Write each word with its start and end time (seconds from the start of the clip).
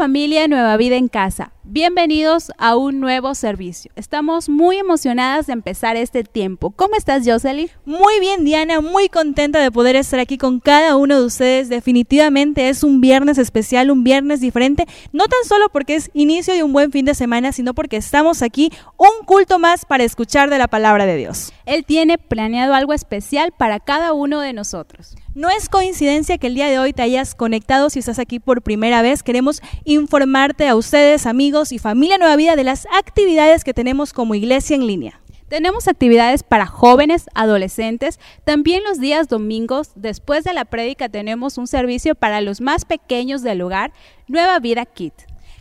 ¿Qué 0.00 0.04
tal 0.04 0.12
familia 0.12 0.48
Nueva 0.48 0.78
Vida 0.78 0.96
en 0.96 1.08
Casa? 1.08 1.52
Bienvenidos 1.62 2.50
a 2.56 2.74
un 2.74 3.00
nuevo 3.00 3.34
servicio. 3.34 3.92
Estamos 3.96 4.48
muy 4.48 4.78
emocionadas 4.78 5.46
de 5.46 5.52
empezar 5.52 5.96
este 5.96 6.24
tiempo. 6.24 6.70
¿Cómo 6.70 6.96
estás, 6.96 7.22
Jocelyn? 7.26 7.68
Muy 7.84 8.18
bien, 8.18 8.46
Diana, 8.46 8.80
muy 8.80 9.10
contenta 9.10 9.60
de 9.60 9.70
poder 9.70 9.96
estar 9.96 10.18
aquí 10.18 10.38
con 10.38 10.58
cada 10.58 10.96
uno 10.96 11.20
de 11.20 11.26
ustedes. 11.26 11.68
Definitivamente 11.68 12.70
es 12.70 12.82
un 12.82 13.02
viernes 13.02 13.36
especial, 13.36 13.90
un 13.90 14.02
viernes 14.02 14.40
diferente, 14.40 14.86
no 15.12 15.26
tan 15.26 15.44
solo 15.46 15.68
porque 15.68 15.96
es 15.96 16.10
inicio 16.14 16.54
de 16.54 16.62
un 16.62 16.72
buen 16.72 16.90
fin 16.92 17.04
de 17.04 17.14
semana, 17.14 17.52
sino 17.52 17.74
porque 17.74 17.98
estamos 17.98 18.40
aquí 18.40 18.72
un 18.96 19.26
culto 19.26 19.58
más 19.58 19.84
para 19.84 20.02
escuchar 20.02 20.48
de 20.48 20.58
la 20.58 20.66
palabra 20.66 21.04
de 21.04 21.18
Dios. 21.18 21.52
Él 21.70 21.84
tiene 21.84 22.18
planeado 22.18 22.74
algo 22.74 22.92
especial 22.92 23.52
para 23.56 23.78
cada 23.78 24.12
uno 24.12 24.40
de 24.40 24.52
nosotros. 24.52 25.14
No 25.36 25.50
es 25.50 25.68
coincidencia 25.68 26.36
que 26.36 26.48
el 26.48 26.56
día 26.56 26.66
de 26.66 26.80
hoy 26.80 26.92
te 26.92 27.02
hayas 27.02 27.36
conectado 27.36 27.90
si 27.90 28.00
estás 28.00 28.18
aquí 28.18 28.40
por 28.40 28.62
primera 28.62 29.02
vez. 29.02 29.22
Queremos 29.22 29.62
informarte 29.84 30.66
a 30.66 30.74
ustedes, 30.74 31.26
amigos 31.26 31.70
y 31.70 31.78
familia 31.78 32.18
Nueva 32.18 32.34
Vida, 32.34 32.56
de 32.56 32.64
las 32.64 32.88
actividades 32.98 33.62
que 33.62 33.72
tenemos 33.72 34.12
como 34.12 34.34
iglesia 34.34 34.74
en 34.74 34.88
línea. 34.88 35.20
Tenemos 35.46 35.86
actividades 35.86 36.42
para 36.42 36.66
jóvenes, 36.66 37.26
adolescentes. 37.36 38.18
También 38.42 38.82
los 38.82 38.98
días 38.98 39.28
domingos, 39.28 39.92
después 39.94 40.42
de 40.42 40.54
la 40.54 40.64
prédica, 40.64 41.08
tenemos 41.08 41.56
un 41.56 41.68
servicio 41.68 42.16
para 42.16 42.40
los 42.40 42.60
más 42.60 42.84
pequeños 42.84 43.42
del 43.42 43.58
lugar, 43.58 43.92
Nueva 44.26 44.58
Vida 44.58 44.86
Kit. 44.86 45.14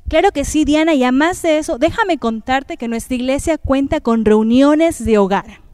Claro 0.08 0.32
que 0.32 0.44
sí, 0.44 0.66
Diana, 0.66 0.96
y 0.96 1.04
además 1.04 1.44
de 1.44 1.60
eso, 1.60 1.78
déjame 1.78 2.18
contarte 2.18 2.78
que 2.78 2.88
nuestra 2.88 3.14
iglesia 3.14 3.60
cuenta 3.60 4.02
con 4.02 4.26
reuniones 4.26 5.06
de 5.06 5.20
hogar. 5.20 5.69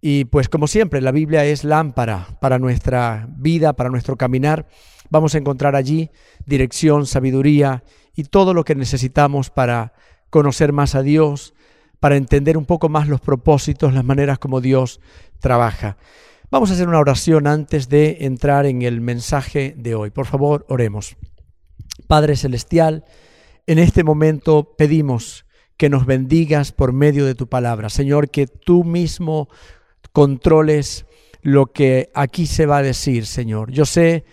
Y 0.00 0.24
pues 0.24 0.48
como 0.48 0.66
siempre, 0.66 1.00
la 1.00 1.12
Biblia 1.12 1.44
es 1.44 1.62
lámpara 1.62 2.26
para 2.40 2.58
nuestra 2.58 3.28
vida, 3.36 3.74
para 3.74 3.88
nuestro 3.88 4.16
caminar. 4.16 4.66
Vamos 5.10 5.36
a 5.36 5.38
encontrar 5.38 5.76
allí 5.76 6.10
dirección, 6.44 7.06
sabiduría 7.06 7.84
y 8.16 8.24
todo 8.24 8.52
lo 8.52 8.64
que 8.64 8.74
necesitamos 8.74 9.50
para 9.50 9.92
conocer 10.30 10.72
más 10.72 10.96
a 10.96 11.02
Dios, 11.02 11.54
para 12.00 12.16
entender 12.16 12.58
un 12.58 12.66
poco 12.66 12.88
más 12.88 13.06
los 13.06 13.20
propósitos, 13.20 13.94
las 13.94 14.04
maneras 14.04 14.40
como 14.40 14.60
Dios 14.60 15.00
trabaja. 15.38 15.98
Vamos 16.56 16.70
a 16.70 16.72
hacer 16.72 16.88
una 16.88 17.00
oración 17.00 17.46
antes 17.48 17.90
de 17.90 18.16
entrar 18.20 18.64
en 18.64 18.80
el 18.80 19.02
mensaje 19.02 19.74
de 19.76 19.94
hoy. 19.94 20.08
Por 20.08 20.24
favor, 20.24 20.64
oremos. 20.70 21.14
Padre 22.06 22.34
Celestial, 22.34 23.04
en 23.66 23.78
este 23.78 24.04
momento 24.04 24.74
pedimos 24.74 25.44
que 25.76 25.90
nos 25.90 26.06
bendigas 26.06 26.72
por 26.72 26.94
medio 26.94 27.26
de 27.26 27.34
tu 27.34 27.46
palabra. 27.46 27.90
Señor, 27.90 28.30
que 28.30 28.46
tú 28.46 28.84
mismo 28.84 29.50
controles 30.12 31.04
lo 31.42 31.66
que 31.66 32.08
aquí 32.14 32.46
se 32.46 32.64
va 32.64 32.78
a 32.78 32.82
decir, 32.82 33.26
Señor. 33.26 33.70
Yo 33.70 33.84
sé 33.84 34.24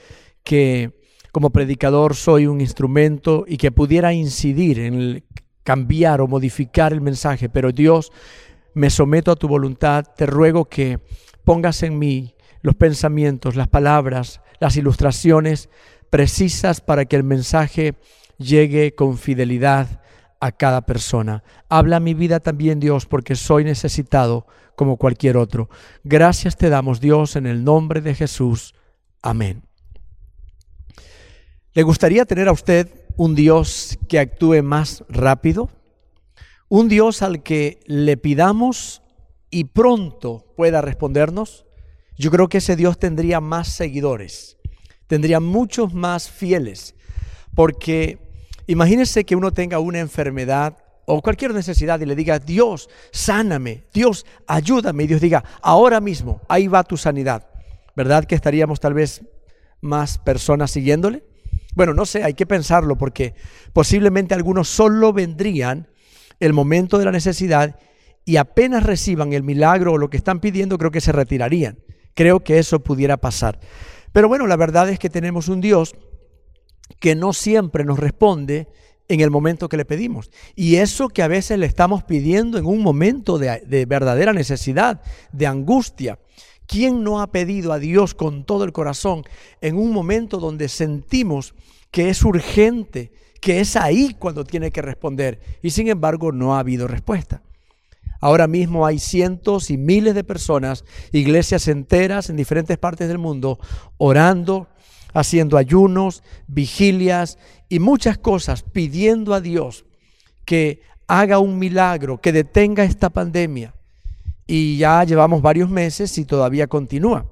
que 0.46 0.94
como 1.34 1.50
predicador 1.50 2.16
soy 2.16 2.48
un 2.48 2.62
instrumento 2.62 3.44
y 3.46 3.58
que 3.58 3.74
pudiera 3.74 4.14
incidir 4.14 4.80
en 4.80 5.26
cambiar 5.66 6.22
o 6.22 6.30
modificar 6.30 6.94
el 6.94 7.02
mensaje, 7.02 7.50
pero 7.50 7.74
Dios, 7.74 8.14
me 8.76 8.90
someto 8.90 9.30
a 9.30 9.36
tu 9.36 9.50
voluntad, 9.50 10.06
te 10.16 10.26
ruego 10.26 10.64
que 10.70 11.02
pongas 11.44 11.84
en 11.84 12.00
mí 12.00 12.36
los 12.62 12.76
pensamientos, 12.76 13.56
las 13.56 13.68
palabras, 13.68 14.42
las 14.60 14.78
ilustraciones 14.78 15.70
precisas 16.10 16.82
para 16.82 17.06
que 17.06 17.16
el 17.16 17.24
mensaje 17.24 17.96
llegue 18.38 18.96
con 18.96 19.18
fidelidad 19.18 20.02
a 20.40 20.52
cada 20.52 20.86
persona. 20.86 21.44
Habla 21.70 22.00
mi 22.00 22.14
vida 22.14 22.40
también, 22.40 22.80
Dios, 22.80 23.06
porque 23.06 23.36
soy 23.36 23.64
necesitado 23.64 24.46
como 24.76 24.98
cualquier 24.98 25.38
otro. 25.38 25.70
Gracias 26.04 26.58
te 26.58 26.70
damos, 26.70 27.00
Dios, 27.00 27.36
en 27.36 27.46
el 27.46 27.64
nombre 27.64 28.02
de 28.02 28.16
Jesús. 28.16 28.74
Amén. 29.22 29.64
¿Le 31.74 31.84
gustaría 31.84 32.26
tener 32.26 32.48
a 32.48 32.52
usted 32.52 32.90
un 33.16 33.36
Dios 33.36 33.98
que 34.08 34.20
actúe 34.20 34.62
más 34.64 35.04
rápido? 35.10 35.70
Un 36.70 36.90
Dios 36.90 37.22
al 37.22 37.44
que 37.44 37.80
le 37.86 38.18
pidamos 38.18 39.03
y 39.54 39.66
pronto 39.66 40.52
pueda 40.58 40.82
respondernos, 40.82 41.68
yo 42.18 42.32
creo 42.32 42.50
que 42.50 42.58
ese 42.58 42.76
Dios 42.76 42.98
tendría 42.98 43.40
más 43.40 43.68
seguidores, 43.68 44.58
tendría 45.06 45.40
muchos 45.40 45.94
más 45.94 46.28
fieles, 46.28 46.96
porque 47.54 48.18
imagínese 48.66 49.26
que 49.26 49.36
uno 49.36 49.52
tenga 49.52 49.78
una 49.78 50.00
enfermedad 50.00 50.78
o 51.06 51.22
cualquier 51.22 51.54
necesidad 51.54 52.00
y 52.00 52.08
le 52.08 52.16
diga, 52.16 52.40
Dios, 52.40 52.90
sáname, 53.12 53.84
Dios, 53.94 54.26
ayúdame, 54.48 55.04
y 55.04 55.08
Dios 55.08 55.22
diga, 55.22 55.44
ahora 55.62 56.00
mismo, 56.00 56.42
ahí 56.50 56.68
va 56.68 56.84
tu 56.84 56.98
sanidad. 56.98 57.48
¿Verdad 57.96 58.26
que 58.26 58.34
estaríamos 58.34 58.80
tal 58.80 58.96
vez 58.96 59.22
más 59.82 60.18
personas 60.18 60.72
siguiéndole? 60.72 61.24
Bueno, 61.76 61.94
no 61.94 62.08
sé, 62.08 62.24
hay 62.24 62.34
que 62.34 62.48
pensarlo 62.48 62.98
porque 62.98 63.36
posiblemente 63.72 64.34
algunos 64.34 64.68
solo 64.68 65.14
vendrían 65.14 65.90
el 66.40 66.54
momento 66.54 66.98
de 66.98 67.06
la 67.06 67.12
necesidad 67.12 67.76
y 68.26 68.38
apenas 68.38 68.84
reciban 68.84 69.34
el 69.34 69.44
milagro 69.44 69.94
o 69.94 69.98
lo 69.98 70.10
que 70.10 70.18
están 70.18 70.40
pidiendo, 70.40 70.78
creo 70.78 70.92
que 70.92 71.02
se 71.02 71.12
retirarían. 71.12 71.80
Creo 72.14 72.42
que 72.42 72.60
eso 72.60 72.80
pudiera 72.82 73.18
pasar. 73.18 73.60
Pero 74.12 74.28
bueno, 74.28 74.48
la 74.48 74.56
verdad 74.56 74.90
es 74.90 75.00
que 75.00 75.10
tenemos 75.10 75.48
un 75.48 75.62
Dios 75.62 75.96
que 77.00 77.16
no 77.16 77.34
siempre 77.34 77.84
nos 77.84 78.00
responde 78.00 78.68
en 79.08 79.20
el 79.20 79.32
momento 79.32 79.68
que 79.68 79.78
le 79.78 79.86
pedimos. 79.86 80.30
Y 80.56 80.76
eso 80.76 81.10
que 81.10 81.24
a 81.24 81.28
veces 81.28 81.58
le 81.60 81.66
estamos 81.66 82.04
pidiendo 82.04 82.58
en 82.58 82.66
un 82.66 82.82
momento 82.82 83.38
de, 83.38 83.62
de, 83.66 83.86
verdadera 83.86 84.32
necesidad, 84.32 85.02
de 85.32 85.48
angustia. 85.48 86.20
¿Quién 86.66 87.04
no 87.04 87.22
ha 87.22 87.32
pedido 87.32 87.74
a 87.74 87.80
Dios 87.80 88.14
con 88.14 88.46
todo 88.46 88.64
el 88.64 88.72
corazón 88.72 89.24
en 89.60 89.78
un 89.78 89.92
momento 89.92 90.38
donde 90.38 90.70
sentimos 90.70 91.54
que 91.92 92.10
es 92.10 92.24
urgente, 92.24 93.12
que 93.42 93.60
es 93.60 93.76
ahí 93.76 94.16
cuando 94.18 94.46
tiene 94.46 94.72
que 94.72 94.82
responder? 94.82 95.42
Y 95.62 95.72
sin 95.72 95.90
embargo 95.90 96.32
no 96.32 96.56
ha 96.56 96.60
habido 96.60 96.88
respuesta. 96.88 97.42
Ahora 98.24 98.48
mismo 98.48 98.86
hay 98.86 99.00
cientos 99.00 99.70
y 99.70 99.76
miles 99.76 100.16
de 100.16 100.24
personas, 100.24 100.86
iglesias 101.12 101.68
enteras 101.68 102.30
en 102.30 102.38
diferentes 102.38 102.78
partes 102.78 103.10
del 103.10 103.18
mundo, 103.18 103.60
orando, 103.98 104.70
haciendo 105.14 105.58
ayunos, 105.58 106.24
vigilias 106.48 107.38
y 107.68 107.80
muchas 107.80 108.18
cosas, 108.18 108.64
pidiendo 108.64 109.34
a 109.34 109.42
Dios 109.42 109.84
que 110.46 110.84
haga 111.06 111.40
un 111.40 111.60
milagro, 111.60 112.22
que 112.22 112.32
detenga 112.32 112.86
esta 112.86 113.10
pandemia. 113.10 113.74
Y 114.48 114.78
ya 114.78 115.04
llevamos 115.04 115.42
varios 115.42 115.70
meses 115.70 116.18
y 116.18 116.24
todavía 116.24 116.68
continúa. 116.68 117.26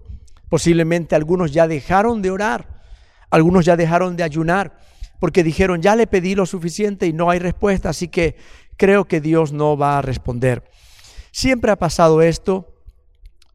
Posiblemente 0.50 1.16
algunos 1.16 1.54
ya 1.54 1.70
dejaron 1.70 2.22
de 2.22 2.32
orar, 2.32 2.82
algunos 3.30 3.64
ya 3.64 3.78
dejaron 3.78 4.18
de 4.18 4.24
ayunar, 4.24 4.78
porque 5.22 5.42
dijeron, 5.42 5.82
ya 5.82 5.96
le 5.96 6.06
pedí 6.06 6.36
lo 6.36 6.46
suficiente 6.46 7.08
y 7.08 7.14
no 7.14 7.30
hay 7.30 7.40
respuesta, 7.40 7.88
así 7.88 8.10
que 8.10 8.36
creo 8.82 9.06
que 9.06 9.22
Dios 9.22 9.54
no 9.54 9.78
va 9.78 10.00
a 10.00 10.02
responder. 10.02 10.64
Siempre 11.32 11.70
ha 11.70 11.76
pasado 11.76 12.24
esto 12.24 12.74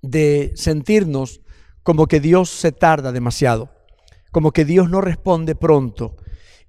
de 0.00 0.52
sentirnos 0.54 1.40
como 1.82 2.06
que 2.06 2.20
Dios 2.20 2.48
se 2.48 2.70
tarda 2.70 3.10
demasiado, 3.10 3.72
como 4.30 4.52
que 4.52 4.64
Dios 4.64 4.88
no 4.88 5.00
responde 5.00 5.56
pronto. 5.56 6.14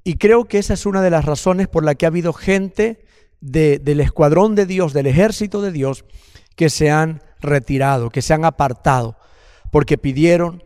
Y 0.04 0.16
creo 0.16 0.46
que 0.46 0.58
esa 0.58 0.74
es 0.74 0.88
una 0.88 1.04
de 1.04 1.12
las 1.12 1.24
razones 1.24 1.68
por 1.68 1.86
la 1.86 1.94
que 1.94 2.08
ha 2.08 2.10
habido 2.10 2.34
gente 2.34 3.06
del 3.42 4.00
escuadrón 4.00 4.56
de 4.56 4.66
Dios, 4.66 4.92
del 4.92 5.06
ejército 5.06 5.62
de 5.62 5.72
Dios, 5.72 6.04
que 6.56 6.72
se 6.72 6.90
han 6.90 7.22
retirado, 7.40 8.10
que 8.10 8.24
se 8.24 8.34
han 8.34 8.44
apartado, 8.44 9.18
porque 9.70 10.00
pidieron, 10.00 10.64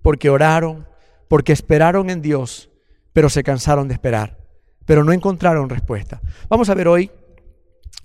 porque 0.00 0.30
oraron, 0.30 0.88
porque 1.28 1.52
esperaron 1.52 2.08
en 2.08 2.22
Dios, 2.22 2.70
pero 3.12 3.28
se 3.28 3.42
cansaron 3.42 3.88
de 3.88 3.94
esperar, 3.94 4.38
pero 4.86 5.04
no 5.04 5.12
encontraron 5.12 5.68
respuesta. 5.68 6.22
Vamos 6.48 6.70
a 6.70 6.74
ver 6.74 6.88
hoy 6.88 7.10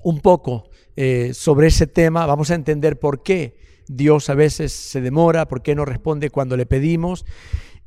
un 0.04 0.20
poco 0.20 0.70
eh, 0.96 1.34
sobre 1.34 1.68
ese 1.68 1.88
tema, 1.88 2.26
vamos 2.26 2.52
a 2.52 2.56
entender 2.56 3.00
por 3.00 3.24
qué 3.24 3.58
Dios 3.88 4.30
a 4.30 4.36
veces 4.36 4.72
se 4.72 5.02
demora, 5.02 5.48
por 5.48 5.62
qué 5.62 5.76
no 5.76 5.86
responde 5.86 6.30
cuando 6.30 6.58
le 6.58 6.66
pedimos. 6.66 7.26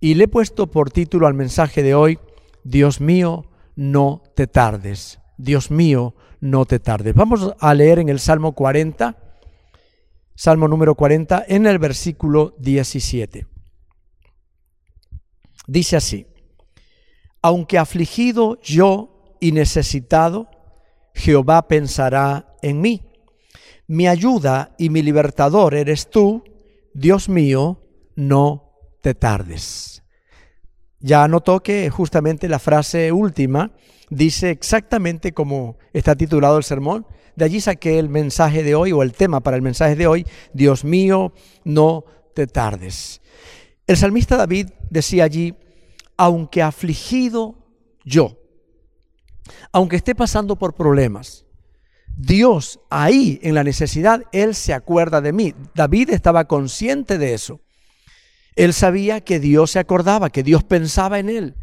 Y 0.01 0.15
le 0.15 0.25
he 0.25 0.29
puesto 0.29 0.71
por 0.71 0.91
título 0.91 1.27
al 1.27 1.35
mensaje 1.35 1.83
de 1.83 1.95
hoy, 1.95 2.19
Dios 2.63 3.01
mío, 3.01 3.47
no 3.77 4.23
te 4.35 4.47
tardes. 4.47 5.19
Dios 5.37 5.71
mío, 5.71 6.15
no 6.41 6.65
te 6.67 6.79
tardes. 6.79 7.15
Vamos 7.15 7.55
a 7.59 7.75
leer 7.75 7.99
en 7.99 8.09
el 8.09 8.21
Salmo 8.21 8.53
40, 8.53 9.17
Salmo 10.35 10.69
número 10.69 10.95
40, 10.95 11.45
en 11.49 11.67
el 11.67 11.79
versículo 11.79 12.55
17. 12.59 13.47
Dice 15.67 15.97
así, 15.97 16.27
aunque 17.41 17.79
afligido 17.79 18.61
yo 18.63 19.37
y 19.41 19.53
necesitado, 19.53 20.49
Jehová 21.15 21.69
pensará 21.69 22.55
en 22.61 22.81
mí. 22.81 23.03
Mi 23.87 24.09
ayuda 24.09 24.75
y 24.79 24.91
mi 24.91 25.03
libertador 25.03 25.75
eres 25.75 26.11
tú, 26.11 26.43
Dios 26.93 27.29
mío, 27.29 27.83
no 28.17 28.73
te 29.03 29.15
tardes. 29.15 30.03
Ya 31.01 31.29
notó 31.29 31.61
que 31.61 31.91
justamente 31.91 32.49
la 32.49 32.59
frase 32.59 33.13
última 33.13 33.73
dice 34.09 34.51
exactamente 34.51 35.33
como 35.33 35.77
está 35.93 36.15
titulado 36.15 36.57
el 36.57 36.65
sermón. 36.65 37.07
De 37.37 37.45
allí 37.45 37.61
saqué 37.61 37.99
el 37.99 38.09
mensaje 38.09 38.63
de 38.63 38.75
hoy 38.75 38.93
o 38.93 39.03
el 39.03 39.13
tema 39.13 39.41
para 39.41 39.57
el 39.57 39.63
mensaje 39.63 39.97
de 39.97 40.07
hoy, 40.07 40.27
Dios 40.53 40.85
mío, 40.85 41.33
no 41.65 42.05
te 42.35 42.47
tardes. 42.47 43.21
El 43.87 43.97
salmista 43.97 44.37
David 44.37 44.71
decía 44.89 45.25
allí, 45.25 45.55
aunque 46.17 46.63
afligido 46.63 47.57
yo, 48.05 48.39
aunque 49.73 49.97
esté 49.97 50.15
pasando 50.15 50.57
por 50.57 50.75
problemas, 50.75 51.45
Dios 52.17 52.81
ahí 52.91 53.41
en 53.43 53.55
la 53.55 53.65
necesidad, 53.65 54.23
Él 54.33 54.55
se 54.55 54.73
acuerda 54.73 55.21
de 55.21 55.33
mí. 55.33 55.55
David 55.75 56.11
estaba 56.11 56.45
consciente 56.45 57.19
de 57.19 57.35
eso. 57.35 57.61
Él 58.57 58.73
sabía 58.73 59.21
que 59.21 59.41
Dios 59.41 59.73
se 59.73 59.81
acordaba, 59.81 60.31
que 60.31 60.43
Dios 60.43 60.63
pensaba 60.63 61.19
en 61.19 61.29
él. 61.29 61.55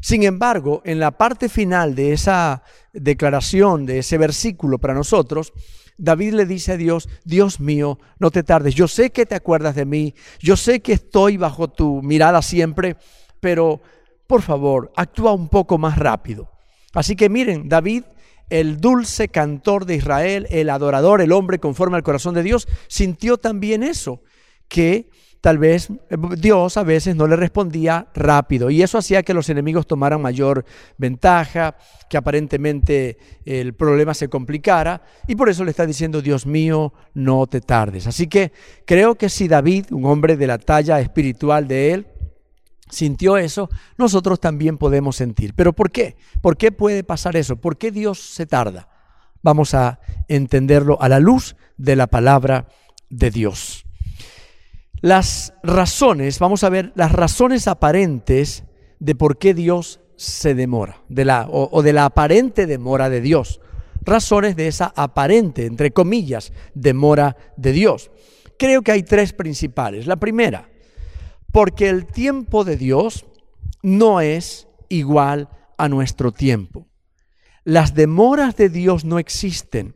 Sin 0.00 0.22
embargo, 0.22 0.82
en 0.84 1.00
la 1.00 1.10
parte 1.10 1.48
final 1.48 1.96
de 1.96 2.12
esa 2.12 2.62
declaración, 2.92 3.86
de 3.86 3.98
ese 3.98 4.16
versículo 4.18 4.78
para 4.78 4.94
nosotros, 4.94 5.52
David 5.96 6.34
le 6.34 6.46
dice 6.46 6.72
a 6.72 6.76
Dios, 6.76 7.08
Dios 7.24 7.58
mío, 7.58 7.98
no 8.20 8.30
te 8.30 8.44
tardes, 8.44 8.76
yo 8.76 8.86
sé 8.86 9.10
que 9.10 9.26
te 9.26 9.34
acuerdas 9.34 9.74
de 9.74 9.84
mí, 9.84 10.14
yo 10.38 10.56
sé 10.56 10.80
que 10.80 10.92
estoy 10.92 11.36
bajo 11.36 11.66
tu 11.66 12.00
mirada 12.02 12.40
siempre, 12.40 12.96
pero 13.40 13.82
por 14.28 14.42
favor, 14.42 14.92
actúa 14.94 15.32
un 15.32 15.48
poco 15.48 15.76
más 15.76 15.98
rápido. 15.98 16.48
Así 16.94 17.16
que 17.16 17.28
miren, 17.28 17.68
David, 17.68 18.04
el 18.50 18.80
dulce 18.80 19.28
cantor 19.28 19.84
de 19.84 19.96
Israel, 19.96 20.46
el 20.50 20.70
adorador, 20.70 21.20
el 21.20 21.32
hombre 21.32 21.58
conforme 21.58 21.96
al 21.96 22.02
corazón 22.02 22.34
de 22.34 22.42
Dios, 22.42 22.66
sintió 22.88 23.36
también 23.36 23.82
eso, 23.82 24.22
que 24.68 25.10
tal 25.40 25.58
vez 25.58 25.90
eh, 25.90 26.16
Dios 26.36 26.76
a 26.76 26.82
veces 26.82 27.14
no 27.14 27.26
le 27.26 27.36
respondía 27.36 28.08
rápido 28.14 28.70
y 28.70 28.82
eso 28.82 28.98
hacía 28.98 29.22
que 29.22 29.34
los 29.34 29.48
enemigos 29.48 29.86
tomaran 29.86 30.20
mayor 30.20 30.64
ventaja, 30.96 31.76
que 32.08 32.16
aparentemente 32.16 33.18
el 33.44 33.74
problema 33.74 34.14
se 34.14 34.28
complicara 34.28 35.02
y 35.26 35.36
por 35.36 35.48
eso 35.48 35.64
le 35.64 35.70
está 35.70 35.86
diciendo, 35.86 36.22
Dios 36.22 36.46
mío, 36.46 36.92
no 37.14 37.46
te 37.46 37.60
tardes. 37.60 38.06
Así 38.06 38.26
que 38.26 38.52
creo 38.84 39.14
que 39.14 39.28
si 39.28 39.46
David, 39.46 39.86
un 39.90 40.06
hombre 40.06 40.36
de 40.36 40.46
la 40.46 40.58
talla 40.58 41.00
espiritual 41.00 41.68
de 41.68 41.92
él, 41.92 42.06
sintió 42.90 43.36
eso, 43.36 43.68
nosotros 43.96 44.40
también 44.40 44.78
podemos 44.78 45.16
sentir. 45.16 45.54
¿Pero 45.54 45.72
por 45.72 45.90
qué? 45.90 46.16
¿Por 46.40 46.56
qué 46.56 46.72
puede 46.72 47.04
pasar 47.04 47.36
eso? 47.36 47.56
¿Por 47.56 47.78
qué 47.78 47.90
Dios 47.90 48.18
se 48.20 48.46
tarda? 48.46 48.88
Vamos 49.42 49.74
a 49.74 50.00
entenderlo 50.28 51.00
a 51.00 51.08
la 51.08 51.20
luz 51.20 51.56
de 51.76 51.96
la 51.96 52.06
palabra 52.06 52.66
de 53.08 53.30
Dios. 53.30 53.84
Las 55.00 55.54
razones, 55.62 56.38
vamos 56.40 56.64
a 56.64 56.70
ver 56.70 56.92
las 56.96 57.12
razones 57.12 57.68
aparentes 57.68 58.64
de 58.98 59.14
por 59.14 59.38
qué 59.38 59.54
Dios 59.54 60.00
se 60.16 60.56
demora, 60.56 61.02
o 61.50 61.82
de 61.82 61.92
la 61.92 62.04
aparente 62.04 62.66
demora 62.66 63.08
de 63.08 63.20
Dios. 63.20 63.60
Razones 64.02 64.56
de 64.56 64.66
esa 64.66 64.92
aparente, 64.96 65.66
entre 65.66 65.92
comillas, 65.92 66.52
demora 66.74 67.36
de 67.56 67.72
Dios. 67.72 68.10
Creo 68.58 68.82
que 68.82 68.90
hay 68.90 69.04
tres 69.04 69.32
principales. 69.32 70.08
La 70.08 70.16
primera, 70.16 70.68
porque 71.52 71.88
el 71.88 72.06
tiempo 72.06 72.64
de 72.64 72.76
Dios 72.76 73.26
no 73.82 74.20
es 74.20 74.68
igual 74.88 75.48
a 75.76 75.88
nuestro 75.88 76.32
tiempo. 76.32 76.86
Las 77.64 77.94
demoras 77.94 78.56
de 78.56 78.68
Dios 78.68 79.04
no 79.04 79.18
existen. 79.18 79.94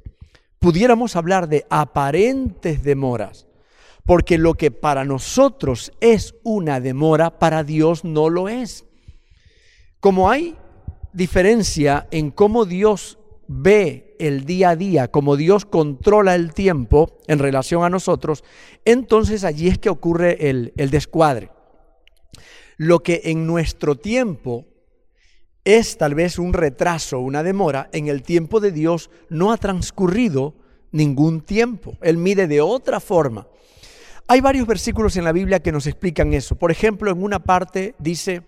Pudiéramos 0.58 1.16
hablar 1.16 1.48
de 1.48 1.66
aparentes 1.70 2.82
demoras 2.82 3.46
porque 4.04 4.38
lo 4.38 4.54
que 4.54 4.70
para 4.70 5.04
nosotros 5.04 5.92
es 6.00 6.34
una 6.42 6.80
demora, 6.80 7.38
para 7.38 7.64
Dios 7.64 8.04
no 8.04 8.30
lo 8.30 8.48
es. 8.48 8.84
Como 10.00 10.30
hay 10.30 10.56
diferencia 11.12 12.08
en 12.10 12.30
cómo 12.30 12.64
Dios 12.64 13.18
ve 13.46 14.11
el 14.22 14.44
día 14.44 14.70
a 14.70 14.76
día, 14.76 15.08
como 15.08 15.36
Dios 15.36 15.64
controla 15.64 16.34
el 16.34 16.54
tiempo 16.54 17.18
en 17.26 17.38
relación 17.38 17.84
a 17.84 17.90
nosotros, 17.90 18.44
entonces 18.84 19.42
allí 19.42 19.68
es 19.68 19.78
que 19.78 19.90
ocurre 19.90 20.48
el, 20.48 20.72
el 20.76 20.90
descuadre. 20.90 21.50
Lo 22.76 23.00
que 23.00 23.22
en 23.24 23.46
nuestro 23.46 23.96
tiempo 23.96 24.66
es 25.64 25.98
tal 25.98 26.14
vez 26.14 26.38
un 26.38 26.52
retraso, 26.52 27.18
una 27.18 27.42
demora, 27.42 27.88
en 27.92 28.08
el 28.08 28.22
tiempo 28.22 28.60
de 28.60 28.72
Dios 28.72 29.10
no 29.28 29.52
ha 29.52 29.56
transcurrido 29.56 30.54
ningún 30.92 31.40
tiempo. 31.40 31.96
Él 32.00 32.16
mide 32.16 32.46
de 32.46 32.60
otra 32.60 33.00
forma. 33.00 33.48
Hay 34.28 34.40
varios 34.40 34.66
versículos 34.66 35.16
en 35.16 35.24
la 35.24 35.32
Biblia 35.32 35.60
que 35.60 35.72
nos 35.72 35.86
explican 35.86 36.32
eso. 36.32 36.54
Por 36.56 36.70
ejemplo, 36.70 37.10
en 37.10 37.22
una 37.22 37.40
parte 37.40 37.94
dice, 37.98 38.42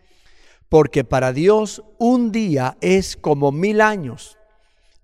porque 0.69 1.05
para 1.05 1.33
Dios 1.33 1.83
un 1.99 2.31
día 2.33 2.77
es 2.81 3.17
como 3.17 3.53
mil 3.53 3.81
años 3.81 4.39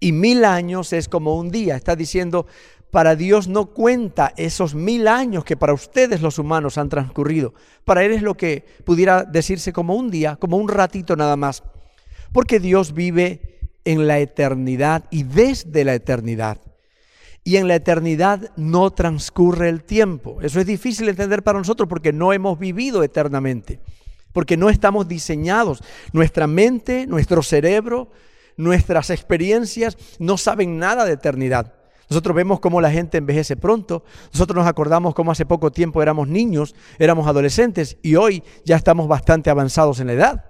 y 0.00 0.12
mil 0.12 0.45
años 0.45 0.92
es 0.92 1.09
como 1.09 1.37
un 1.37 1.50
día. 1.50 1.76
Está 1.76 1.95
diciendo, 1.95 2.47
para 2.90 3.14
Dios 3.14 3.47
no 3.47 3.66
cuenta 3.66 4.33
esos 4.37 4.75
mil 4.75 5.07
años 5.07 5.45
que 5.45 5.57
para 5.57 5.75
ustedes 5.75 6.23
los 6.23 6.38
humanos 6.38 6.78
han 6.78 6.88
transcurrido. 6.88 7.54
Para 7.85 8.04
Él 8.04 8.12
es 8.12 8.23
lo 8.23 8.35
que 8.35 8.64
pudiera 8.85 9.23
decirse 9.25 9.73
como 9.73 9.95
un 9.95 10.11
día, 10.11 10.37
como 10.37 10.57
un 10.57 10.69
ratito 10.69 11.14
nada 11.14 11.37
más. 11.37 11.62
Porque 12.33 12.59
Dios 12.59 12.95
vive 12.95 13.59
en 13.85 14.07
la 14.07 14.19
eternidad 14.19 15.04
y 15.11 15.23
desde 15.23 15.85
la 15.85 15.95
eternidad 15.95 16.59
y 17.45 17.57
en 17.57 17.69
la 17.69 17.75
eternidad 17.75 18.52
no 18.57 18.90
transcurre 18.90 19.69
el 19.69 19.83
tiempo. 19.83 20.38
Eso 20.42 20.61
es 20.61 20.66
difícil 20.66 21.07
de 21.07 21.12
entender 21.12 21.42
para 21.42 21.59
nosotros 21.59 21.88
porque 21.88 22.12
no 22.12 22.33
hemos 22.33 22.59
vivido 22.59 23.02
eternamente, 23.02 23.80
porque 24.33 24.57
no 24.57 24.69
estamos 24.69 25.09
diseñados. 25.09 25.83
Nuestra 26.12 26.47
mente, 26.47 27.07
nuestro 27.07 27.42
cerebro, 27.42 28.11
nuestras 28.60 29.10
experiencias 29.10 29.96
no 30.18 30.36
saben 30.36 30.78
nada 30.78 31.04
de 31.04 31.12
eternidad. 31.12 31.74
Nosotros 32.08 32.34
vemos 32.34 32.60
cómo 32.60 32.80
la 32.80 32.90
gente 32.90 33.18
envejece 33.18 33.56
pronto, 33.56 34.04
nosotros 34.32 34.56
nos 34.56 34.66
acordamos 34.66 35.14
cómo 35.14 35.30
hace 35.30 35.46
poco 35.46 35.70
tiempo 35.70 36.02
éramos 36.02 36.26
niños, 36.26 36.74
éramos 36.98 37.28
adolescentes 37.28 37.98
y 38.02 38.16
hoy 38.16 38.42
ya 38.64 38.76
estamos 38.76 39.06
bastante 39.06 39.48
avanzados 39.48 40.00
en 40.00 40.08
la 40.08 40.12
edad. 40.14 40.44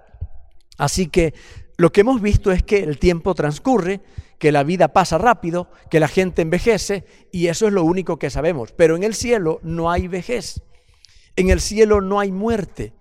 Así 0.77 1.07
que 1.07 1.35
lo 1.77 1.91
que 1.91 2.01
hemos 2.01 2.21
visto 2.21 2.51
es 2.51 2.63
que 2.63 2.79
el 2.79 2.97
tiempo 2.97 3.35
transcurre 3.35 4.01
que 4.39 4.51
la 4.51 4.63
vida 4.63 4.87
pasa 4.87 5.19
rápido, 5.19 5.69
que 5.91 5.99
la 5.99 6.07
gente 6.07 6.41
envejece 6.41 7.05
y 7.31 7.47
eso 7.47 7.67
es 7.67 7.73
lo 7.73 7.83
único 7.83 8.17
que 8.17 8.31
sabemos. 8.31 8.71
Pero 8.71 8.95
en 8.95 9.03
el 9.03 9.13
cielo 9.13 9.59
no 9.61 9.91
hay 9.91 10.07
vejez, 10.07 10.63
en 11.35 11.51
el 11.51 11.61
cielo 11.61 12.01
no 12.01 12.19
hay 12.19 12.31
muerte, 12.31 12.93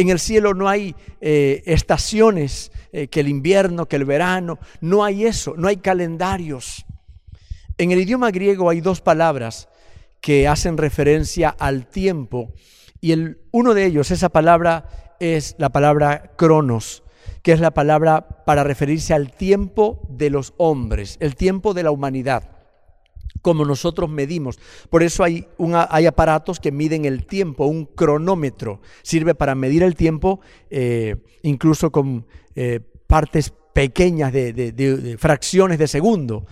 en 0.00 0.10
el 0.10 0.18
cielo 0.18 0.54
no 0.54 0.68
hay 0.68 0.94
eh, 1.20 1.62
estaciones, 1.66 2.72
eh, 2.92 3.08
que 3.08 3.20
el 3.20 3.28
invierno, 3.28 3.86
que 3.86 3.96
el 3.96 4.04
verano, 4.04 4.58
no 4.80 5.04
hay 5.04 5.26
eso, 5.26 5.54
no 5.56 5.68
hay 5.68 5.76
calendarios. 5.76 6.84
En 7.78 7.90
el 7.90 8.00
idioma 8.00 8.30
griego 8.30 8.70
hay 8.70 8.80
dos 8.80 9.00
palabras 9.00 9.68
que 10.20 10.48
hacen 10.48 10.76
referencia 10.76 11.48
al 11.48 11.86
tiempo 11.86 12.52
Y 13.00 13.12
el, 13.12 13.38
uno 13.52 13.72
de 13.72 13.86
ellos, 13.86 14.10
esa 14.10 14.28
palabra 14.28 15.16
es 15.20 15.54
la 15.58 15.70
palabra 15.70 16.32
cronos, 16.36 17.02
que 17.42 17.52
es 17.52 17.60
la 17.60 17.70
palabra 17.70 18.44
para 18.44 18.64
referirse 18.64 19.14
al 19.14 19.32
tiempo 19.32 20.06
de 20.10 20.28
los 20.28 20.52
hombres, 20.58 21.16
el 21.20 21.36
tiempo 21.36 21.72
de 21.72 21.82
la 21.82 21.90
humanidad, 21.90 22.59
como 23.42 23.64
nosotros 23.64 24.10
medimos. 24.10 24.58
Por 24.88 25.02
eso 25.02 25.24
hay, 25.24 25.46
hay 25.90 26.06
aparatos 26.06 26.60
que 26.60 26.72
miden 26.72 27.04
el 27.04 27.26
tiempo, 27.26 27.66
un 27.66 27.86
cronómetro, 27.86 28.80
sirve 29.02 29.34
para 29.34 29.54
medir 29.54 29.82
el 29.82 29.94
tiempo, 29.94 30.40
eh, 30.70 31.16
incluso 31.42 31.90
con 31.90 32.26
eh, 32.54 32.80
partes 33.06 33.52
pequeñas 33.72 34.32
de 34.32 35.16
fracciones 35.18 35.78
de 35.78 35.88
segundo. 35.88 36.46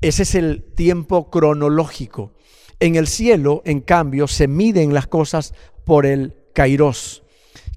Ese 0.00 0.24
es 0.24 0.34
el 0.34 0.62
tiempo 0.62 1.30
cronológico. 1.30 2.32
En 2.80 2.96
el 2.96 3.06
cielo, 3.06 3.62
en 3.64 3.80
cambio, 3.80 4.26
se 4.26 4.48
miden 4.48 4.92
las 4.92 5.06
cosas 5.06 5.54
por 5.84 6.04
el 6.04 6.34
kairos, 6.52 7.22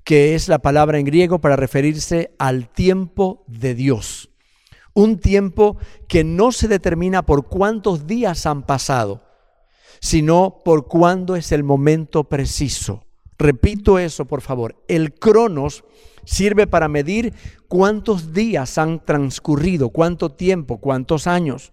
que 0.04 0.36
es 0.36 0.48
la 0.48 0.60
palabra 0.60 0.98
en 0.98 1.06
griego 1.06 1.39
para 1.39 1.56
referirse 1.56 2.32
al 2.39 2.70
tiempo 2.70 3.44
de 3.48 3.75
Dios. 3.75 4.30
Un 4.96 5.20
tiempo 5.20 5.78
que 6.08 6.24
no 6.24 6.52
se 6.52 6.68
determina 6.68 7.24
por 7.24 7.46
cuántos 7.46 8.08
días 8.08 8.48
han 8.48 8.64
pasado, 8.64 9.22
sino 10.00 10.64
por 10.66 10.88
cuándo 10.88 11.36
es 11.36 11.52
el 11.52 11.64
momento 11.64 12.24
preciso. 12.24 13.04
Repito 13.38 14.00
eso, 14.00 14.25
por 14.25 14.42
favor. 14.42 14.84
El 14.88 15.14
cronos 15.14 15.84
sirve 16.24 16.66
para 16.66 16.88
medir 16.88 17.34
cuántos 17.68 18.34
días 18.34 18.80
han 18.80 19.06
transcurrido, 19.06 19.90
cuánto 19.90 20.32
tiempo, 20.32 20.80
cuántos 20.80 21.28
años 21.28 21.72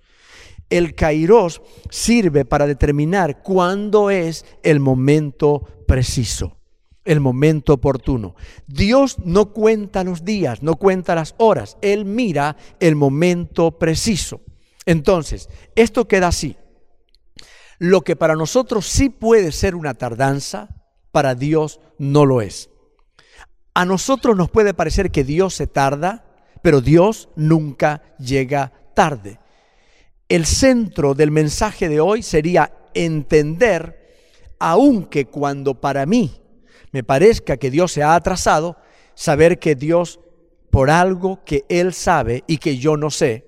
el 0.73 0.95
kairos 0.95 1.61
sirve 1.91 2.45
para 2.45 2.67
determinar 2.67 3.43
cuándo 3.43 4.11
es 4.11 4.47
el 4.62 4.81
momento 4.81 5.69
preciso, 5.87 6.57
el 7.04 7.21
momento 7.21 7.75
oportuno. 7.75 8.35
Dios 8.66 9.16
no 9.25 9.52
cuenta 9.52 10.04
los 10.04 10.25
días, 10.25 10.62
no 10.62 10.76
cuenta 10.76 11.14
las 11.14 11.35
horas, 11.38 11.76
Él 11.82 12.04
mira 12.04 12.56
el 12.80 12.97
momento 12.97 13.78
preciso. 13.78 14.40
Entonces, 14.87 15.49
esto 15.75 16.09
queda 16.09 16.28
así. 16.28 16.56
Lo 17.78 18.02
que 18.02 18.16
para 18.16 18.35
nosotros 18.35 18.87
sí 18.87 19.09
puede 19.09 19.52
ser 19.52 19.75
una 19.75 19.94
tardanza, 19.94 20.68
para 21.11 21.35
Dios 21.35 21.80
no 21.99 22.26
lo 22.26 22.40
es. 22.40 22.71
A 23.75 23.85
nosotros 23.85 24.37
nos 24.37 24.50
puede 24.50 24.75
parecer 24.75 25.11
que 25.11 25.25
Dios 25.25 25.54
se 25.54 25.66
tarda, 25.66 26.25
pero 26.62 26.80
Dios 26.80 27.28
nunca 27.37 28.02
llega 28.18 28.73
tarde 28.94 29.40
el 30.32 30.47
centro 30.47 31.12
del 31.12 31.30
mensaje 31.30 31.90
de 31.90 32.00
hoy 32.00 32.23
sería 32.23 32.73
entender, 32.94 34.16
aunque 34.59 35.26
cuando 35.26 35.78
para 35.78 36.06
mí 36.06 36.40
me 36.92 37.02
parezca 37.02 37.56
que 37.56 37.70
Dios 37.70 37.92
se 37.92 38.02
ha 38.02 38.14
atrasado, 38.14 38.76
saber 39.14 39.58
que 39.58 39.75
Dios, 39.75 40.20
por 40.70 40.90
algo 40.90 41.42
que 41.44 41.64
Él 41.68 41.92
sabe 41.92 42.44
y 42.46 42.58
que 42.58 42.78
yo 42.78 42.96
no 42.96 43.11
sé, 43.11 43.46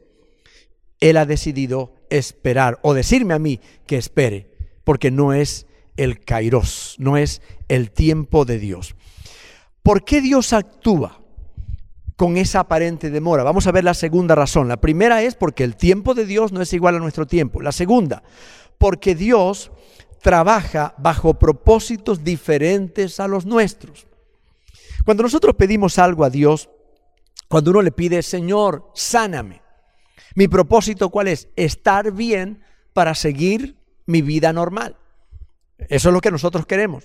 Él 1.00 1.16
ha 1.16 1.26
decidido 1.26 1.94
esperar 2.10 2.78
o 2.82 2.94
decirme 2.94 3.34
a 3.34 3.38
mí 3.38 3.60
que 3.86 3.96
espere, 3.96 4.50
porque 4.82 5.10
no 5.10 5.32
es 5.32 5.66
el 5.96 6.24
kairos, 6.24 6.96
no 6.98 7.16
es 7.16 7.42
el 7.68 7.90
tiempo 7.90 8.44
de 8.44 8.58
Dios. 8.58 8.96
¿Por 9.82 10.04
qué 10.04 10.20
Dios 10.20 10.52
actúa? 10.52 11.20
con 12.16 12.36
esa 12.36 12.60
aparente 12.60 13.10
demora. 13.10 13.42
Vamos 13.42 13.66
a 13.66 13.72
ver 13.72 13.84
la 13.84 13.94
segunda 13.94 14.34
razón. 14.34 14.68
La 14.68 14.80
primera 14.80 15.22
es 15.22 15.34
porque 15.34 15.64
el 15.64 15.76
tiempo 15.76 16.14
de 16.14 16.26
Dios 16.26 16.52
no 16.52 16.62
es 16.62 16.72
igual 16.72 16.96
a 16.96 17.00
nuestro 17.00 17.26
tiempo. 17.26 17.60
La 17.60 17.72
segunda, 17.72 18.22
porque 18.78 19.14
Dios 19.14 19.72
trabaja 20.25 20.95
bajo 20.97 21.35
propósitos 21.35 22.25
diferentes 22.25 23.21
a 23.21 23.28
los 23.28 23.45
nuestros. 23.45 24.07
Cuando 25.04 25.23
nosotros 25.23 25.54
pedimos 25.54 25.99
algo 25.99 26.25
a 26.25 26.31
Dios, 26.31 26.71
cuando 27.47 27.73
uno 27.73 27.83
le 27.83 27.93
pide, 27.93 28.23
Señor, 28.23 28.90
sáname, 28.95 29.61
mi 30.35 30.49
propósito 30.49 31.11
cuál 31.11 31.28
es? 31.28 31.49
Estar 31.57 32.11
bien 32.11 32.62
para 32.95 33.14
seguir 33.14 33.76
mi 34.07 34.23
vida 34.23 34.50
normal. 34.54 34.97
Eso 35.90 36.09
es 36.09 36.14
lo 36.14 36.23
que 36.23 36.31
nosotros 36.31 36.64
queremos. 36.64 37.04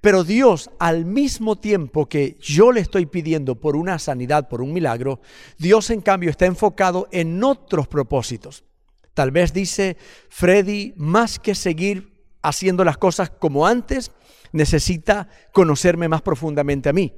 Pero 0.00 0.22
Dios, 0.22 0.70
al 0.78 1.06
mismo 1.06 1.58
tiempo 1.58 2.06
que 2.06 2.38
yo 2.40 2.70
le 2.70 2.82
estoy 2.82 3.06
pidiendo 3.06 3.56
por 3.56 3.74
una 3.74 3.98
sanidad, 3.98 4.48
por 4.48 4.62
un 4.62 4.72
milagro, 4.72 5.18
Dios 5.58 5.90
en 5.90 6.02
cambio 6.02 6.30
está 6.30 6.46
enfocado 6.46 7.08
en 7.10 7.42
otros 7.42 7.88
propósitos. 7.88 8.62
Tal 9.12 9.32
vez 9.32 9.52
dice 9.52 9.96
Freddy, 10.28 10.94
más 10.96 11.40
que 11.40 11.56
seguir 11.56 12.09
haciendo 12.42 12.84
las 12.84 12.98
cosas 12.98 13.30
como 13.30 13.66
antes, 13.66 14.12
necesita 14.52 15.28
conocerme 15.52 16.08
más 16.08 16.22
profundamente 16.22 16.88
a 16.88 16.92
mí. 16.92 17.12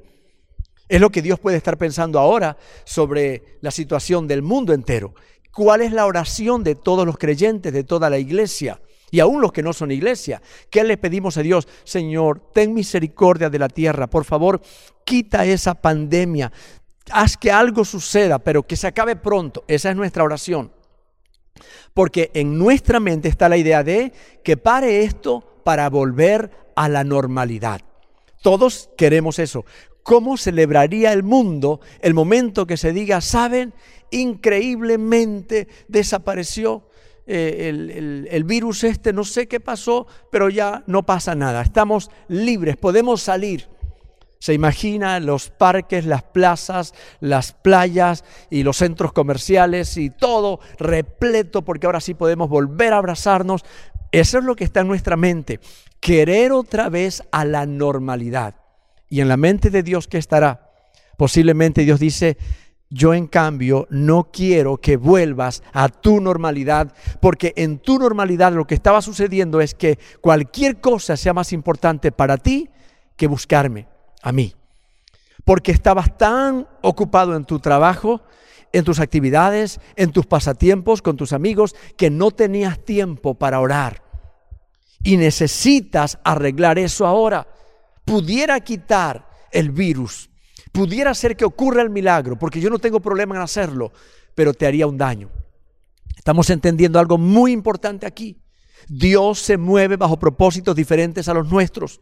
Es 0.89 1.01
lo 1.01 1.11
que 1.11 1.23
Dios 1.23 1.39
puede 1.39 1.57
estar 1.57 1.79
pensando 1.79 2.19
ahora 2.19 2.57
sobre 2.85 3.59
la 3.61 3.71
situación 3.71 4.29
del 4.29 4.43
mundo 4.43 4.73
entero. 4.73 5.15
¿Cuál 5.53 5.83
es 5.83 5.93
la 5.93 6.07
oración 6.07 6.65
de 6.65 6.75
todos 6.75 7.07
los 7.07 7.19
creyentes, 7.19 7.73
de 7.73 7.85
toda 7.85 8.11
la 8.11 8.19
iglesia? 8.19 8.81
y 9.13 9.21
aún 9.21 9.43
los 9.43 9.53
que 9.53 9.63
no 9.63 9.75
son 9.75 9.93
iglesia. 9.93 10.41
¿Qué 10.71 10.83
le 10.83 10.97
pedimos 10.97 11.37
a 11.37 11.43
Dios? 11.43 11.69
Señor, 11.85 12.51
ten 12.55 12.73
misericordia 12.73 13.51
de 13.51 13.59
la 13.59 13.69
tierra, 13.69 14.09
por 14.09 14.25
favor, 14.25 14.63
quita 15.05 15.45
esa 15.45 15.75
pandemia, 15.75 16.51
haz 17.11 17.37
que 17.37 17.53
algo 17.53 17.85
suceda, 17.85 18.39
pero 18.39 18.63
que 18.63 18.75
se 18.75 18.87
acabe 18.87 19.15
pronto. 19.17 19.65
Esa 19.69 19.91
es 19.91 19.97
nuestra 19.97 20.25
oración. 20.25 20.73
Porque 21.95 22.31
en 22.35 22.59
nuestra 22.59 23.01
mente 23.01 23.29
está 23.29 23.49
la 23.49 23.57
idea 23.57 23.83
de 23.83 24.13
que 24.43 24.57
pare 24.57 25.05
esto 25.05 25.45
para 25.65 25.89
volver 25.91 26.51
a 26.75 26.89
la 26.89 27.05
normalidad. 27.05 27.81
Todos 28.43 28.91
queremos 28.97 29.39
eso. 29.39 29.65
¿Cómo 30.03 30.37
celebraría 30.37 31.13
el 31.13 31.23
mundo 31.23 31.81
el 32.01 32.15
momento 32.15 32.67
que 32.67 32.77
se 32.77 32.93
diga, 32.93 33.21
saben, 33.21 33.73
increíblemente 34.11 35.69
desapareció 35.89 36.85
eh, 37.27 38.27
el, 38.31 38.45
virus 38.45 38.83
este, 38.83 39.13
no 39.13 39.23
sé 39.23 39.47
qué 39.47 39.61
pasó, 39.61 40.07
pero 40.31 40.49
ya 40.49 40.83
no 40.87 41.05
pasa 41.05 41.35
nada. 41.35 41.63
Estamos 41.63 42.11
libres, 42.29 42.77
podemos 42.77 43.23
salir. 43.23 43.69
Se 44.43 44.55
imagina 44.55 45.21
los 45.21 45.51
parques, 45.51 46.05
las 46.05 46.25
plazas, 46.25 46.95
las 47.21 47.53
playas 47.53 48.25
y 48.51 48.65
los 48.65 48.79
centros 48.79 49.13
comerciales 49.13 49.97
y 49.97 50.11
todo 50.11 50.59
repleto 50.81 51.63
porque 51.63 51.87
ahora 51.87 52.01
sí 52.01 52.15
podemos 52.15 52.49
volver 52.49 52.93
a 52.93 52.97
abrazarnos. 52.97 53.65
Eso 54.11 54.39
es 54.39 54.45
lo 54.45 54.57
que 54.57 54.65
está 54.65 54.81
en 54.81 54.89
nuestra 54.89 55.17
mente. 55.17 55.61
Querer 56.01 56.51
otra 56.51 56.89
vez 56.89 57.23
a 57.31 57.45
la 57.45 57.67
normalidad. 57.67 58.57
Y 59.09 59.21
en 59.21 59.29
la 59.29 59.37
mente 59.37 59.71
de 59.71 59.85
Dios, 59.85 60.09
¿qué 60.09 60.19
estará? 60.19 60.73
Posiblemente 61.17 61.85
Dios 61.85 62.01
dice, 62.01 62.37
yo 62.91 63.15
en 63.15 63.29
cambio 63.29 63.87
no 63.91 64.33
quiero 64.33 64.79
que 64.79 64.97
vuelvas 64.97 65.63
a 65.73 65.89
tu 65.89 66.21
normalidad, 66.21 66.93
porque 67.21 67.53
en 67.55 67.79
tu 67.79 67.97
normalidad 67.97 68.53
lo 68.53 68.67
que 68.67 68.75
estaba 68.75 69.03
sucediendo 69.03 69.61
es 69.61 69.77
que 69.77 70.01
cualquier 70.21 70.81
cosa 70.81 71.17
sea 71.17 71.33
más 71.33 71.53
importante 71.53 72.11
para 72.11 72.39
ti 72.39 72.71
que 73.17 73.29
buscarme 73.29 73.92
a 74.23 74.33
mí. 74.33 74.55
Porque 75.45 75.73
estabas 75.73 76.17
tan 76.17 76.69
ocupado 76.81 77.37
en 77.37 77.45
tu 77.45 77.59
trabajo, 77.59 78.23
en 78.73 78.85
tus 78.85 79.01
actividades, 79.01 79.81
en 79.97 80.13
tus 80.13 80.25
pasatiempos 80.25 81.03
con 81.03 81.17
tus 81.17 81.33
amigos, 81.33 81.75
que 81.97 82.09
no 82.09 82.31
tenías 82.31 82.83
tiempo 82.85 83.35
para 83.35 83.61
orar. 83.61 84.03
Y 85.03 85.17
necesitas 85.17 86.19
arreglar 86.25 86.79
eso 86.79 87.07
ahora. 87.07 87.47
Pudiera 88.05 88.61
quitar 88.61 89.29
el 89.51 89.71
virus 89.71 90.31
Pudiera 90.73 91.13
ser 91.15 91.37
que 91.37 91.45
ocurra 91.45 91.83
el 91.83 91.91
milagro, 91.91 92.39
porque 92.39 92.61
yo 92.61 92.71
no 92.71 92.79
tengo 92.79 93.01
problema 93.01 93.37
en 93.37 93.43
hacerlo, 93.43 93.93
pero 94.35 94.55
te 94.55 94.67
haría 94.67 94.87
un 94.87 94.97
daño. 94.97 95.31
Estamos 96.17 96.49
entendiendo 96.49 96.99
algo 96.99 97.19
muy 97.19 97.53
importante 97.53 98.07
aquí. 98.07 98.41
Dios 98.89 99.39
se 99.39 99.59
mueve 99.59 99.97
bajo 99.97 100.19
propósitos 100.19 100.75
diferentes 100.75 101.29
a 101.29 101.35
los 101.35 101.49
nuestros. 101.49 102.01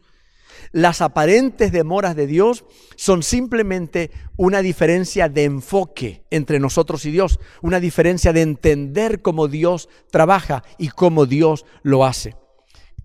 Las 0.71 1.01
aparentes 1.01 1.73
demoras 1.73 2.15
de 2.15 2.27
Dios 2.27 2.63
son 2.95 3.23
simplemente 3.23 4.09
una 4.37 4.61
diferencia 4.61 5.27
de 5.27 5.43
enfoque 5.43 6.23
entre 6.31 6.59
nosotros 6.59 7.05
y 7.05 7.11
Dios, 7.11 7.39
una 7.61 7.81
diferencia 7.81 8.31
de 8.31 8.41
entender 8.41 9.21
cómo 9.21 9.49
Dios 9.49 9.89
trabaja 10.11 10.63
y 10.77 10.87
cómo 10.89 11.25
Dios 11.25 11.65
lo 11.83 12.05
hace. 12.05 12.35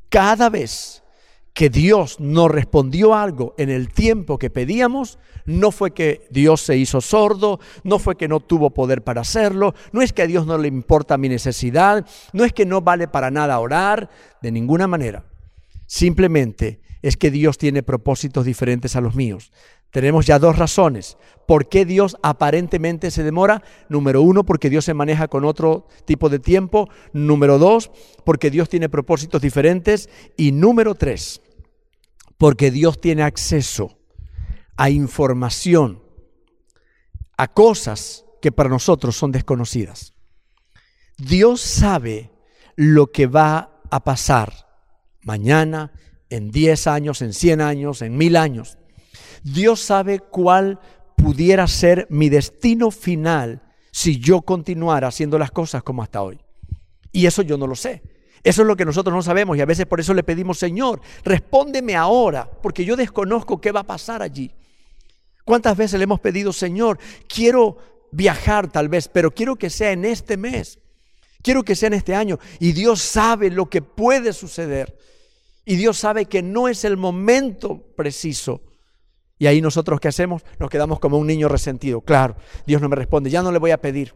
Cada 0.08 0.48
vez 0.48 1.02
que 1.54 1.68
Dios 1.68 2.20
no 2.20 2.46
respondió 2.48 3.14
algo 3.14 3.54
en 3.58 3.70
el 3.70 3.92
tiempo 3.92 4.38
que 4.38 4.50
pedíamos, 4.50 5.18
no 5.44 5.72
fue 5.72 5.92
que 5.92 6.28
Dios 6.30 6.60
se 6.60 6.76
hizo 6.76 7.00
sordo, 7.00 7.58
no 7.82 7.98
fue 7.98 8.16
que 8.16 8.28
no 8.28 8.40
tuvo 8.40 8.70
poder 8.70 9.02
para 9.02 9.22
hacerlo, 9.22 9.74
no 9.90 10.02
es 10.02 10.12
que 10.12 10.22
a 10.22 10.26
Dios 10.26 10.46
no 10.46 10.58
le 10.58 10.68
importa 10.68 11.16
mi 11.16 11.28
necesidad, 11.28 12.06
no 12.32 12.44
es 12.44 12.52
que 12.52 12.66
no 12.66 12.82
vale 12.82 13.08
para 13.08 13.30
nada 13.30 13.58
orar, 13.58 14.10
de 14.42 14.52
ninguna 14.52 14.86
manera. 14.86 15.24
Simplemente 15.86 16.80
es 17.06 17.16
que 17.16 17.30
Dios 17.30 17.56
tiene 17.56 17.84
propósitos 17.84 18.44
diferentes 18.44 18.96
a 18.96 19.00
los 19.00 19.14
míos. 19.14 19.52
Tenemos 19.92 20.26
ya 20.26 20.40
dos 20.40 20.58
razones. 20.58 21.16
¿Por 21.46 21.68
qué 21.68 21.84
Dios 21.84 22.16
aparentemente 22.20 23.12
se 23.12 23.22
demora? 23.22 23.62
Número 23.88 24.22
uno, 24.22 24.44
porque 24.44 24.70
Dios 24.70 24.84
se 24.84 24.92
maneja 24.92 25.28
con 25.28 25.44
otro 25.44 25.86
tipo 26.04 26.28
de 26.28 26.40
tiempo. 26.40 26.88
Número 27.12 27.58
dos, 27.58 27.92
porque 28.24 28.50
Dios 28.50 28.68
tiene 28.68 28.88
propósitos 28.88 29.40
diferentes. 29.40 30.10
Y 30.36 30.50
número 30.50 30.96
tres, 30.96 31.40
Porque 32.38 32.72
Dios 32.72 33.00
tiene 33.00 33.22
acceso 33.22 33.96
a 34.76 34.90
información, 34.90 36.02
a 37.38 37.46
cosas 37.46 38.24
que 38.42 38.50
para 38.50 38.68
nosotros 38.68 39.16
son 39.16 39.30
desconocidas. 39.30 40.12
Dios 41.16 41.60
sabe 41.60 42.32
lo 42.74 43.12
que 43.12 43.28
va 43.28 43.80
a 43.92 44.02
pasar 44.02 44.66
mañana, 45.22 45.92
en 46.30 46.50
10 46.50 46.86
años, 46.86 47.22
en 47.22 47.32
100 47.32 47.60
años, 47.60 48.02
en 48.02 48.16
mil 48.16 48.36
años. 48.36 48.78
Dios 49.42 49.80
sabe 49.80 50.18
cuál 50.18 50.80
pudiera 51.16 51.66
ser 51.66 52.06
mi 52.10 52.28
destino 52.28 52.90
final 52.90 53.62
si 53.90 54.18
yo 54.18 54.42
continuara 54.42 55.08
haciendo 55.08 55.38
las 55.38 55.50
cosas 55.50 55.82
como 55.82 56.02
hasta 56.02 56.22
hoy. 56.22 56.38
Y 57.12 57.26
eso 57.26 57.42
yo 57.42 57.56
no 57.56 57.66
lo 57.66 57.74
sé. 57.74 58.02
Eso 58.44 58.62
es 58.62 58.68
lo 58.68 58.76
que 58.76 58.84
nosotros 58.84 59.14
no 59.14 59.22
sabemos 59.22 59.56
y 59.56 59.60
a 59.60 59.66
veces 59.66 59.86
por 59.86 59.98
eso 59.98 60.14
le 60.14 60.22
pedimos, 60.22 60.58
Señor, 60.58 61.00
respóndeme 61.24 61.96
ahora, 61.96 62.48
porque 62.62 62.84
yo 62.84 62.94
desconozco 62.94 63.60
qué 63.60 63.72
va 63.72 63.80
a 63.80 63.86
pasar 63.86 64.22
allí. 64.22 64.52
¿Cuántas 65.44 65.76
veces 65.76 65.98
le 65.98 66.04
hemos 66.04 66.20
pedido, 66.20 66.52
Señor, 66.52 66.98
quiero 67.28 67.78
viajar 68.12 68.70
tal 68.70 68.88
vez, 68.88 69.08
pero 69.08 69.32
quiero 69.32 69.56
que 69.56 69.70
sea 69.70 69.92
en 69.92 70.04
este 70.04 70.36
mes, 70.36 70.78
quiero 71.42 71.64
que 71.64 71.74
sea 71.74 71.88
en 71.88 71.94
este 71.94 72.14
año? 72.14 72.38
Y 72.60 72.72
Dios 72.72 73.00
sabe 73.00 73.50
lo 73.50 73.70
que 73.70 73.82
puede 73.82 74.32
suceder. 74.32 74.96
Y 75.66 75.76
Dios 75.76 75.98
sabe 75.98 76.26
que 76.26 76.42
no 76.42 76.68
es 76.68 76.84
el 76.84 76.96
momento 76.96 77.82
preciso. 77.96 78.62
Y 79.36 79.48
ahí 79.48 79.60
nosotros 79.60 80.00
qué 80.00 80.08
hacemos? 80.08 80.42
Nos 80.60 80.70
quedamos 80.70 81.00
como 81.00 81.18
un 81.18 81.26
niño 81.26 81.48
resentido. 81.48 82.00
Claro, 82.00 82.36
Dios 82.66 82.80
no 82.80 82.88
me 82.88 82.96
responde, 82.96 83.28
ya 83.28 83.42
no 83.42 83.50
le 83.50 83.58
voy 83.58 83.72
a 83.72 83.80
pedir, 83.80 84.14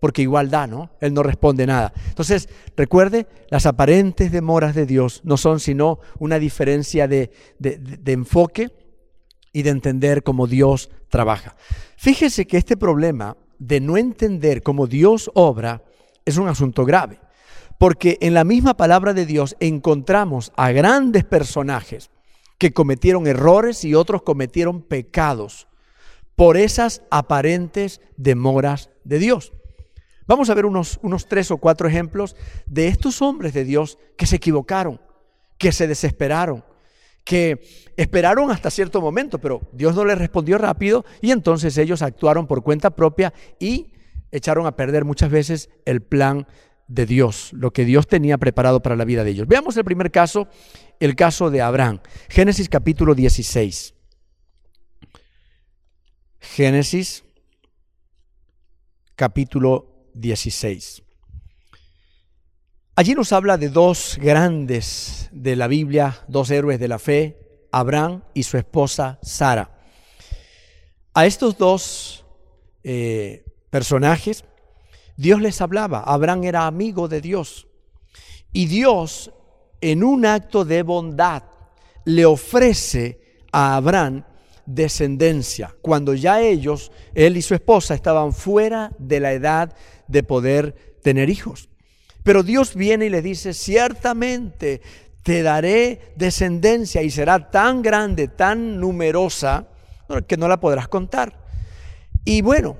porque 0.00 0.22
igual 0.22 0.50
da, 0.50 0.66
¿no? 0.66 0.90
Él 1.00 1.12
no 1.12 1.22
responde 1.22 1.66
nada. 1.66 1.92
Entonces, 2.08 2.48
recuerde, 2.76 3.26
las 3.50 3.66
aparentes 3.66 4.32
demoras 4.32 4.74
de 4.74 4.86
Dios 4.86 5.20
no 5.22 5.36
son 5.36 5.60
sino 5.60 6.00
una 6.18 6.38
diferencia 6.38 7.06
de, 7.06 7.30
de 7.58 8.12
enfoque 8.12 8.72
y 9.52 9.62
de 9.62 9.70
entender 9.70 10.22
cómo 10.22 10.46
Dios 10.46 10.90
trabaja. 11.10 11.56
Fíjese 11.98 12.46
que 12.46 12.56
este 12.56 12.78
problema 12.78 13.36
de 13.58 13.80
no 13.80 13.98
entender 13.98 14.62
cómo 14.62 14.86
Dios 14.86 15.30
obra 15.34 15.82
es 16.24 16.38
un 16.38 16.48
asunto 16.48 16.84
grave, 16.84 17.20
porque 17.78 18.18
en 18.20 18.34
la 18.34 18.44
misma 18.44 18.76
palabra 18.76 19.12
de 19.12 19.26
Dios 19.26 19.56
encontramos 19.60 20.52
a 20.56 20.72
grandes 20.72 21.24
personajes 21.24 22.10
que 22.58 22.72
cometieron 22.72 23.26
errores 23.26 23.84
y 23.84 23.94
otros 23.94 24.22
cometieron 24.22 24.82
pecados 24.82 25.68
por 26.34 26.56
esas 26.56 27.02
aparentes 27.10 28.00
demoras 28.16 28.90
de 29.04 29.18
Dios. 29.18 29.52
Vamos 30.26 30.50
a 30.50 30.54
ver 30.54 30.66
unos, 30.66 30.98
unos 31.02 31.28
tres 31.28 31.50
o 31.50 31.58
cuatro 31.58 31.86
ejemplos 31.86 32.34
de 32.66 32.88
estos 32.88 33.22
hombres 33.22 33.54
de 33.54 33.64
Dios 33.64 33.98
que 34.16 34.26
se 34.26 34.36
equivocaron, 34.36 35.00
que 35.56 35.70
se 35.70 35.86
desesperaron, 35.86 36.64
que 37.24 37.92
esperaron 37.96 38.50
hasta 38.50 38.70
cierto 38.70 39.00
momento, 39.00 39.38
pero 39.38 39.60
Dios 39.72 39.94
no 39.94 40.04
les 40.04 40.18
respondió 40.18 40.58
rápido 40.58 41.04
y 41.20 41.30
entonces 41.30 41.78
ellos 41.78 42.02
actuaron 42.02 42.46
por 42.46 42.62
cuenta 42.62 42.90
propia 42.90 43.32
y 43.58 43.92
echaron 44.32 44.66
a 44.66 44.76
perder 44.76 45.04
muchas 45.04 45.30
veces 45.30 45.70
el 45.84 46.02
plan 46.02 46.46
de 46.88 47.06
Dios, 47.06 47.50
lo 47.52 47.72
que 47.72 47.84
Dios 47.84 48.06
tenía 48.06 48.38
preparado 48.38 48.80
para 48.80 48.96
la 48.96 49.04
vida 49.04 49.24
de 49.24 49.30
ellos. 49.30 49.48
Veamos 49.48 49.76
el 49.76 49.84
primer 49.84 50.10
caso, 50.10 50.48
el 51.00 51.16
caso 51.16 51.50
de 51.50 51.60
Abraham. 51.60 52.00
Génesis 52.28 52.68
capítulo 52.68 53.14
16. 53.14 53.94
Génesis 56.40 57.24
capítulo 59.16 60.10
16. 60.14 61.02
Allí 62.94 63.14
nos 63.14 63.32
habla 63.32 63.58
de 63.58 63.68
dos 63.68 64.18
grandes 64.20 65.28
de 65.32 65.56
la 65.56 65.66
Biblia, 65.66 66.24
dos 66.28 66.50
héroes 66.50 66.80
de 66.80 66.88
la 66.88 66.98
fe, 66.98 67.66
Abraham 67.72 68.22
y 68.32 68.44
su 68.44 68.56
esposa 68.56 69.18
Sara. 69.22 69.70
A 71.12 71.26
estos 71.26 71.58
dos 71.58 72.24
eh, 72.84 73.44
personajes 73.70 74.44
Dios 75.16 75.40
les 75.40 75.60
hablaba. 75.60 76.00
Abraham 76.00 76.44
era 76.44 76.66
amigo 76.66 77.08
de 77.08 77.20
Dios. 77.20 77.66
Y 78.52 78.66
Dios, 78.66 79.32
en 79.80 80.04
un 80.04 80.26
acto 80.26 80.64
de 80.64 80.82
bondad, 80.82 81.42
le 82.04 82.24
ofrece 82.24 83.20
a 83.52 83.76
Abraham 83.76 84.24
descendencia, 84.66 85.74
cuando 85.80 86.14
ya 86.14 86.40
ellos, 86.40 86.90
él 87.14 87.36
y 87.36 87.42
su 87.42 87.54
esposa, 87.54 87.94
estaban 87.94 88.32
fuera 88.32 88.92
de 88.98 89.20
la 89.20 89.32
edad 89.32 89.74
de 90.08 90.22
poder 90.22 90.98
tener 91.02 91.30
hijos. 91.30 91.68
Pero 92.22 92.42
Dios 92.42 92.74
viene 92.74 93.06
y 93.06 93.10
le 93.10 93.22
dice, 93.22 93.54
ciertamente 93.54 94.82
te 95.22 95.42
daré 95.42 96.12
descendencia 96.16 97.02
y 97.02 97.10
será 97.10 97.50
tan 97.50 97.82
grande, 97.82 98.28
tan 98.28 98.80
numerosa, 98.80 99.68
que 100.26 100.36
no 100.36 100.48
la 100.48 100.60
podrás 100.60 100.88
contar. 100.88 101.36
Y 102.24 102.42
bueno, 102.42 102.76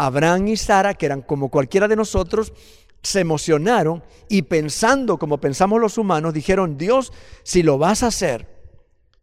Abraham 0.00 0.48
y 0.48 0.56
Sara, 0.56 0.94
que 0.94 1.04
eran 1.04 1.20
como 1.20 1.50
cualquiera 1.50 1.86
de 1.86 1.94
nosotros, 1.94 2.54
se 3.02 3.20
emocionaron 3.20 4.02
y 4.30 4.42
pensando 4.42 5.18
como 5.18 5.38
pensamos 5.38 5.78
los 5.78 5.98
humanos, 5.98 6.32
dijeron, 6.32 6.78
Dios, 6.78 7.12
si 7.42 7.62
lo 7.62 7.76
vas 7.76 8.02
a 8.02 8.06
hacer, 8.06 8.48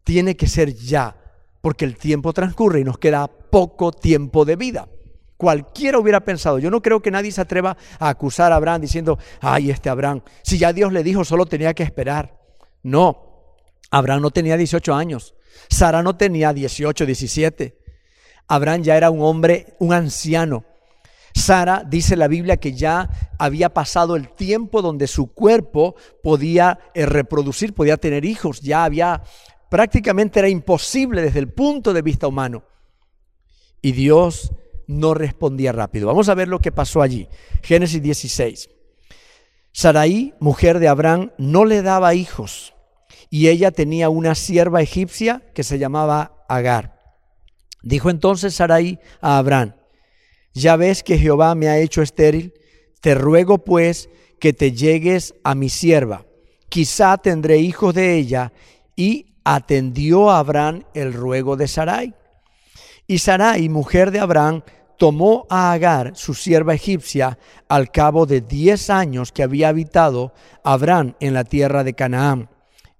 tiene 0.04 0.36
que 0.36 0.46
ser 0.46 0.72
ya, 0.72 1.16
porque 1.60 1.84
el 1.84 1.96
tiempo 1.96 2.32
transcurre 2.32 2.78
y 2.78 2.84
nos 2.84 2.96
queda 2.98 3.26
poco 3.26 3.90
tiempo 3.90 4.44
de 4.44 4.54
vida. 4.54 4.88
Cualquiera 5.36 5.98
hubiera 5.98 6.20
pensado, 6.20 6.60
yo 6.60 6.70
no 6.70 6.80
creo 6.80 7.02
que 7.02 7.10
nadie 7.10 7.32
se 7.32 7.40
atreva 7.40 7.76
a 7.98 8.08
acusar 8.08 8.52
a 8.52 8.56
Abraham 8.56 8.82
diciendo, 8.82 9.18
ay, 9.40 9.72
este 9.72 9.88
Abraham, 9.88 10.22
si 10.44 10.58
ya 10.58 10.72
Dios 10.72 10.92
le 10.92 11.02
dijo, 11.02 11.24
solo 11.24 11.46
tenía 11.46 11.74
que 11.74 11.82
esperar. 11.82 12.38
No, 12.84 13.56
Abraham 13.90 14.22
no 14.22 14.30
tenía 14.30 14.56
18 14.56 14.94
años, 14.94 15.34
Sara 15.68 16.04
no 16.04 16.16
tenía 16.16 16.52
18, 16.52 17.04
17. 17.04 17.77
Abraham 18.48 18.82
ya 18.82 18.96
era 18.96 19.10
un 19.10 19.22
hombre, 19.22 19.74
un 19.78 19.92
anciano. 19.92 20.64
Sara 21.34 21.84
dice 21.86 22.16
la 22.16 22.26
Biblia 22.26 22.56
que 22.56 22.72
ya 22.72 23.08
había 23.38 23.72
pasado 23.72 24.16
el 24.16 24.30
tiempo 24.30 24.82
donde 24.82 25.06
su 25.06 25.32
cuerpo 25.32 25.94
podía 26.22 26.78
eh, 26.94 27.06
reproducir, 27.06 27.74
podía 27.74 27.96
tener 27.96 28.24
hijos, 28.24 28.60
ya 28.60 28.84
había 28.84 29.22
prácticamente 29.68 30.40
era 30.40 30.48
imposible 30.48 31.22
desde 31.22 31.38
el 31.38 31.52
punto 31.52 31.92
de 31.92 32.02
vista 32.02 32.26
humano. 32.26 32.64
Y 33.80 33.92
Dios 33.92 34.52
no 34.86 35.14
respondía 35.14 35.70
rápido. 35.70 36.06
Vamos 36.06 36.28
a 36.28 36.34
ver 36.34 36.48
lo 36.48 36.58
que 36.58 36.72
pasó 36.72 37.02
allí. 37.02 37.28
Génesis 37.62 38.02
16. 38.02 38.70
Saraí, 39.70 40.34
mujer 40.40 40.80
de 40.80 40.88
Abraham, 40.88 41.30
no 41.38 41.64
le 41.64 41.82
daba 41.82 42.14
hijos 42.14 42.74
y 43.30 43.48
ella 43.48 43.70
tenía 43.70 44.08
una 44.08 44.34
sierva 44.34 44.82
egipcia 44.82 45.42
que 45.54 45.62
se 45.62 45.78
llamaba 45.78 46.44
Agar. 46.48 46.97
Dijo 47.82 48.10
entonces 48.10 48.54
Sarai 48.54 48.98
a 49.20 49.38
Abraham, 49.38 49.74
ya 50.54 50.76
ves 50.76 51.02
que 51.02 51.18
Jehová 51.18 51.54
me 51.54 51.68
ha 51.68 51.78
hecho 51.78 52.02
estéril, 52.02 52.54
te 53.00 53.14
ruego 53.14 53.58
pues 53.58 54.08
que 54.40 54.52
te 54.52 54.72
llegues 54.72 55.34
a 55.44 55.54
mi 55.54 55.68
sierva, 55.68 56.26
quizá 56.68 57.16
tendré 57.18 57.58
hijos 57.58 57.94
de 57.94 58.16
ella. 58.16 58.52
Y 58.96 59.28
atendió 59.54 60.28
a 60.30 60.40
Abraham 60.40 60.82
el 60.92 61.14
ruego 61.14 61.56
de 61.56 61.68
Sarai. 61.68 62.14
Y 63.06 63.18
Sarai, 63.18 63.68
mujer 63.70 64.10
de 64.10 64.20
Abraham, 64.20 64.62
tomó 64.98 65.46
a 65.48 65.72
Agar, 65.72 66.12
su 66.16 66.34
sierva 66.34 66.74
egipcia, 66.74 67.38
al 67.66 67.90
cabo 67.90 68.26
de 68.26 68.42
diez 68.42 68.90
años 68.90 69.32
que 69.32 69.42
había 69.42 69.68
habitado 69.68 70.34
Abraham 70.64 71.14
en 71.20 71.32
la 71.32 71.44
tierra 71.44 71.82
de 71.82 71.94
Canaán, 71.94 72.50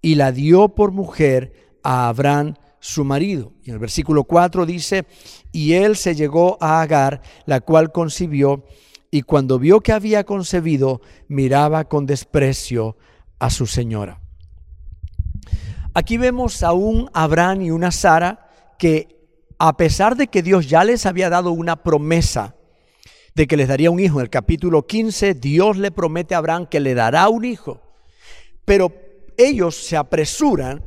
y 0.01 0.14
la 0.14 0.33
dio 0.33 0.71
por 0.71 0.93
mujer 0.93 1.53
a 1.83 2.09
Abraham 2.09 2.55
su 2.81 3.05
marido. 3.05 3.53
Y 3.62 3.71
en 3.71 3.75
el 3.75 3.81
versículo 3.81 4.25
4 4.25 4.67
dice, 4.67 5.07
y 5.53 5.75
él 5.75 5.97
se 5.97 6.14
llegó 6.14 6.59
a 6.61 6.81
Agar, 6.81 7.23
la 7.47 7.61
cual 7.61 7.93
concibió, 7.93 8.64
y 9.11 9.23
cuando 9.23 9.59
vio 9.59 9.81
que 9.81 9.93
había 9.93 10.25
concebido, 10.25 11.01
miraba 11.29 11.85
con 11.85 12.07
desprecio 12.07 12.97
a 13.38 13.51
su 13.51 13.67
señora. 13.67 14.21
Aquí 15.95 16.19
vemos 16.19 16.62
a 16.62 16.73
un 16.73 17.11
Abraham 17.12 17.62
y 17.62 17.71
una 17.71 17.91
Sara 17.91 18.51
que 18.79 19.19
a 19.59 19.77
pesar 19.77 20.17
de 20.17 20.29
que 20.29 20.43
Dios 20.43 20.69
ya 20.69 20.85
les 20.85 21.07
había 21.07 21.31
dado 21.31 21.51
una 21.51 21.83
promesa 21.83 22.55
de 23.35 23.47
que 23.47 23.57
les 23.57 23.69
daría 23.69 23.91
un 23.91 24.01
hijo, 24.01 24.19
en 24.19 24.25
el 24.25 24.31
capítulo 24.31 24.87
15 24.87 25.35
Dios 25.35 25.77
le 25.77 25.91
promete 25.91 26.35
a 26.35 26.38
Abraham 26.38 26.67
que 26.67 26.81
le 26.81 26.95
dará 26.95 27.29
un 27.29 27.45
hijo, 27.45 27.83
pero 28.64 28.93
ellos 29.37 29.77
se 29.77 29.97
apresuran 29.97 30.85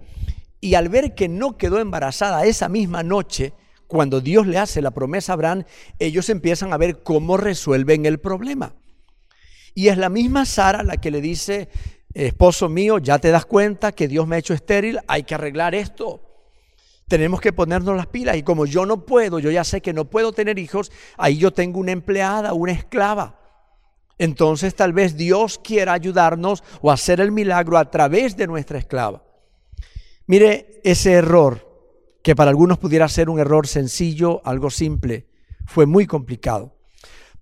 y 0.61 0.75
al 0.75 0.89
ver 0.89 1.15
que 1.15 1.27
no 1.27 1.57
quedó 1.57 1.79
embarazada 1.79 2.45
esa 2.45 2.69
misma 2.69 3.01
noche, 3.01 3.53
cuando 3.87 4.21
Dios 4.21 4.47
le 4.47 4.59
hace 4.59 4.81
la 4.81 4.91
promesa 4.91 5.33
a 5.33 5.35
Abraham, 5.35 5.65
ellos 5.99 6.29
empiezan 6.29 6.71
a 6.71 6.77
ver 6.77 7.03
cómo 7.03 7.35
resuelven 7.35 8.05
el 8.05 8.19
problema. 8.19 8.73
Y 9.73 9.87
es 9.87 9.97
la 9.97 10.09
misma 10.09 10.45
Sara 10.45 10.83
la 10.83 10.97
que 10.97 11.11
le 11.11 11.19
dice, 11.19 11.67
esposo 12.13 12.69
mío, 12.69 12.99
ya 12.99 13.19
te 13.19 13.31
das 13.31 13.45
cuenta 13.45 13.91
que 13.91 14.07
Dios 14.07 14.27
me 14.27 14.35
ha 14.35 14.39
hecho 14.39 14.53
estéril, 14.53 14.99
hay 15.07 15.23
que 15.23 15.35
arreglar 15.35 15.75
esto. 15.75 16.21
Tenemos 17.07 17.41
que 17.41 17.51
ponernos 17.51 17.97
las 17.97 18.07
pilas 18.07 18.37
y 18.37 18.43
como 18.43 18.65
yo 18.65 18.85
no 18.85 19.05
puedo, 19.05 19.39
yo 19.39 19.51
ya 19.51 19.63
sé 19.63 19.81
que 19.81 19.93
no 19.93 20.05
puedo 20.05 20.31
tener 20.31 20.59
hijos, 20.59 20.91
ahí 21.17 21.37
yo 21.37 21.51
tengo 21.51 21.79
una 21.79 21.91
empleada, 21.91 22.53
una 22.53 22.71
esclava. 22.71 23.39
Entonces 24.17 24.75
tal 24.75 24.93
vez 24.93 25.17
Dios 25.17 25.59
quiera 25.61 25.93
ayudarnos 25.93 26.63
o 26.81 26.91
hacer 26.91 27.19
el 27.19 27.31
milagro 27.31 27.77
a 27.77 27.89
través 27.89 28.37
de 28.37 28.47
nuestra 28.47 28.77
esclava. 28.77 29.23
Mire 30.31 30.79
ese 30.85 31.11
error, 31.11 31.67
que 32.23 32.37
para 32.37 32.51
algunos 32.51 32.77
pudiera 32.77 33.09
ser 33.09 33.29
un 33.29 33.41
error 33.41 33.67
sencillo, 33.67 34.39
algo 34.45 34.69
simple, 34.69 35.27
fue 35.65 35.85
muy 35.85 36.07
complicado, 36.07 36.73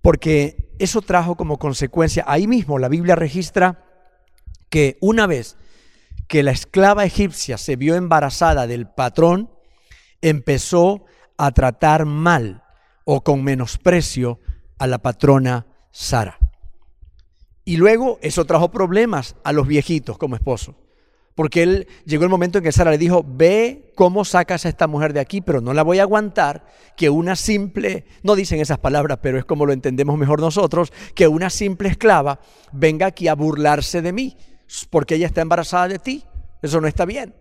porque 0.02 0.72
eso 0.80 1.00
trajo 1.00 1.36
como 1.36 1.60
consecuencia, 1.60 2.24
ahí 2.26 2.48
mismo 2.48 2.80
la 2.80 2.88
Biblia 2.88 3.14
registra 3.14 3.84
que 4.70 4.98
una 5.00 5.28
vez 5.28 5.56
que 6.26 6.42
la 6.42 6.50
esclava 6.50 7.04
egipcia 7.04 7.58
se 7.58 7.76
vio 7.76 7.94
embarazada 7.94 8.66
del 8.66 8.88
patrón, 8.88 9.52
empezó 10.20 11.04
a 11.36 11.52
tratar 11.52 12.06
mal 12.06 12.64
o 13.04 13.22
con 13.22 13.44
menosprecio 13.44 14.40
a 14.80 14.88
la 14.88 14.98
patrona 14.98 15.64
Sara. 15.92 16.38
Y 17.64 17.76
luego 17.76 18.18
eso 18.20 18.46
trajo 18.46 18.72
problemas 18.72 19.36
a 19.44 19.52
los 19.52 19.68
viejitos 19.68 20.18
como 20.18 20.34
esposos. 20.34 20.74
Porque 21.34 21.62
él 21.62 21.86
llegó 22.04 22.24
el 22.24 22.30
momento 22.30 22.58
en 22.58 22.64
que 22.64 22.72
Sara 22.72 22.90
le 22.90 22.98
dijo, 22.98 23.24
ve 23.26 23.92
cómo 23.94 24.24
sacas 24.24 24.66
a 24.66 24.68
esta 24.68 24.86
mujer 24.86 25.12
de 25.12 25.20
aquí, 25.20 25.40
pero 25.40 25.60
no 25.60 25.72
la 25.72 25.82
voy 25.82 25.98
a 25.98 26.02
aguantar 26.02 26.66
que 26.96 27.08
una 27.08 27.36
simple, 27.36 28.04
no 28.22 28.34
dicen 28.34 28.60
esas 28.60 28.78
palabras, 28.78 29.18
pero 29.22 29.38
es 29.38 29.44
como 29.44 29.64
lo 29.64 29.72
entendemos 29.72 30.18
mejor 30.18 30.40
nosotros, 30.40 30.92
que 31.14 31.28
una 31.28 31.48
simple 31.48 31.88
esclava 31.88 32.40
venga 32.72 33.06
aquí 33.06 33.28
a 33.28 33.34
burlarse 33.34 34.02
de 34.02 34.12
mí, 34.12 34.36
porque 34.90 35.14
ella 35.14 35.26
está 35.26 35.40
embarazada 35.40 35.88
de 35.88 35.98
ti. 35.98 36.24
Eso 36.62 36.80
no 36.80 36.88
está 36.88 37.06
bien. 37.06 37.34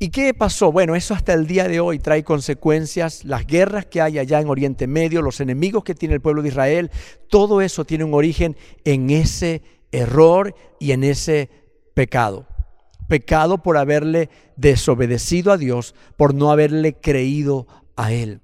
¿Y 0.00 0.10
qué 0.10 0.32
pasó? 0.32 0.70
Bueno, 0.70 0.94
eso 0.94 1.12
hasta 1.12 1.34
el 1.34 1.48
día 1.48 1.66
de 1.66 1.80
hoy 1.80 1.98
trae 1.98 2.22
consecuencias, 2.22 3.24
las 3.24 3.46
guerras 3.46 3.86
que 3.86 4.00
hay 4.00 4.20
allá 4.20 4.40
en 4.40 4.48
Oriente 4.48 4.86
Medio, 4.86 5.22
los 5.22 5.40
enemigos 5.40 5.82
que 5.82 5.96
tiene 5.96 6.14
el 6.14 6.20
pueblo 6.20 6.42
de 6.42 6.48
Israel, 6.48 6.90
todo 7.28 7.60
eso 7.60 7.84
tiene 7.84 8.04
un 8.04 8.14
origen 8.14 8.56
en 8.84 9.10
ese 9.10 9.60
error 9.90 10.54
y 10.78 10.92
en 10.92 11.02
ese 11.02 11.50
pecado. 11.94 12.46
Pecado 13.08 13.62
por 13.62 13.76
haberle 13.76 14.30
desobedecido 14.56 15.50
a 15.50 15.56
Dios, 15.56 15.94
por 16.16 16.34
no 16.34 16.52
haberle 16.52 16.94
creído 16.94 17.66
a 17.96 18.12
Él. 18.12 18.42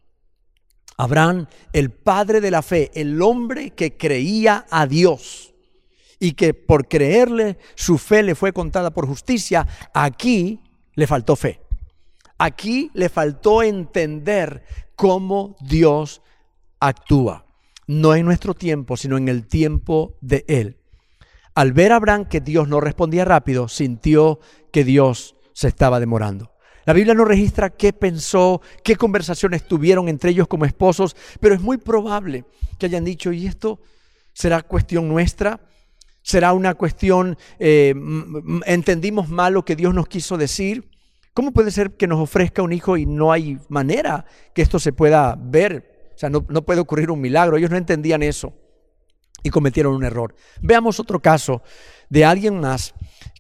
Abraham, 0.97 1.47
el 1.73 1.91
padre 1.91 2.41
de 2.41 2.51
la 2.51 2.63
fe, 2.63 2.91
el 2.95 3.21
hombre 3.21 3.71
que 3.71 3.97
creía 3.97 4.67
a 4.71 4.87
Dios 4.87 5.55
y 6.21 6.33
que 6.33 6.55
por 6.55 6.89
creerle 6.89 7.59
su 7.75 7.99
fe 7.99 8.23
le 8.23 8.35
fue 8.35 8.53
contada 8.53 8.91
por 8.93 9.07
justicia, 9.07 9.67
aquí 9.93 10.61
le 10.95 11.07
faltó 11.07 11.37
fe. 11.37 11.61
Aquí 12.39 12.91
le 12.95 13.09
faltó 13.09 13.63
entender 13.63 14.65
cómo 14.97 15.57
Dios 15.61 16.23
actúa. 16.81 17.47
No 17.87 18.15
en 18.15 18.25
nuestro 18.25 18.55
tiempo, 18.55 18.97
sino 18.97 19.17
en 19.19 19.29
el 19.29 19.47
tiempo 19.47 20.17
de 20.21 20.45
Él. 20.49 20.79
Al 21.55 21.73
ver 21.73 21.93
a 21.93 21.97
Abraham 21.97 22.25
que 22.25 22.41
Dios 22.41 22.69
no 22.69 22.81
respondía 22.81 23.25
rápido, 23.25 23.69
sintió 23.69 24.41
que 24.73 24.83
Dios 24.83 25.37
se 25.53 25.69
estaba 25.69 26.01
demorando. 26.01 26.51
La 26.85 26.93
Biblia 26.93 27.15
no 27.15 27.25
registra 27.25 27.71
qué 27.71 27.93
pensó, 27.93 28.61
qué 28.83 28.97
conversaciones 28.97 29.67
tuvieron 29.67 30.09
entre 30.09 30.31
ellos 30.31 30.49
como 30.49 30.65
esposos, 30.65 31.17
pero 31.41 31.55
es 31.55 31.61
muy 31.61 31.79
probable 31.79 32.45
que 32.79 32.87
hayan 32.87 33.05
dicho, 33.05 33.33
¿y 33.33 33.47
esto 33.47 33.81
será 34.33 34.63
cuestión 34.63 35.09
nuestra? 35.09 35.61
¿Será 36.23 36.53
una 36.53 36.75
cuestión, 36.75 37.39
eh, 37.59 37.95
entendimos 38.67 39.29
mal 39.29 39.55
lo 39.55 39.65
que 39.65 39.77
Dios 39.77 39.95
nos 39.95 40.09
quiso 40.09 40.37
decir? 40.37 40.91
¿Cómo 41.35 41.53
puede 41.53 41.71
ser 41.71 41.97
que 41.97 42.09
nos 42.09 42.21
ofrezca 42.21 42.63
un 42.63 42.73
hijo 42.73 42.97
y 42.97 43.07
no 43.07 43.31
hay 43.31 43.59
manera 43.69 44.27
que 44.55 44.63
esto 44.63 44.79
se 44.79 44.93
pueda 44.93 45.37
ver? 45.39 46.11
O 46.15 46.19
sea, 46.19 46.31
no, 46.31 46.45
no 46.49 46.65
puede 46.65 46.81
ocurrir 46.81 47.11
un 47.11 47.21
milagro. 47.21 47.57
Ellos 47.57 47.71
no 47.71 47.77
entendían 47.77 48.23
eso 48.23 48.55
y 49.45 49.51
cometieron 49.51 49.95
un 49.95 50.03
error. 50.03 50.35
Veamos 50.61 50.99
otro 50.99 51.21
caso 51.21 51.63
de 52.09 52.25
alguien 52.25 52.59
más 52.59 52.95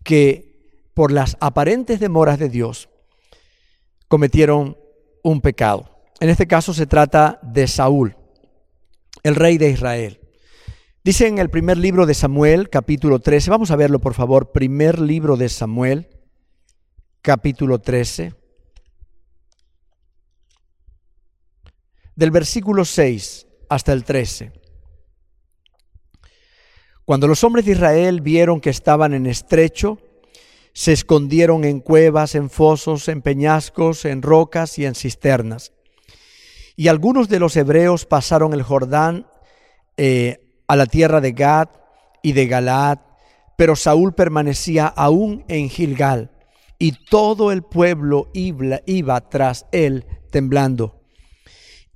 que 0.04 0.54
por 0.94 1.10
las 1.10 1.36
aparentes 1.40 1.98
demoras 1.98 2.38
de 2.38 2.48
Dios 2.48 2.88
cometieron 4.06 4.78
un 5.24 5.40
pecado. 5.40 5.90
En 6.20 6.28
este 6.28 6.46
caso 6.46 6.72
se 6.72 6.86
trata 6.86 7.40
de 7.42 7.66
Saúl, 7.66 8.16
el 9.24 9.34
rey 9.34 9.58
de 9.58 9.70
Israel. 9.70 10.20
Dice 11.02 11.26
en 11.26 11.38
el 11.38 11.50
primer 11.50 11.78
libro 11.78 12.06
de 12.06 12.14
Samuel, 12.14 12.70
capítulo 12.70 13.18
13, 13.18 13.50
vamos 13.50 13.70
a 13.70 13.76
verlo 13.76 13.98
por 13.98 14.14
favor, 14.14 14.52
primer 14.52 15.00
libro 15.00 15.36
de 15.36 15.48
Samuel, 15.48 16.08
capítulo 17.22 17.80
13, 17.80 18.34
del 22.14 22.30
versículo 22.30 22.84
6 22.84 23.46
hasta 23.68 23.92
el 23.92 24.04
13. 24.04 24.63
Cuando 27.04 27.28
los 27.28 27.44
hombres 27.44 27.66
de 27.66 27.72
Israel 27.72 28.22
vieron 28.22 28.60
que 28.60 28.70
estaban 28.70 29.12
en 29.12 29.26
estrecho, 29.26 29.98
se 30.72 30.92
escondieron 30.92 31.64
en 31.64 31.80
cuevas, 31.80 32.34
en 32.34 32.48
fosos, 32.48 33.08
en 33.08 33.20
peñascos, 33.20 34.06
en 34.06 34.22
rocas 34.22 34.78
y 34.78 34.86
en 34.86 34.94
cisternas. 34.94 35.72
Y 36.76 36.88
algunos 36.88 37.28
de 37.28 37.38
los 37.38 37.56
hebreos 37.56 38.06
pasaron 38.06 38.54
el 38.54 38.62
Jordán 38.62 39.26
eh, 39.96 40.40
a 40.66 40.76
la 40.76 40.86
tierra 40.86 41.20
de 41.20 41.32
Gad 41.32 41.68
y 42.22 42.32
de 42.32 42.46
Galaad, 42.46 42.98
pero 43.56 43.76
Saúl 43.76 44.14
permanecía 44.14 44.86
aún 44.86 45.44
en 45.46 45.68
Gilgal, 45.68 46.32
y 46.78 46.92
todo 47.06 47.52
el 47.52 47.62
pueblo 47.62 48.30
iba, 48.32 49.28
tras 49.28 49.66
él 49.70 50.06
temblando. 50.30 51.03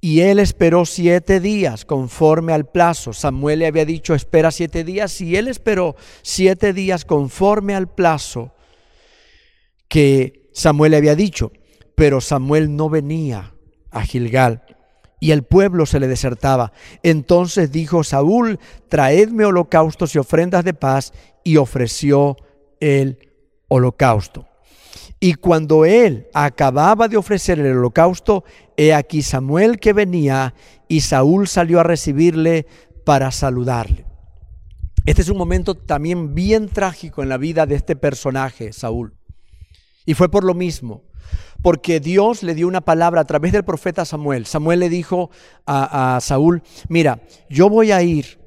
Y 0.01 0.21
él 0.21 0.39
esperó 0.39 0.87
siete 0.87 1.41
días 1.41 1.85
conforme 1.85 2.53
al 2.53 2.67
plazo. 2.67 3.13
Samuel 3.13 3.61
le 3.61 3.67
había 3.67 3.85
dicho, 3.85 4.15
espera 4.15 4.51
siete 4.51 4.85
días, 4.85 5.21
y 5.21 5.37
él 5.37 5.49
esperó 5.49 5.97
siete 6.23 6.73
días 6.73 7.05
conforme 7.05 7.75
al 7.75 7.89
plazo 7.89 8.53
que 9.89 10.49
Samuel 10.53 10.93
le 10.93 10.99
había 10.99 11.17
dicho. 11.17 11.53
Pero 11.95 12.21
Samuel 12.21 12.77
no 12.77 12.89
venía 12.89 13.55
a 13.91 14.03
Gilgal 14.03 14.63
y 15.21 15.33
el 15.33 15.43
pueblo 15.43 15.87
se 15.87 16.01
le 16.01 16.09
desertaba. 16.09 16.73
Entonces 17.03 17.73
dijo 17.73 18.05
Saúl, 18.05 18.59
traedme 18.89 19.45
holocaustos 19.45 20.15
y 20.15 20.19
ofrendas 20.19 20.65
de 20.65 20.75
paz, 20.75 21.13
y 21.45 21.57
ofreció 21.57 22.37
el 22.79 23.31
holocausto. 23.69 24.47
Y 25.19 25.35
cuando 25.35 25.85
él 25.85 26.29
acababa 26.35 27.09
de 27.09 27.17
ofrecer 27.17 27.59
el 27.59 27.79
holocausto, 27.79 28.45
he 28.79 28.95
aquí 28.95 29.21
Samuel 29.21 29.79
que 29.79 29.93
venía, 29.93 30.55
y 30.89 31.03
Saúl 31.03 31.47
salió 31.49 31.81
a 31.81 31.83
recibirle 31.83 32.67
para 33.05 33.31
saludarle. 33.31 34.07
Este 35.05 35.21
es 35.21 35.29
un 35.29 35.37
momento 35.37 35.75
también 35.75 36.35
bien 36.35 36.69
trágico 36.69 37.23
en 37.23 37.29
la 37.29 37.37
vida 37.37 37.67
de 37.67 37.75
este 37.75 37.97
personaje, 37.97 38.73
Saúl. 38.73 39.15
Y 40.07 40.15
fue 40.15 40.31
por 40.31 40.45
lo 40.45 40.55
mismo 40.55 41.03
porque 41.63 42.01
Dios 42.01 42.43
le 42.43 42.55
dio 42.55 42.69
una 42.69 42.81
palabra 42.81 43.21
a 43.21 43.25
través 43.25 43.53
del 43.53 43.65
profeta 43.65 44.05
Samuel. 44.05 44.47
Samuel 44.47 44.81
le 44.81 44.89
dijo 44.89 45.31
a, 45.67 46.19
Saúl, 46.21 46.63
mira, 46.89 47.21
yo 47.51 47.69
voy 47.69 47.91
a 47.91 48.03
ir, 48.03 48.39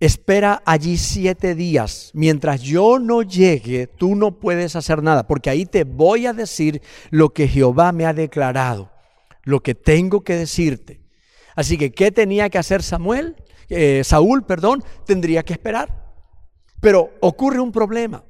espera 0.00 0.62
allí 0.64 0.96
siete 0.96 1.54
días. 1.54 2.10
Mientras 2.14 2.62
yo 2.62 2.98
no 2.98 3.22
llegue, 3.22 3.86
tú 3.86 4.14
no 4.14 4.32
puedes 4.32 4.74
hacer 4.76 5.02
nada, 5.02 5.26
porque 5.26 5.50
ahí 5.50 5.66
te 5.66 5.84
voy 5.84 6.26
a 6.26 6.32
decir 6.32 6.80
lo 7.10 7.30
que 7.30 7.46
Jehová 7.46 7.92
me 7.92 8.06
ha 8.06 8.14
declarado, 8.14 8.90
lo 9.50 9.62
que 9.62 9.74
tengo 9.74 10.22
que 10.22 10.36
decirte. 10.36 11.00
Así 11.54 11.76
que, 11.76 11.92
¿qué 11.92 12.10
tenía 12.10 12.48
que 12.48 12.58
hacer 12.58 12.82
Samuel? 12.82 13.36
Eh, 13.68 14.02
Saúl, 14.04 14.44
perdón, 14.44 14.82
tendría 15.04 15.42
que 15.42 15.52
esperar. 15.52 16.14
Pero 16.80 17.10
ocurre 17.20 17.60
un 17.60 17.72
problema. 17.72 18.24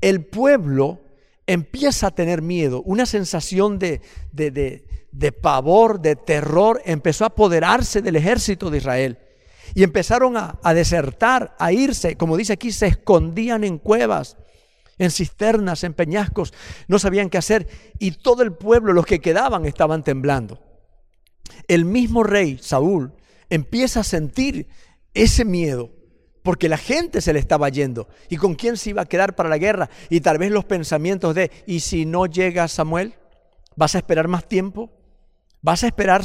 El 0.00 0.24
pueblo 0.24 1.00
empieza 1.46 2.08
a 2.08 2.10
tener 2.10 2.42
miedo, 2.42 2.82
una 2.82 3.06
sensación 3.06 3.78
de, 3.78 4.00
de, 4.32 5.32
pavor, 5.32 6.00
de 6.00 6.16
terror, 6.16 6.82
empezó 6.84 7.24
a 7.24 7.28
apoderarse 7.28 8.02
del 8.02 8.16
ejército 8.16 8.70
de 8.70 8.78
Israel. 8.78 9.18
Y 9.74 9.82
empezaron 9.82 10.36
a, 10.36 10.58
a 10.62 10.74
desertar, 10.74 11.56
a 11.58 11.72
irse, 11.72 12.16
como 12.16 12.36
dice 12.36 12.52
aquí, 12.52 12.70
se 12.70 12.86
escondían 12.86 13.64
en 13.64 13.78
cuevas, 13.78 14.36
en 14.98 15.10
cisternas, 15.10 15.84
en 15.84 15.94
peñascos, 15.94 16.54
no 16.88 16.98
sabían 16.98 17.30
qué 17.30 17.38
hacer. 17.38 17.68
Y 17.98 18.12
todo 18.12 18.42
el 18.42 18.52
pueblo, 18.52 18.92
los 18.92 19.06
que 19.06 19.20
quedaban, 19.20 19.66
estaban 19.66 20.02
temblando. 20.02 20.60
El 21.68 21.84
mismo 21.84 22.22
rey, 22.22 22.58
Saúl, 22.60 23.12
empieza 23.50 24.00
a 24.00 24.04
sentir 24.04 24.68
ese 25.14 25.44
miedo 25.44 25.90
porque 26.42 26.68
la 26.68 26.78
gente 26.78 27.20
se 27.20 27.32
le 27.32 27.40
estaba 27.40 27.68
yendo. 27.68 28.08
¿Y 28.28 28.36
con 28.36 28.54
quién 28.54 28.76
se 28.76 28.90
iba 28.90 29.02
a 29.02 29.06
quedar 29.06 29.34
para 29.34 29.48
la 29.48 29.58
guerra? 29.58 29.90
Y 30.10 30.20
tal 30.20 30.38
vez 30.38 30.52
los 30.52 30.64
pensamientos 30.64 31.34
de, 31.34 31.50
¿y 31.66 31.80
si 31.80 32.06
no 32.06 32.26
llega 32.26 32.68
Samuel? 32.68 33.14
¿Vas 33.74 33.96
a 33.96 33.98
esperar 33.98 34.28
más 34.28 34.46
tiempo? 34.48 34.92
¿Vas 35.60 35.82
a 35.82 35.88
esperar 35.88 36.22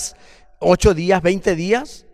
ocho 0.60 0.94
días, 0.94 1.24
veinte 1.24 1.56
días? 1.56 2.06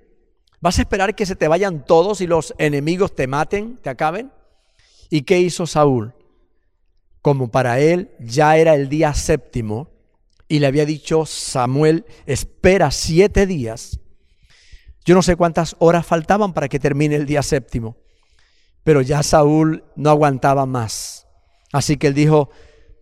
¿Vas 0.61 0.79
a 0.79 0.83
esperar 0.83 1.15
que 1.15 1.25
se 1.25 1.35
te 1.35 1.49
vayan 1.49 1.85
todos 1.85 2.21
y 2.21 2.27
los 2.27 2.55
enemigos 2.57 3.13
te 3.13 3.27
maten, 3.27 3.77
te 3.77 3.89
acaben? 3.89 4.31
¿Y 5.09 5.23
qué 5.23 5.39
hizo 5.39 5.67
Saúl? 5.67 6.13
Como 7.21 7.49
para 7.49 7.79
él 7.79 8.11
ya 8.19 8.57
era 8.57 8.75
el 8.75 8.89
día 8.89 9.13
séptimo 9.13 9.89
y 10.47 10.59
le 10.59 10.67
había 10.67 10.85
dicho 10.85 11.25
Samuel, 11.25 12.05
espera 12.25 12.91
siete 12.91 13.45
días 13.45 13.99
yo 15.07 15.15
no 15.15 15.21
sé 15.21 15.37
cuántas 15.37 15.77
horas 15.79 16.05
faltaban 16.05 16.51
para 16.51 16.67
que 16.67 16.79
termine 16.79 17.15
el 17.15 17.25
día 17.25 17.41
séptimo, 17.41 17.95
pero 18.83 19.01
ya 19.01 19.23
Saúl 19.23 19.85
no 19.95 20.09
aguantaba 20.09 20.65
más. 20.65 21.27
Así 21.71 21.95
que 21.95 22.07
él 22.07 22.13
dijo, 22.13 22.49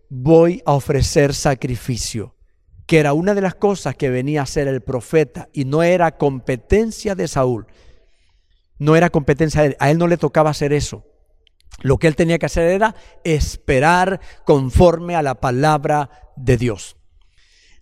voy 0.08 0.62
a 0.66 0.74
ofrecer 0.74 1.34
sacrificio, 1.34 2.36
que 2.86 3.00
era 3.00 3.12
una 3.12 3.34
de 3.34 3.40
las 3.40 3.56
cosas 3.56 3.96
que 3.96 4.08
venía 4.08 4.38
a 4.38 4.44
hacer 4.44 4.68
el 4.68 4.82
profeta 4.82 5.48
y 5.52 5.64
no 5.64 5.82
era 5.82 6.16
competencia 6.16 7.16
de 7.16 7.26
Saúl, 7.26 7.66
no 8.78 8.94
era 8.94 9.10
competencia 9.10 9.62
de 9.62 9.66
él, 9.68 9.76
a 9.80 9.90
él 9.90 9.98
no 9.98 10.06
le 10.06 10.16
tocaba 10.16 10.50
hacer 10.50 10.72
eso. 10.72 11.04
Lo 11.82 11.98
que 11.98 12.06
él 12.06 12.16
tenía 12.16 12.38
que 12.38 12.46
hacer 12.46 12.68
era 12.68 12.94
esperar 13.24 14.20
conforme 14.44 15.14
a 15.14 15.22
la 15.22 15.40
palabra 15.40 16.10
de 16.36 16.56
Dios. 16.56 16.96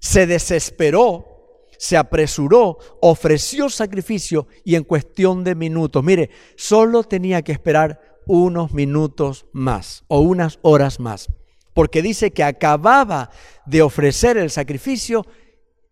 Se 0.01 0.27
desesperó 0.27 1.35
se 1.79 1.97
apresuró, 1.97 2.79
ofreció 3.03 3.69
sacrificio 3.69 4.47
y 4.65 4.77
en 4.77 4.85
cuestión 4.85 5.45
de 5.45 5.55
minutos, 5.55 6.03
mire, 6.03 6.31
solo 6.57 7.05
tenía 7.05 7.43
que 7.43 7.53
esperar 7.53 8.01
unos 8.27 8.73
minutos 8.73 9.47
más 9.53 10.05
o 10.09 10.21
unas 10.21 10.59
horas 10.63 10.99
más, 10.99 11.29
porque 11.75 12.01
dice 12.01 12.31
que 12.31 12.43
acababa 12.43 13.31
de 13.67 13.83
ofrecer 13.83 14.37
el 14.37 14.51
sacrificio 14.51 15.27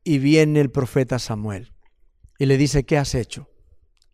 y 0.04 0.18
viene 0.18 0.60
el 0.60 0.70
profeta 0.70 1.18
Samuel 1.18 1.72
y 2.38 2.46
le 2.46 2.56
dice, 2.56 2.84
¿qué 2.84 2.96
has 2.96 3.14
hecho? 3.14 3.48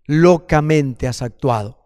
Locamente 0.06 1.06
has 1.06 1.22
actuado. 1.22 1.77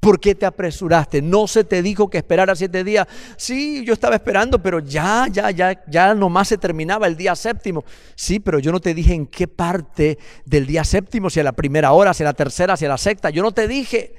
¿Por 0.00 0.20
qué 0.20 0.34
te 0.34 0.46
apresuraste? 0.46 1.22
¿No 1.22 1.46
se 1.46 1.64
te 1.64 1.82
dijo 1.82 2.10
que 2.10 2.18
esperara 2.18 2.54
siete 2.54 2.84
días? 2.84 3.06
Sí, 3.36 3.84
yo 3.84 3.92
estaba 3.92 4.16
esperando, 4.16 4.62
pero 4.62 4.80
ya, 4.80 5.26
ya, 5.30 5.50
ya, 5.50 5.84
ya 5.88 6.14
nomás 6.14 6.48
se 6.48 6.58
terminaba 6.58 7.06
el 7.06 7.16
día 7.16 7.34
séptimo. 7.34 7.84
Sí, 8.14 8.40
pero 8.40 8.58
yo 8.58 8.72
no 8.72 8.80
te 8.80 8.94
dije 8.94 9.14
en 9.14 9.26
qué 9.26 9.48
parte 9.48 10.18
del 10.44 10.66
día 10.66 10.84
séptimo, 10.84 11.30
si 11.30 11.40
a 11.40 11.44
la 11.44 11.52
primera 11.52 11.92
hora, 11.92 12.14
si 12.14 12.22
a 12.22 12.26
la 12.26 12.34
tercera, 12.34 12.76
si 12.76 12.84
a 12.84 12.88
la 12.88 12.98
sexta. 12.98 13.30
Yo 13.30 13.42
no 13.42 13.52
te 13.52 13.66
dije. 13.66 14.14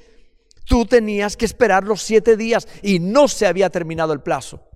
Tú 0.65 0.85
tenías 0.85 1.37
que 1.37 1.45
esperar 1.45 1.85
los 1.85 2.01
siete 2.01 2.35
días 2.35 2.67
y 2.81 2.99
no 2.99 3.29
se 3.29 3.47
había 3.47 3.69
terminado 3.69 4.11
el 4.11 4.19
plazo. 4.19 4.67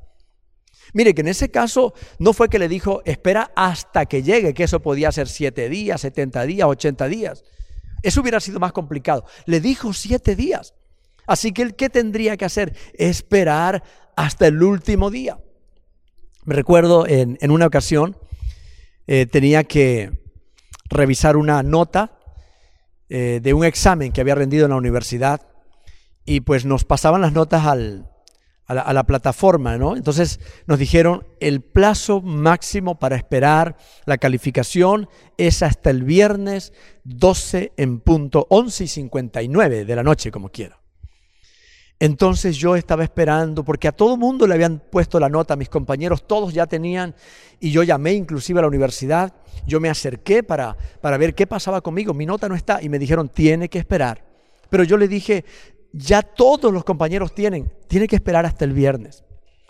Mire 0.94 1.14
que 1.14 1.20
en 1.20 1.28
ese 1.28 1.52
caso 1.52 1.94
no 2.18 2.32
fue 2.32 2.48
que 2.48 2.60
le 2.60 2.70
dijo, 2.70 3.02
espera 3.04 3.52
hasta 3.58 4.06
que 4.06 4.24
llegue, 4.24 4.54
que 4.54 4.64
eso 4.64 4.80
podía 4.80 5.12
ser 5.12 5.28
siete 5.28 5.68
días, 5.68 6.00
setenta 6.00 6.44
días, 6.44 6.66
ochenta 6.66 7.08
días. 7.08 7.44
Eso 8.04 8.22
hubiera 8.22 8.40
sido 8.40 8.60
más 8.62 8.72
complicado. 8.72 9.26
Le 9.46 9.60
dijo 9.60 9.92
siete 9.92 10.36
días. 10.36 10.74
Así 11.32 11.54
que 11.54 11.62
él, 11.62 11.76
¿qué 11.76 11.89
tendría 11.89 12.36
que 12.36 12.44
hacer? 12.44 12.76
Esperar 12.94 13.84
hasta 14.17 14.48
el 14.48 14.62
último 14.62 15.10
día. 15.10 15.39
Me 16.44 16.56
recuerdo 16.56 17.08
en, 17.08 17.38
una 17.50 17.67
ocasión, 17.67 18.17
eh, 19.08 19.26
tenía 19.28 19.63
que 19.63 20.12
revisar 20.89 21.38
una 21.38 21.63
nota 21.63 22.20
eh, 23.08 23.39
de 23.41 23.54
un 23.54 23.63
examen 23.63 24.12
que 24.12 24.20
había 24.20 24.36
rendido 24.36 24.65
en 24.65 24.72
la 24.72 24.76
universidad 24.76 25.41
y 26.26 26.41
pues 26.41 26.65
nos 26.65 26.84
pasaban 26.84 27.22
las 27.22 27.32
notas 27.32 27.65
a, 27.65 27.76
la, 27.76 29.04
plataforma, 29.06 29.78
¿no? 29.78 29.96
Entonces 29.96 30.41
nos 30.67 30.80
dijeron 30.80 31.26
el 31.39 31.62
plazo 31.62 32.22
máximo 32.22 33.00
para 33.00 33.15
esperar 33.15 33.78
la 34.06 34.17
calificación 34.17 35.08
es 35.38 35.63
hasta 35.63 35.91
el 35.91 36.04
viernes 36.04 36.74
12 37.06 37.72
en 37.78 38.02
punto 38.02 38.48
11 38.50 38.84
y 38.84 38.88
59 38.89 39.86
de 39.86 39.96
la 39.96 40.04
noche, 40.04 40.30
como 40.30 40.50
quiera. 40.50 40.81
Entonces 42.02 42.58
yo 42.58 42.76
estaba 42.76 43.04
esperando, 43.04 43.64
porque 43.64 43.88
a 43.88 43.92
todo 43.92 44.18
mundo 44.18 44.48
le 44.48 44.56
habían 44.56 44.80
puesto 44.80 45.20
la 45.20 45.30
nota, 45.30 45.56
mis 45.56 45.70
compañeros 45.70 46.26
todos 46.26 46.52
ya 46.52 46.66
tenían, 46.66 47.14
y 47.60 47.70
yo 47.70 47.84
llamé 47.84 48.14
inclusive 48.14 48.58
a 48.58 48.64
la 48.64 48.68
universidad, 48.70 49.36
yo 49.68 49.80
me 49.80 49.88
acerqué 49.88 50.42
para, 50.42 50.76
para 51.00 51.18
ver 51.20 51.36
qué 51.36 51.46
pasaba 51.46 51.82
conmigo, 51.82 52.16
mi 52.16 52.26
nota 52.26 52.50
no 52.50 52.56
está, 52.56 52.82
y 52.82 52.90
me 52.90 52.98
dijeron, 52.98 53.30
tiene 53.30 53.70
que 53.70 53.78
esperar. 53.78 54.26
Pero 54.72 54.84
yo 54.84 54.98
le 54.98 55.08
dije, 55.08 55.46
ya 55.94 56.24
todos 56.24 56.74
los 56.74 56.84
compañeros 56.84 57.36
tienen, 57.36 57.72
tiene 57.88 58.08
que 58.08 58.16
esperar 58.16 58.48
hasta 58.48 58.66
el 58.66 58.74
viernes, 58.74 59.24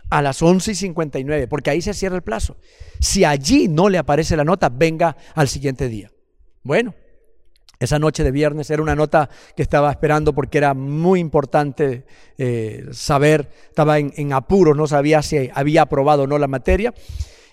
a 0.09 0.21
las 0.21 0.41
11 0.41 0.71
y 0.71 0.75
59, 0.75 1.47
porque 1.49 1.71
ahí 1.71 1.81
se 1.81 1.93
cierra 1.93 2.15
el 2.15 2.21
plazo. 2.21 2.55
Si 3.01 3.25
allí 3.25 3.67
no 3.67 3.89
le 3.89 3.97
aparece 3.97 4.37
la 4.37 4.45
nota, 4.45 4.69
venga 4.69 5.17
al 5.35 5.49
siguiente 5.49 5.89
día. 5.89 6.09
Bueno, 6.63 6.95
esa 7.83 7.99
noche 7.99 8.23
de 8.23 8.31
viernes 8.31 8.69
era 8.69 8.81
una 8.81 8.95
nota 8.95 9.29
que 9.55 9.61
estaba 9.61 9.91
esperando 9.91 10.33
porque 10.33 10.57
era 10.57 10.73
muy 10.73 11.19
importante 11.19 12.05
eh, 12.37 12.85
saber, 12.91 13.49
estaba 13.69 13.99
en, 13.99 14.13
en 14.15 14.33
apuros, 14.33 14.77
no 14.77 14.87
sabía 14.87 15.21
si 15.21 15.49
había 15.53 15.81
aprobado 15.81 16.23
o 16.23 16.27
no 16.27 16.37
la 16.37 16.47
materia. 16.47 16.93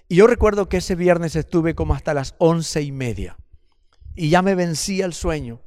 Y 0.07 0.17
yo 0.17 0.27
recuerdo 0.27 0.69
que 0.69 0.79
ese 0.79 0.95
viernes 0.95 1.35
estuve 1.37 1.75
como 1.75 1.95
hasta 1.95 2.15
las 2.15 2.35
once 2.39 2.83
y 2.83 2.93
media 2.93 3.37
y 4.15 4.31
ya 4.31 4.43
me 4.43 4.55
vencía 4.55 5.07
el 5.07 5.15
sueño 5.15 5.61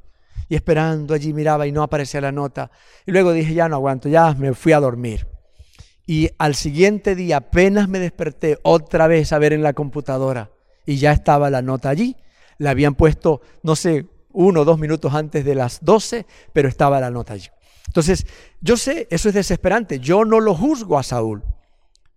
y 0.50 0.56
esperando 0.56 1.14
allí 1.14 1.34
miraba 1.34 1.66
y 1.66 1.72
no 1.72 1.82
aparecía 1.82 2.20
la 2.20 2.34
nota. 2.34 2.70
Y 3.06 3.12
luego 3.12 3.32
dije, 3.32 3.54
ya 3.54 3.70
no 3.70 3.78
aguanto, 3.78 4.10
ya 4.10 4.34
me 4.34 4.54
fui 4.54 4.74
a 4.74 4.82
dormir. 4.82 5.26
Y 6.06 6.30
al 6.38 6.56
siguiente 6.56 7.16
día 7.16 7.38
apenas 7.38 7.88
me 7.88 8.00
desperté 8.00 8.60
otra 8.64 9.08
vez 9.08 9.32
a 9.32 9.40
ver 9.40 9.54
en 9.54 9.64
la 9.64 9.72
computadora 9.72 10.52
y 10.86 10.98
ya 10.98 11.14
estaba 11.14 11.50
la 11.50 11.62
nota 11.62 11.88
allí. 11.88 12.18
La 12.58 12.72
habían 12.72 12.96
puesto, 12.96 13.40
no 13.64 13.78
sé, 13.78 14.06
uno 14.34 14.62
o 14.62 14.66
dos 14.66 14.80
minutos 14.80 15.14
antes 15.14 15.46
de 15.46 15.56
las 15.56 15.84
12, 15.84 16.26
pero 16.54 16.70
estaba 16.70 17.00
la 17.00 17.12
nota 17.12 17.34
allí. 17.34 17.48
Entonces, 17.88 18.26
yo 18.62 18.78
sé, 18.78 19.08
eso 19.12 19.30
es 19.30 19.36
desesperante. 19.36 20.00
Yo 20.00 20.24
no 20.24 20.40
lo 20.40 20.56
juzgo 20.56 20.98
a 20.98 21.04
Saúl. 21.04 21.44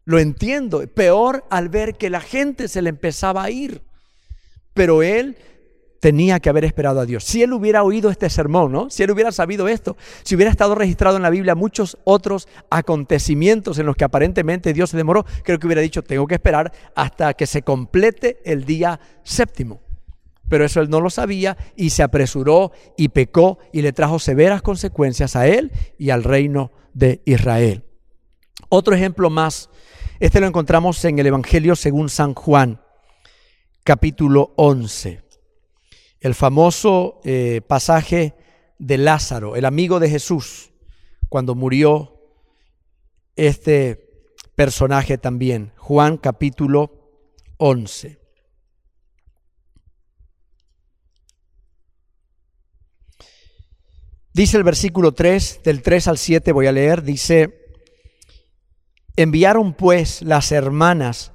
Lo 0.05 0.19
entiendo. 0.19 0.87
Peor 0.87 1.45
al 1.51 1.69
ver 1.69 1.97
que 1.97 2.11
la 2.11 2.21
gente 2.21 2.69
se 2.69 2.83
le 2.83 2.91
empezaba 2.91 3.43
a 3.43 3.51
ir. 3.51 3.83
Pero 4.73 5.03
él 5.03 5.37
tenía 6.05 6.39
que 6.39 6.51
haber 6.51 6.67
esperado 6.67 7.01
a 7.01 7.07
Dios. 7.07 7.25
Si 7.25 7.43
él 7.43 7.55
hubiera 7.55 7.83
oído 7.83 8.11
este 8.11 8.29
sermón, 8.29 8.71
¿no? 8.71 8.91
Si 8.91 9.03
él 9.03 9.11
hubiera 9.11 9.33
sabido 9.33 9.69
esto, 9.69 9.97
si 10.23 10.35
hubiera 10.35 10.51
estado 10.51 10.75
registrado 10.75 11.17
en 11.17 11.23
la 11.23 11.31
Biblia 11.31 11.55
muchos 11.55 11.97
otros 12.05 12.47
acontecimientos 12.69 13.79
en 13.79 13.87
los 13.87 13.97
que 13.97 14.05
aparentemente 14.05 14.75
Dios 14.75 14.91
se 14.91 14.99
demoró, 14.99 15.25
creo 15.43 15.59
que 15.59 15.67
hubiera 15.67 15.81
dicho, 15.81 16.03
tengo 16.03 16.27
que 16.27 16.35
esperar 16.35 16.73
hasta 16.95 17.33
que 17.33 17.47
se 17.47 17.63
complete 17.63 18.39
el 18.45 18.67
día 18.67 19.01
séptimo. 19.23 19.84
Pero 20.55 20.67
eso 20.67 20.81
él 20.81 20.89
no 20.89 21.01
lo 21.01 21.11
sabía 21.11 21.57
y 21.75 21.91
se 21.91 22.05
apresuró 22.05 22.71
y 22.97 23.09
pecó 23.09 23.59
y 23.73 23.83
le 23.83 23.93
trajo 23.93 24.21
severas 24.21 24.63
consecuencias 24.63 25.35
a 25.35 25.49
él 25.49 25.73
y 25.99 26.11
al 26.11 26.23
reino 26.23 26.71
de 26.93 27.23
Israel. 27.25 27.83
Otro 28.69 28.95
ejemplo 28.95 29.31
más, 29.31 29.69
este 30.21 30.39
lo 30.39 30.47
encontramos 30.47 31.05
en 31.07 31.19
el 31.19 31.27
Evangelio 31.27 31.75
según 31.75 32.09
San 32.09 32.35
Juan, 32.35 32.81
capítulo 33.83 34.55
11. 34.55 35.23
El 36.21 36.37
famoso 36.37 37.21
eh, 37.25 37.61
pasaje 37.67 38.37
de 38.79 38.97
Lázaro, 38.97 39.57
el 39.57 39.65
amigo 39.65 39.99
de 39.99 40.09
Jesús, 40.09 40.71
cuando 41.29 41.57
murió 41.57 42.17
este 43.35 44.39
personaje 44.55 45.19
también. 45.19 45.73
Juan 45.79 46.17
capítulo 46.17 46.93
11. 47.57 48.24
Dice 54.35 54.57
el 54.57 54.65
versículo 54.65 55.13
3, 55.13 55.61
del 55.63 55.81
3 55.81 56.09
al 56.09 56.19
7 56.19 56.51
voy 56.51 56.67
a 56.67 56.73
leer, 56.73 57.05
dice, 57.05 57.79
enviaron 59.15 59.75
pues 59.75 60.23
las 60.23 60.51
hermanas 60.51 61.31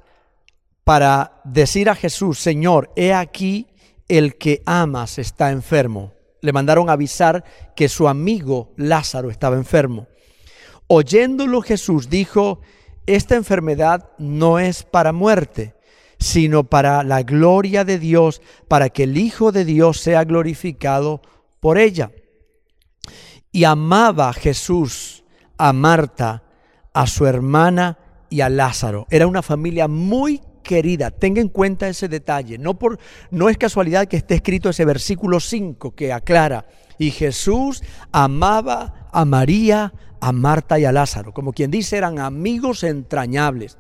para 0.84 1.40
decir 1.46 1.90
a 1.90 1.96
Jesús, 1.96 2.40
Señor, 2.40 2.92
he 2.98 3.14
aquí 3.14 3.68
el 4.10 4.36
que 4.36 4.62
amas 4.66 5.18
está 5.18 5.52
enfermo. 5.52 6.12
Le 6.42 6.52
mandaron 6.52 6.90
avisar 6.90 7.46
que 7.74 7.88
su 7.88 8.10
amigo 8.10 8.74
Lázaro 8.76 9.30
estaba 9.30 9.56
enfermo. 9.56 10.10
Oyéndolo 10.88 11.62
Jesús 11.62 12.10
dijo, 12.10 12.60
esta 13.06 13.38
enfermedad 13.38 14.10
no 14.18 14.60
es 14.60 14.84
para 14.84 15.14
muerte, 15.14 15.74
sino 16.20 16.66
para 16.66 17.04
la 17.04 17.24
gloria 17.24 17.86
de 17.86 17.98
Dios, 17.98 18.42
para 18.68 18.90
que 18.90 19.04
el 19.04 19.18
Hijo 19.18 19.54
de 19.54 19.64
Dios 19.64 20.02
sea 20.02 20.26
glorificado 20.26 21.22
por 21.62 21.78
ella 21.78 22.12
y 23.52 23.64
amaba 23.64 24.34
Jesús 24.34 25.24
a 25.58 25.74
Marta, 25.74 26.44
a 26.94 27.08
su 27.08 27.26
hermana 27.26 27.98
y 28.30 28.42
a 28.42 28.50
Lázaro. 28.50 29.08
Era 29.10 29.28
una 29.28 29.42
familia 29.42 29.88
muy 29.88 30.42
querida. 30.64 31.12
Tenga 31.12 31.42
en 31.42 31.50
cuenta 31.50 31.88
ese 31.88 32.08
detalle. 32.08 32.58
No, 32.58 32.78
por, 32.78 33.00
no 33.32 33.50
es 33.50 33.58
casualidad 33.58 34.08
que 34.08 34.18
esté 34.18 34.36
escrito 34.36 34.70
ese 34.70 34.86
versículo 34.86 35.40
5 35.40 35.96
que 35.96 36.14
aclara. 36.14 36.66
Y 36.98 37.12
Jesús 37.12 37.82
amaba 38.12 39.10
a 39.12 39.26
María, 39.26 39.94
a 40.20 40.32
Marta 40.32 40.78
y 40.78 40.86
a 40.86 40.92
Lázaro. 40.92 41.34
Como 41.34 41.54
quien 41.54 41.72
dice, 41.72 41.98
eran 41.98 42.20
amigos 42.20 42.84
entrañables. 42.84 43.78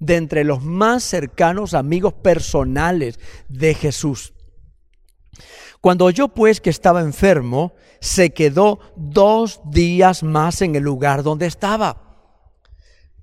De 0.00 0.16
entre 0.16 0.44
los 0.44 0.62
más 0.62 1.02
cercanos 1.02 1.74
amigos 1.74 2.14
personales 2.14 3.18
de 3.48 3.74
Jesús. 3.74 4.32
Cuando 5.80 6.06
oyó 6.06 6.28
pues 6.28 6.60
que 6.60 6.70
estaba 6.70 7.00
enfermo, 7.00 7.72
se 8.00 8.30
quedó 8.30 8.80
dos 8.96 9.60
días 9.64 10.22
más 10.22 10.62
en 10.62 10.74
el 10.74 10.82
lugar 10.82 11.22
donde 11.22 11.46
estaba. 11.46 12.08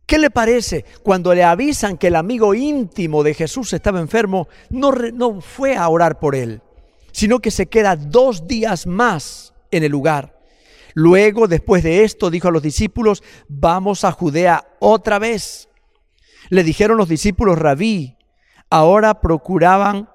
¿Qué 0.05 0.19
le 0.19 0.29
parece 0.29 0.85
cuando 1.03 1.33
le 1.33 1.43
avisan 1.43 1.97
que 1.97 2.07
el 2.07 2.15
amigo 2.15 2.53
íntimo 2.53 3.23
de 3.23 3.33
Jesús 3.33 3.73
estaba 3.73 3.99
enfermo? 3.99 4.47
No, 4.69 4.91
no 4.91 5.41
fue 5.41 5.75
a 5.75 5.89
orar 5.89 6.19
por 6.19 6.35
él, 6.35 6.61
sino 7.11 7.39
que 7.39 7.51
se 7.51 7.65
queda 7.65 7.95
dos 7.95 8.47
días 8.47 8.85
más 8.85 9.53
en 9.71 9.83
el 9.83 9.91
lugar. 9.91 10.39
Luego, 10.93 11.47
después 11.47 11.83
de 11.83 12.03
esto, 12.03 12.29
dijo 12.29 12.47
a 12.47 12.51
los 12.51 12.61
discípulos, 12.61 13.23
vamos 13.49 14.05
a 14.05 14.11
Judea 14.11 14.65
otra 14.79 15.19
vez. 15.19 15.69
Le 16.49 16.63
dijeron 16.63 16.97
los 16.97 17.09
discípulos, 17.09 17.57
rabí, 17.57 18.15
ahora 18.69 19.19
procuraban 19.19 20.09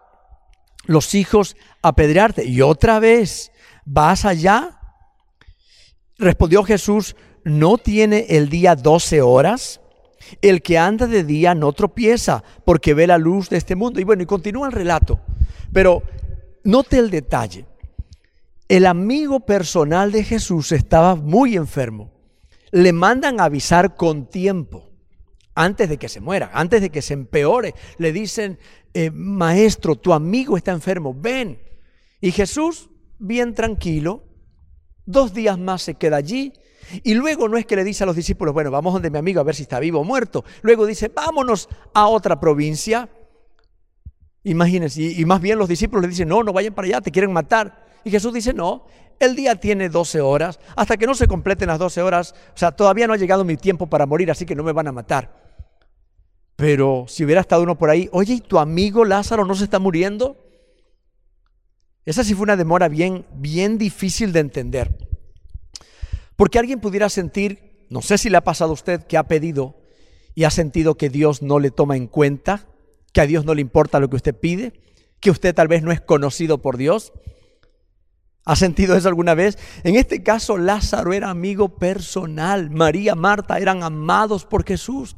los 0.85 1.15
hijos 1.15 1.57
apedrearte. 1.83 2.45
Y 2.45 2.63
otra 2.63 2.99
vez, 2.99 3.53
¿vas 3.85 4.25
allá? 4.25 4.79
Respondió 6.19 6.63
Jesús, 6.65 7.17
¿no 7.45 7.79
tiene 7.79 8.27
el 8.31 8.49
día 8.49 8.77
doce 8.77 9.23
horas? 9.23 9.81
El 10.43 10.63
que 10.63 10.79
anda 10.79 11.07
de 11.07 11.25
día 11.25 11.55
no 11.55 11.73
tropieza 11.73 12.45
porque 12.65 12.95
ve 12.95 13.07
la 13.07 13.19
luz 13.19 13.49
de 13.49 13.57
este 13.57 13.75
mundo. 13.75 14.01
Y 14.01 14.05
bueno, 14.05 14.23
y 14.23 14.27
continúa 14.27 14.67
el 14.67 14.73
relato. 14.73 15.21
Pero 15.73 16.03
note 16.65 16.99
el 16.99 17.11
detalle. 17.11 17.67
El 18.69 18.87
amigo 18.87 19.41
personal 19.41 20.13
de 20.13 20.23
Jesús 20.23 20.71
estaba 20.73 21.17
muy 21.17 21.57
enfermo. 21.57 22.13
Le 22.71 22.93
mandan 22.93 23.41
a 23.41 23.45
avisar 23.45 23.97
con 23.97 24.27
tiempo 24.27 24.90
antes 25.55 25.89
de 25.89 25.99
que 25.99 26.09
se 26.09 26.21
muera, 26.21 26.51
antes 26.53 26.81
de 26.81 26.91
que 26.91 27.03
se 27.03 27.15
empeore. 27.15 27.75
Le 27.99 28.13
dicen, 28.13 28.59
eh, 28.95 29.11
maestro, 29.11 29.97
tu 29.97 30.13
amigo 30.13 30.57
está 30.57 30.73
enfermo, 30.73 31.15
ven. 31.15 31.61
Y 32.21 32.33
Jesús, 32.33 32.91
bien 33.19 33.55
tranquilo, 33.55 34.25
dos 35.07 35.35
días 35.35 35.59
más 35.59 35.83
se 35.83 35.95
queda 35.95 36.17
allí. 36.17 36.53
Y 37.05 37.15
luego 37.15 37.49
no 37.49 37.57
es 37.57 37.67
que 37.67 37.77
le 37.77 37.85
dice 37.85 38.05
a 38.05 38.07
los 38.07 38.17
discípulos, 38.17 38.53
bueno, 38.53 38.71
vamos 38.71 38.93
donde 38.93 39.11
mi 39.11 39.19
amigo 39.19 39.41
a 39.41 39.45
ver 39.45 39.55
si 39.55 39.63
está 39.63 39.79
vivo 39.79 40.01
o 40.01 40.05
muerto. 40.05 40.45
Luego 40.63 40.87
dice, 40.87 41.09
vámonos 41.09 41.69
a 41.95 42.07
otra 42.09 42.41
provincia. 42.41 43.09
Imagínense, 44.43 45.03
y, 45.03 45.21
y 45.21 45.25
más 45.25 45.41
bien 45.41 45.59
los 45.59 45.69
discípulos 45.69 46.03
le 46.03 46.09
dicen, 46.09 46.29
no, 46.29 46.43
no 46.43 46.53
vayan 46.53 46.75
para 46.75 46.87
allá, 46.87 47.01
te 47.01 47.11
quieren 47.11 47.33
matar. 47.33 47.87
Y 48.05 48.11
Jesús 48.11 48.33
dice, 48.33 48.55
no, 48.55 48.87
el 49.21 49.37
día 49.37 49.55
tiene 49.57 49.91
12 49.91 50.23
horas, 50.23 50.59
hasta 50.75 50.97
que 50.97 51.07
no 51.07 51.15
se 51.15 51.29
completen 51.29 51.69
las 51.69 51.79
12 51.79 52.01
horas, 52.03 52.35
o 52.55 52.59
sea, 52.59 52.73
todavía 52.73 53.07
no 53.07 53.13
ha 53.13 53.19
llegado 53.19 53.45
mi 53.45 53.57
tiempo 53.57 53.87
para 53.87 54.07
morir, 54.07 54.31
así 54.31 54.47
que 54.47 54.55
no 54.55 54.65
me 54.65 54.73
van 54.73 54.89
a 54.89 54.93
matar. 54.93 55.40
Pero 56.61 57.07
si 57.09 57.25
hubiera 57.25 57.41
estado 57.41 57.63
uno 57.63 57.79
por 57.79 57.89
ahí, 57.89 58.11
oye, 58.13 58.35
¿y 58.35 58.41
tu 58.43 58.59
amigo 58.59 59.07
Lázaro 59.07 59.47
no 59.47 59.55
se 59.55 59.65
está 59.65 59.79
muriendo? 59.79 60.37
Esa 62.05 62.23
sí 62.23 62.35
fue 62.35 62.43
una 62.43 62.57
demora 62.59 62.89
bien, 62.89 63.25
bien 63.33 63.79
difícil 63.79 64.35
de 64.35 64.41
entender. 64.41 65.09
Porque 66.37 66.59
alguien 66.59 66.79
pudiera 66.79 67.09
sentir, 67.09 67.87
no 67.89 68.03
sé 68.03 68.19
si 68.19 68.29
le 68.29 68.37
ha 68.37 68.45
pasado 68.45 68.73
a 68.73 68.75
usted 68.75 69.03
que 69.05 69.17
ha 69.17 69.27
pedido 69.27 69.81
y 70.35 70.45
ha 70.45 70.51
sentido 70.51 70.97
que 70.97 71.09
Dios 71.09 71.41
no 71.41 71.61
le 71.61 71.71
toma 71.71 71.97
en 71.97 72.07
cuenta, 72.07 72.67
que 73.15 73.23
a 73.23 73.27
Dios 73.27 73.47
no 73.47 73.55
le 73.55 73.63
importa 73.63 73.99
lo 73.99 74.11
que 74.11 74.17
usted 74.17 74.35
pide, 74.35 74.75
que 75.19 75.31
usted 75.31 75.55
tal 75.55 75.69
vez 75.69 75.83
no 75.83 75.93
es 75.93 76.03
conocido 76.03 76.59
por 76.59 76.77
Dios. 76.77 77.15
¿Ha 78.45 78.55
sentido 78.55 78.97
eso 78.97 79.09
alguna 79.09 79.33
vez? 79.33 79.57
En 79.83 79.97
este 79.97 80.23
caso, 80.23 80.59
Lázaro 80.59 81.15
era 81.15 81.31
amigo 81.31 81.79
personal. 81.79 82.69
María, 82.69 83.15
Marta 83.15 83.59
eran 83.59 83.83
amados 83.83 84.45
por 84.45 84.67
Jesús. 84.67 85.17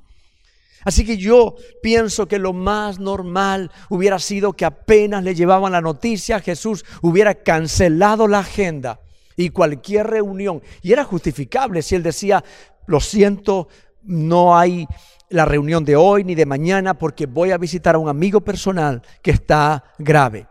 Así 0.85 1.05
que 1.05 1.17
yo 1.17 1.55
pienso 1.83 2.27
que 2.27 2.39
lo 2.39 2.53
más 2.53 2.99
normal 2.99 3.71
hubiera 3.89 4.19
sido 4.19 4.53
que 4.53 4.65
apenas 4.65 5.23
le 5.23 5.35
llevaban 5.35 5.73
la 5.73 5.81
noticia, 5.81 6.41
Jesús 6.41 6.85
hubiera 7.03 7.35
cancelado 7.35 8.27
la 8.29 8.41
agenda 8.41 9.01
y 9.37 9.51
cualquier 9.51 10.09
reunión. 10.09 10.63
Y 10.83 10.93
era 10.93 11.05
justificable 11.05 11.83
si 11.83 11.95
él 11.95 12.03
decía, 12.03 12.45
lo 12.87 13.01
siento, 13.01 13.69
no 14.03 14.57
hay 14.57 14.87
la 15.31 15.45
reunión 15.45 15.85
de 15.85 15.97
hoy 15.97 16.25
ni 16.25 16.35
de 16.35 16.47
mañana 16.47 16.95
porque 16.95 17.27
voy 17.27 17.53
a 17.53 17.59
visitar 17.59 17.95
a 17.95 17.99
un 17.99 18.09
amigo 18.09 18.43
personal 18.43 19.03
que 19.23 19.31
está 19.31 19.85
grave. 19.99 20.47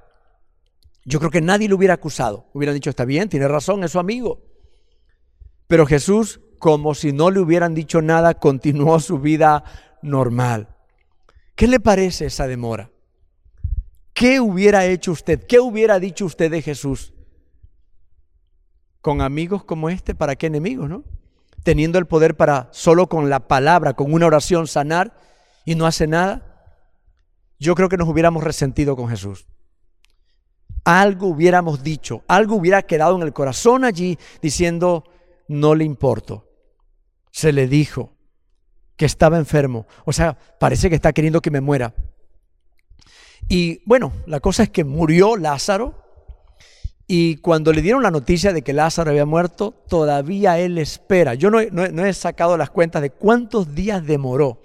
Yo 1.06 1.20
creo 1.20 1.32
que 1.32 1.42
nadie 1.42 1.68
lo 1.68 1.76
hubiera 1.76 1.96
acusado. 1.96 2.48
Hubieran 2.54 2.76
dicho, 2.76 2.90
está 2.90 3.06
bien, 3.06 3.30
tiene 3.30 3.48
razón, 3.48 3.84
es 3.84 3.92
su 3.92 4.00
amigo. 4.00 4.42
Pero 5.68 5.86
Jesús, 5.86 6.42
como 6.60 6.94
si 6.94 7.12
no 7.12 7.32
le 7.32 7.40
hubieran 7.40 7.74
dicho 7.74 8.02
nada, 8.02 8.36
continuó 8.36 9.00
su 9.00 9.20
vida 9.20 9.64
normal. 10.02 10.76
¿Qué 11.56 11.68
le 11.68 11.80
parece 11.80 12.26
esa 12.26 12.48
demora? 12.48 12.90
¿Qué 14.14 14.40
hubiera 14.40 14.86
hecho 14.86 15.12
usted? 15.12 15.46
¿Qué 15.46 15.60
hubiera 15.60 16.00
dicho 16.00 16.26
usted 16.26 16.52
de 16.52 16.62
Jesús? 16.62 17.14
Con 19.02 19.22
amigos 19.22 19.64
como 19.64 19.90
este, 19.90 20.14
¿para 20.14 20.36
qué 20.36 20.48
enemigos, 20.48 20.90
no? 20.90 21.04
Teniendo 21.64 21.98
el 21.98 22.06
poder 22.06 22.36
para 22.36 22.70
solo 22.72 23.08
con 23.08 23.30
la 23.30 23.48
palabra, 23.48 23.94
con 23.94 24.14
una 24.14 24.28
oración 24.28 24.68
sanar 24.68 25.14
y 25.66 25.76
no 25.76 25.86
hace 25.86 26.08
nada. 26.08 26.76
Yo 27.60 27.76
creo 27.76 27.90
que 27.90 27.98
nos 27.98 28.10
hubiéramos 28.10 28.44
resentido 28.44 28.96
con 28.96 29.10
Jesús. 29.10 29.48
Algo 30.84 31.28
hubiéramos 31.28 31.84
dicho, 31.84 32.24
algo 32.28 32.56
hubiera 32.56 32.82
quedado 32.82 33.16
en 33.16 33.22
el 33.22 33.34
corazón 33.34 33.86
allí 33.86 34.18
diciendo, 34.42 35.04
no 35.48 35.76
le 35.76 35.84
importo. 35.84 36.48
Se 37.32 37.52
le 37.52 37.68
dijo, 37.68 38.16
que 38.96 39.06
estaba 39.06 39.38
enfermo. 39.38 39.88
O 40.06 40.14
sea, 40.14 40.38
parece 40.60 40.90
que 40.90 40.96
está 40.96 41.14
queriendo 41.14 41.42
que 41.42 41.52
me 41.52 41.62
muera. 41.62 41.94
Y 43.48 43.82
bueno, 43.86 44.14
la 44.28 44.40
cosa 44.40 44.64
es 44.64 44.70
que 44.70 44.84
murió 44.84 45.36
Lázaro. 45.38 46.02
Y 47.08 47.38
cuando 47.38 47.74
le 47.74 47.82
dieron 47.82 48.04
la 48.04 48.12
noticia 48.12 48.54
de 48.54 48.62
que 48.62 48.72
Lázaro 48.72 49.12
había 49.12 49.26
muerto, 49.26 49.74
todavía 49.90 50.58
él 50.60 50.78
espera. 50.78 51.34
Yo 51.34 51.50
no, 51.50 51.60
he 51.60 52.14
sacado 52.14 52.56
las 52.56 52.70
cuentas 52.70 53.02
de 53.02 53.10
cuántos 53.10 53.76
días 53.76 54.06
demoró. 54.06 54.62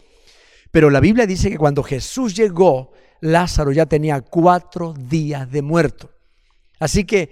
Pero 0.71 0.91
la 0.91 1.01
Biblia 1.01 1.27
dice 1.27 1.51
que 1.51 1.59
cuando 1.59 1.83
Jesús 1.83 2.37
llegó, 2.37 2.93
Lázaro 3.21 3.73
ya 3.73 3.87
tenía 3.87 4.21
cuatro 4.21 4.95
días 4.97 5.51
de 5.51 5.63
muerto. 5.63 6.11
Así 6.79 7.05
que 7.05 7.31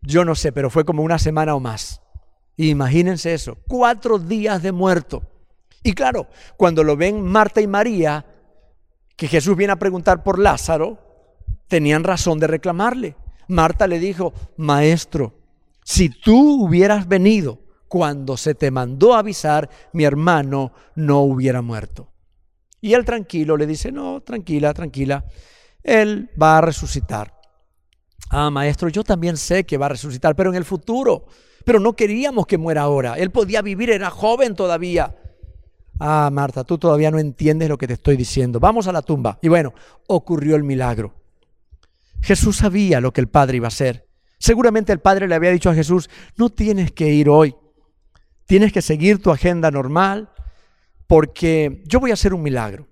yo 0.00 0.24
no 0.24 0.34
sé, 0.34 0.52
pero 0.52 0.70
fue 0.70 0.84
como 0.84 1.02
una 1.02 1.18
semana 1.18 1.54
o 1.54 1.60
más. 1.60 2.00
Imagínense 2.56 3.34
eso, 3.34 3.58
cuatro 3.68 4.18
días 4.18 4.62
de 4.62 4.72
muerto. 4.72 5.22
Y 5.86 5.92
claro, 5.92 6.26
cuando 6.56 6.82
lo 6.82 6.96
ven 6.96 7.22
Marta 7.22 7.60
y 7.60 7.68
María, 7.68 8.26
que 9.16 9.28
Jesús 9.28 9.56
viene 9.56 9.72
a 9.72 9.78
preguntar 9.78 10.24
por 10.24 10.36
Lázaro, 10.36 10.98
tenían 11.68 12.02
razón 12.02 12.40
de 12.40 12.48
reclamarle. 12.48 13.14
Marta 13.46 13.86
le 13.86 14.00
dijo, 14.00 14.34
maestro, 14.56 15.38
si 15.84 16.08
tú 16.08 16.64
hubieras 16.64 17.06
venido 17.06 17.60
cuando 17.86 18.36
se 18.36 18.56
te 18.56 18.72
mandó 18.72 19.14
avisar, 19.14 19.70
mi 19.92 20.02
hermano 20.02 20.72
no 20.96 21.20
hubiera 21.20 21.62
muerto. 21.62 22.12
Y 22.80 22.94
él 22.94 23.04
tranquilo 23.04 23.56
le 23.56 23.68
dice, 23.68 23.92
no, 23.92 24.22
tranquila, 24.22 24.74
tranquila, 24.74 25.24
él 25.84 26.30
va 26.42 26.58
a 26.58 26.62
resucitar. 26.62 27.32
Ah, 28.28 28.50
maestro, 28.50 28.88
yo 28.88 29.04
también 29.04 29.36
sé 29.36 29.62
que 29.62 29.78
va 29.78 29.86
a 29.86 29.90
resucitar, 29.90 30.34
pero 30.34 30.50
en 30.50 30.56
el 30.56 30.64
futuro. 30.64 31.26
Pero 31.64 31.78
no 31.78 31.94
queríamos 31.94 32.48
que 32.48 32.58
muera 32.58 32.82
ahora. 32.82 33.14
Él 33.14 33.30
podía 33.30 33.62
vivir, 33.62 33.90
era 33.90 34.10
joven 34.10 34.56
todavía. 34.56 35.14
Ah, 35.98 36.28
Marta, 36.32 36.64
tú 36.64 36.78
todavía 36.78 37.10
no 37.10 37.18
entiendes 37.18 37.68
lo 37.68 37.78
que 37.78 37.86
te 37.86 37.94
estoy 37.94 38.16
diciendo. 38.16 38.60
Vamos 38.60 38.86
a 38.86 38.92
la 38.92 39.02
tumba. 39.02 39.38
Y 39.42 39.48
bueno, 39.48 39.72
ocurrió 40.06 40.56
el 40.56 40.64
milagro. 40.64 41.14
Jesús 42.20 42.56
sabía 42.56 43.00
lo 43.00 43.12
que 43.12 43.20
el 43.20 43.28
Padre 43.28 43.58
iba 43.58 43.66
a 43.66 43.68
hacer. 43.68 44.06
Seguramente 44.38 44.92
el 44.92 45.00
Padre 45.00 45.28
le 45.28 45.34
había 45.34 45.50
dicho 45.50 45.70
a 45.70 45.74
Jesús, 45.74 46.10
no 46.36 46.50
tienes 46.50 46.92
que 46.92 47.08
ir 47.08 47.28
hoy. 47.28 47.54
Tienes 48.46 48.72
que 48.72 48.82
seguir 48.82 49.22
tu 49.22 49.30
agenda 49.30 49.70
normal 49.70 50.30
porque 51.06 51.82
yo 51.86 52.00
voy 52.00 52.10
a 52.10 52.14
hacer 52.14 52.34
un 52.34 52.42
milagro. 52.42 52.86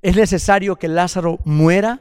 Es 0.00 0.16
necesario 0.16 0.76
que 0.76 0.88
Lázaro 0.88 1.38
muera 1.44 2.00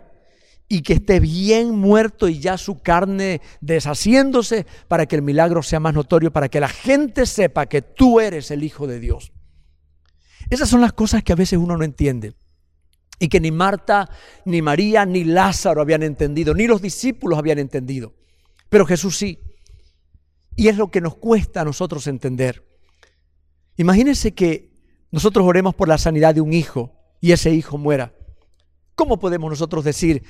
y 0.68 0.82
que 0.82 0.94
esté 0.94 1.20
bien 1.20 1.78
muerto 1.78 2.28
y 2.30 2.39
ya 2.39 2.58
su 2.58 2.82
carne 2.82 3.42
deshaciéndose 3.60 4.66
para 4.88 5.06
que 5.06 5.18
el 5.18 5.22
milagro 5.22 5.62
sea 5.62 5.80
más 5.80 5.94
notorio, 5.94 6.32
para 6.32 6.50
que 6.50 6.62
la 6.62 6.70
gente 6.70 7.26
sepa 7.26 7.66
que 7.66 7.82
tú 7.82 8.20
eres 8.20 8.50
el 8.52 8.64
Hijo 8.64 8.88
de 8.88 9.00
Dios. 9.00 9.32
Esas 10.52 10.68
son 10.68 10.82
las 10.82 10.91
cosas 10.91 11.24
que 11.24 11.32
a 11.32 11.38
veces 11.38 11.58
uno 11.58 11.78
no 11.78 11.86
entiende. 11.86 12.34
Y 13.18 13.30
que 13.30 13.39
ni 13.39 13.52
Marta, 13.52 14.10
ni 14.43 14.62
María, 14.62 15.06
ni 15.06 15.24
Lázaro 15.24 15.82
habían 15.82 16.04
entendido, 16.04 16.54
ni 16.54 16.68
los 16.68 16.82
discípulos 16.82 17.39
habían 17.39 17.58
entendido. 17.58 18.14
Pero 18.70 18.86
Jesús 18.86 19.18
sí. 19.18 19.39
Y 20.58 20.68
es 20.68 20.76
lo 20.76 20.91
que 20.91 20.99
nos 20.99 21.16
cuesta 21.16 21.62
a 21.62 21.66
nosotros 21.66 22.06
entender. 22.08 22.68
Imagínense 23.78 24.34
que 24.34 24.74
nosotros 25.10 25.45
oremos 25.47 25.74
por 25.74 25.88
la 25.88 25.97
sanidad 25.97 26.36
de 26.36 26.41
un 26.41 26.52
hijo 26.52 26.91
y 27.22 27.32
ese 27.32 27.52
hijo 27.52 27.78
muera. 27.78 28.14
¿Cómo 28.95 29.20
podemos 29.20 29.49
nosotros 29.49 29.86
decir, 29.86 30.24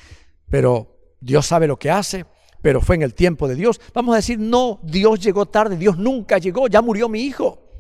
pero 0.52 1.00
Dios 1.20 1.48
sabe 1.48 1.66
lo 1.66 1.80
que 1.80 1.90
hace, 1.90 2.28
pero 2.62 2.80
fue 2.80 2.96
en 2.96 3.02
el 3.02 3.16
tiempo 3.16 3.48
de 3.48 3.56
Dios? 3.56 3.82
Vamos 3.92 4.14
a 4.14 4.18
decir, 4.18 4.38
no, 4.38 4.82
Dios 4.84 5.20
llegó 5.20 5.48
tarde, 5.48 5.78
Dios 5.78 5.98
nunca 5.98 6.38
llegó, 6.38 6.68
ya 6.68 6.84
murió 6.84 7.10
mi 7.10 7.22
hijo 7.22 7.71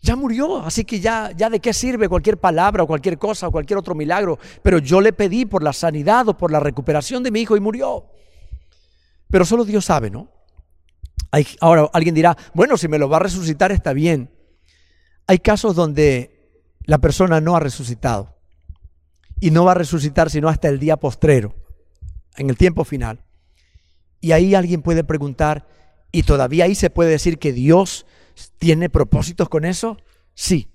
ya 0.00 0.14
murió, 0.16 0.58
así 0.64 0.84
que 0.84 1.00
ya, 1.00 1.32
ya 1.36 1.50
de 1.50 1.60
qué 1.60 1.72
sirve 1.72 2.08
cualquier 2.08 2.38
palabra 2.38 2.84
o 2.84 2.86
cualquier 2.86 3.18
cosa 3.18 3.48
o 3.48 3.50
cualquier 3.50 3.78
otro 3.78 3.94
milagro. 3.94 4.38
Pero 4.62 4.78
yo 4.78 5.00
le 5.00 5.12
pedí 5.12 5.44
por 5.44 5.62
la 5.62 5.72
sanidad 5.72 6.28
o 6.28 6.36
por 6.36 6.52
la 6.52 6.60
recuperación 6.60 7.22
de 7.22 7.30
mi 7.30 7.40
hijo 7.40 7.56
y 7.56 7.60
murió. 7.60 8.06
Pero 9.30 9.44
solo 9.44 9.64
Dios 9.64 9.84
sabe, 9.84 10.10
¿no? 10.10 10.30
Hay, 11.30 11.46
ahora 11.60 11.90
alguien 11.92 12.14
dirá, 12.14 12.36
bueno, 12.54 12.76
si 12.76 12.88
me 12.88 12.98
lo 12.98 13.08
va 13.08 13.16
a 13.16 13.20
resucitar 13.20 13.72
está 13.72 13.92
bien. 13.92 14.30
Hay 15.26 15.38
casos 15.40 15.74
donde 15.74 16.38
la 16.84 16.98
persona 16.98 17.40
no 17.40 17.54
ha 17.54 17.60
resucitado 17.60 18.38
y 19.40 19.50
no 19.50 19.64
va 19.64 19.72
a 19.72 19.74
resucitar 19.74 20.30
sino 20.30 20.48
hasta 20.48 20.68
el 20.68 20.78
día 20.78 20.96
postrero, 20.96 21.54
en 22.36 22.48
el 22.48 22.56
tiempo 22.56 22.84
final. 22.84 23.24
Y 24.20 24.32
ahí 24.32 24.54
alguien 24.54 24.82
puede 24.82 25.04
preguntar, 25.04 25.66
y 26.10 26.22
todavía 26.22 26.64
ahí 26.64 26.74
se 26.74 26.90
puede 26.90 27.10
decir 27.10 27.38
que 27.38 27.52
Dios 27.52 28.06
¿Tiene 28.58 28.88
propósitos 28.88 29.48
con 29.48 29.64
eso? 29.64 29.96
Sí. 30.34 30.70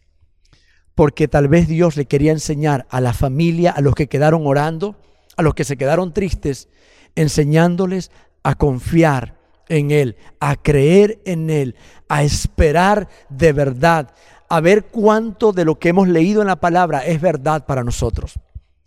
porque 0.95 1.27
tal 1.27 1.47
vez 1.47 1.67
Dios 1.67 1.97
le 1.97 2.05
quería 2.05 2.31
enseñar 2.31 2.85
a 2.89 3.01
la 3.01 3.13
familia, 3.13 3.71
a 3.71 3.81
los 3.81 3.95
que 3.95 4.07
quedaron 4.07 4.45
orando, 4.45 4.95
a 5.35 5.41
los 5.41 5.55
que 5.55 5.63
se 5.63 5.77
quedaron 5.77 6.13
tristes, 6.13 6.69
enseñándoles 7.15 8.11
a 8.43 8.55
confiar 8.55 9.39
en 9.69 9.91
Él, 9.91 10.17
a 10.39 10.55
creer 10.55 11.21
en 11.25 11.49
Él, 11.49 11.75
a 12.09 12.23
esperar 12.23 13.09
de 13.29 13.53
verdad, 13.53 14.13
a 14.49 14.59
ver 14.59 14.85
cuánto 14.85 15.51
de 15.51 15.65
lo 15.65 15.79
que 15.79 15.89
hemos 15.89 16.07
leído 16.07 16.41
en 16.41 16.47
la 16.47 16.57
palabra 16.57 17.05
es 17.05 17.19
verdad 17.19 17.65
para 17.65 17.83
nosotros. 17.83 18.39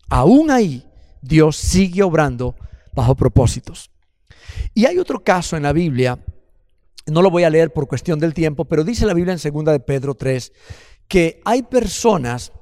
Aún 0.09 0.51
ahí, 0.51 0.87
Dios 1.23 1.57
sigue 1.57 2.05
obrando 2.05 2.55
bajo 2.95 3.17
propósitos. 3.17 3.91
Y 4.75 4.87
hay 4.87 4.99
otro 4.99 5.25
caso 5.25 5.57
en 5.57 5.65
la 5.65 5.73
Biblia, 5.73 6.19
no 7.07 7.23
lo 7.23 7.31
voy 7.31 7.45
a 7.45 7.51
leer 7.51 7.73
por 7.73 7.87
cuestión 7.87 8.19
del 8.19 8.35
tiempo, 8.35 8.65
pero 8.65 8.85
dice 8.85 9.07
la 9.07 9.15
Biblia 9.15 9.35
en 9.35 9.53
2 9.53 9.65
de 9.65 9.81
Pedro 9.81 10.15
3 10.15 10.53
que 11.09 11.41
hay 11.45 11.63
personas 11.63 12.53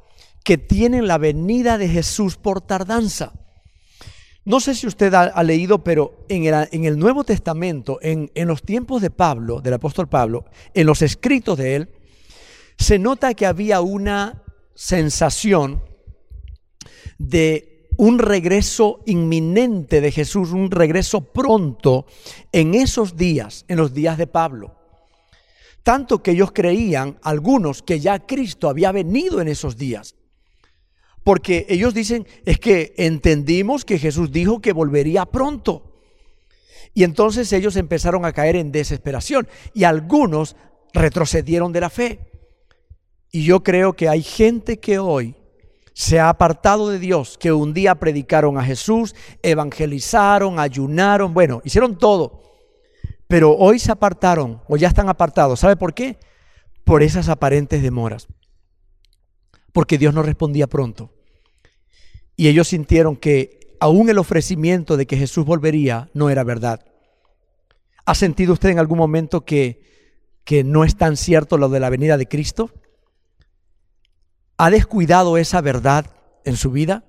que 0.45 0.59
tienen 0.59 1.07
la 1.07 1.19
venida 1.19 1.79
de 1.79 1.89
Jesús 1.89 2.37
por 2.37 2.61
tardanza. 2.61 3.33
No 4.45 4.61
sé 4.61 4.75
si 4.75 4.87
usted 4.87 5.15
ha, 5.15 5.43
leído, 5.43 5.83
pero 5.83 6.27
en 6.29 6.85
el, 6.85 6.99
Nuevo 6.99 7.25
Testamento, 7.25 7.99
en, 8.03 8.31
en, 8.35 8.47
los 8.47 8.63
tiempos 8.63 9.01
de 9.01 9.09
Pablo, 9.09 9.63
del 9.63 9.73
apóstol 9.73 10.07
Pablo, 10.07 10.45
en 10.75 10.87
los 10.87 11.01
escritos 11.01 11.57
de 11.57 11.77
él, 11.77 11.89
se 12.77 12.99
nota 12.99 13.33
que 13.33 13.47
había 13.47 13.81
una 13.81 14.43
sensación 14.75 15.83
de 17.17 17.74
un 17.97 18.19
regreso 18.19 19.01
inminente 19.07 20.01
de 20.01 20.11
Jesús, 20.11 20.53
un 20.53 20.71
regreso 20.71 21.21
pronto 21.21 22.07
en 22.53 22.75
esos 22.75 23.17
días, 23.17 23.65
en 23.69 23.77
los 23.77 23.95
días 23.95 24.19
de 24.19 24.27
Pablo. 24.27 24.75
Tanto 25.83 26.23
que 26.23 26.33
ellos 26.33 26.51
creían, 26.53 27.19
algunos, 27.23 27.83
que 27.83 28.01
ya 28.01 28.27
Cristo 28.27 28.69
había 28.69 28.91
venido 28.91 29.41
en 29.41 29.49
esos 29.49 29.77
días. 29.77 30.15
Porque 31.23 31.67
ellos 31.69 31.95
dicen, 31.95 32.27
es 32.45 32.59
que 32.59 32.95
entendimos 32.97 33.85
que 33.85 33.99
Jesús 33.99 34.33
dijo 34.33 34.61
que 34.61 34.73
volvería 34.73 35.27
pronto. 35.27 35.95
Y 36.95 37.05
entonces 37.05 37.53
ellos 37.53 37.77
empezaron 37.77 38.25
a 38.25 38.33
caer 38.33 38.57
en 38.57 38.73
desesperación 38.73 39.49
y 39.73 39.85
algunos 39.85 40.57
retrocedieron 40.93 41.73
de 41.73 41.81
la 41.81 41.91
fe. 41.91 42.31
Y 43.31 43.45
yo 43.45 43.63
creo 43.63 43.95
que 43.95 44.09
hay 44.09 44.23
gente 44.23 44.79
que 44.79 44.99
hoy 44.99 45.35
se 45.95 46.21
ha 46.21 46.29
apartado 46.29 46.91
de 46.91 46.99
Dios, 46.99 47.39
que 47.39 47.53
un 47.53 47.73
día 47.73 47.95
predicaron 47.95 48.59
a 48.59 48.65
Jesús, 48.65 49.15
evangelizaron, 49.43 50.59
ayunaron, 50.59 51.33
bueno, 51.33 51.63
hicieron 51.65 51.97
todo 51.97 52.45
pero 53.35 53.57
hoy 53.57 53.79
se 53.79 53.91
apartaron 53.91 54.61
o 54.69 54.77
ya 54.77 54.87
están 54.87 55.09
apartados. 55.09 55.61
¿Sabe 55.61 55.77
por 55.77 55.95
qué? 55.95 56.19
Por 56.85 57.03
esas 57.03 57.29
aparentes 57.29 57.83
demoras. 57.83 58.29
Porque 59.73 59.99
Dios 59.99 60.15
no 60.15 60.23
respondía 60.23 60.67
pronto. 60.67 61.11
Y 62.37 62.49
ellos 62.49 62.69
sintieron 62.69 63.17
que 63.17 63.77
aún 63.81 64.09
el 64.09 64.19
ofrecimiento 64.19 64.97
de 64.97 65.07
que 65.07 65.17
Jesús 65.17 65.45
volvería 65.45 66.11
no 66.15 66.31
era 66.31 66.45
verdad. 66.45 66.85
¿Ha 68.07 68.15
sentido 68.15 68.53
usted 68.53 68.69
en 68.69 68.79
algún 68.79 68.99
momento 68.99 69.45
que, 69.45 69.83
que 70.45 70.63
no 70.63 70.85
es 70.85 70.97
tan 70.97 71.17
cierto 71.17 71.57
lo 71.57 71.69
de 71.69 71.81
la 71.81 71.91
venida 71.91 72.17
de 72.17 72.29
Cristo? 72.29 72.71
¿Ha 74.57 74.71
descuidado 74.71 75.37
esa 75.37 75.61
verdad 75.61 76.07
en 76.45 76.57
su 76.57 76.71
vida? 76.71 77.05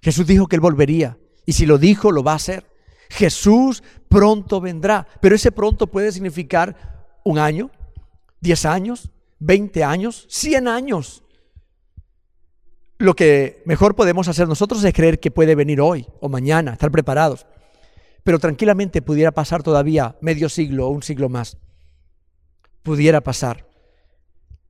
Jesús 0.00 0.26
dijo 0.26 0.46
que 0.46 0.56
Él 0.56 0.60
volvería. 0.60 1.18
Y 1.44 1.52
si 1.52 1.66
lo 1.66 1.78
dijo, 1.78 2.12
lo 2.12 2.22
va 2.22 2.32
a 2.32 2.36
hacer. 2.36 2.64
Jesús 3.10 3.82
pronto 4.08 4.60
vendrá, 4.60 5.06
pero 5.20 5.34
ese 5.34 5.50
pronto 5.50 5.86
puede 5.86 6.12
significar 6.12 7.08
un 7.24 7.38
año, 7.38 7.70
diez 8.40 8.64
años, 8.64 9.10
veinte 9.38 9.82
años, 9.82 10.26
cien 10.28 10.68
años. 10.68 11.24
Lo 12.98 13.14
que 13.14 13.62
mejor 13.64 13.94
podemos 13.94 14.28
hacer 14.28 14.48
nosotros 14.48 14.82
es 14.84 14.92
creer 14.92 15.20
que 15.20 15.30
puede 15.30 15.54
venir 15.54 15.80
hoy 15.80 16.06
o 16.20 16.28
mañana, 16.28 16.72
estar 16.72 16.90
preparados. 16.90 17.46
Pero 18.24 18.38
tranquilamente 18.38 19.02
pudiera 19.02 19.32
pasar 19.32 19.62
todavía 19.62 20.16
medio 20.20 20.48
siglo 20.48 20.88
o 20.88 20.90
un 20.90 21.02
siglo 21.02 21.28
más. 21.28 21.56
Pudiera 22.82 23.20
pasar. 23.20 23.66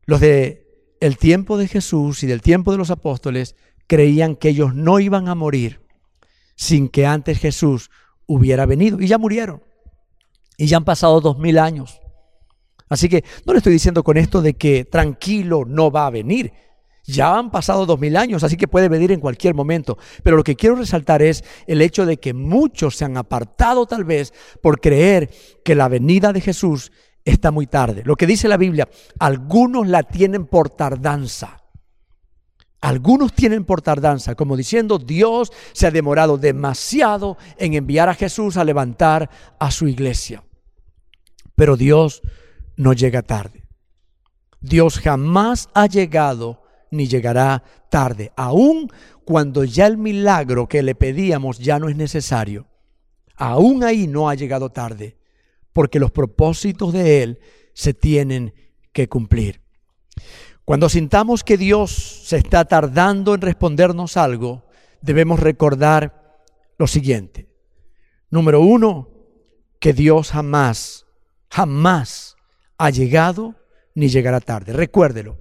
Los 0.05 0.21
de 0.21 0.68
el 1.01 1.17
tiempo 1.17 1.57
de 1.59 1.69
Jesús 1.69 2.23
y 2.23 2.27
del 2.27 2.43
tiempo 2.43 2.73
de 2.73 2.79
los 2.79 2.91
apóstoles 2.91 3.57
creían 3.87 4.37
que 4.37 4.51
ellos 4.51 4.75
no 4.75 5.01
iban 5.01 5.29
a 5.29 5.35
morir 5.35 5.81
sin 6.57 6.89
que 6.89 7.07
antes 7.07 7.39
Jesús 7.39 7.91
hubiera 8.27 8.67
venido. 8.67 9.01
Y 9.01 9.07
ya 9.07 9.19
murieron. 9.19 9.63
Y 10.57 10.67
ya 10.67 10.77
han 10.77 10.85
pasado 10.85 11.21
dos 11.21 11.39
mil 11.39 11.59
años. 11.59 12.01
Así 12.89 13.09
que 13.09 13.25
no 13.45 13.53
le 13.53 13.59
estoy 13.59 13.73
diciendo 13.73 14.03
con 14.03 14.17
esto 14.17 14.43
de 14.43 14.55
que 14.55 14.85
tranquilo 14.85 15.65
no 15.67 15.91
va 15.91 16.07
a 16.07 16.11
venir. 16.11 16.53
Ya 17.05 17.39
han 17.39 17.51
pasado 17.51 17.87
dos 17.87 17.99
mil 17.99 18.17
años, 18.17 18.45
así 18.45 18.57
que 18.57 18.69
puede 18.69 18.89
venir 18.89 19.13
en 19.13 19.21
cualquier 19.21 19.55
momento. 19.55 19.97
Pero 20.23 20.37
lo 20.37 20.45
que 20.45 20.57
quiero 20.57 20.77
resaltar 20.77 21.23
es 21.23 21.43
el 21.67 21.81
hecho 21.81 22.05
de 22.05 22.19
que 22.19 22.35
muchos 22.35 22.97
se 22.97 23.05
han 23.05 23.17
apartado 23.17 23.87
tal 23.87 24.05
vez 24.05 24.35
por 24.61 24.81
creer 24.81 25.31
que 25.65 25.75
la 25.75 25.89
venida 25.89 26.33
de 26.33 26.41
Jesús 26.41 26.93
está 27.31 27.51
muy 27.51 27.67
tarde. 27.67 28.03
Lo 28.05 28.17
que 28.17 28.27
dice 28.27 28.49
la 28.49 28.57
Biblia, 28.57 28.89
algunos 29.19 29.87
la 29.87 30.03
tienen 30.03 30.47
por 30.47 30.71
tardanza. 30.71 31.63
Algunos 32.81 33.33
tienen 33.33 33.65
por 33.65 33.83
tardanza, 33.83 34.35
como 34.37 34.57
diciendo, 34.57 34.99
Dios 34.99 35.53
se 35.73 35.87
ha 35.87 35.91
demorado 35.91 36.39
demasiado 36.39 37.37
en 37.57 37.75
enviar 37.75 38.09
a 38.09 38.15
Jesús 38.15 38.57
a 38.57 38.65
levantar 38.65 39.29
a 39.59 39.71
su 39.71 39.89
iglesia. 39.89 40.45
Pero 41.57 41.77
Dios 41.77 42.23
no 42.77 42.93
llega 42.93 43.23
tarde. 43.23 43.67
Dios 44.61 45.01
jamás 45.01 45.69
ha 45.75 45.87
llegado 45.87 46.63
ni 46.91 47.09
llegará 47.09 47.65
tarde, 47.91 48.33
aun 48.37 48.91
cuando 49.25 49.65
ya 49.65 49.87
el 49.87 49.99
milagro 49.99 50.69
que 50.69 50.83
le 50.83 50.95
pedíamos 50.95 51.59
ya 51.59 51.79
no 51.79 51.89
es 51.89 51.97
necesario. 51.97 52.67
Aún 53.37 53.85
ahí 53.85 54.07
no 54.07 54.29
ha 54.29 54.35
llegado 54.35 54.71
tarde, 54.71 55.18
porque 55.79 56.01
los 56.01 56.11
propósitos 56.11 56.93
de 56.93 57.23
Él 57.23 57.39
se 57.73 57.95
tienen 57.95 58.53
que 58.93 59.09
cumplir. 59.09 59.61
Cuando 60.65 60.89
sintamos 60.89 61.45
que 61.45 61.57
Dios 61.57 61.93
se 62.25 62.37
está 62.37 62.65
tardando 62.65 63.33
en 63.33 63.43
respondernos 63.43 64.17
algo, 64.17 64.65
debemos 65.03 65.39
recordar 65.39 66.41
lo 66.79 66.89
siguiente. 66.89 67.47
Número 68.29 68.61
uno, 68.61 69.09
que 69.79 69.93
Dios 69.93 70.33
jamás, 70.33 71.07
jamás 71.49 72.35
ha 72.77 72.91
llegado 72.91 73.55
ni 73.95 74.09
llegará 74.09 74.41
tarde. 74.41 74.73
Recuérdelo. 74.73 75.39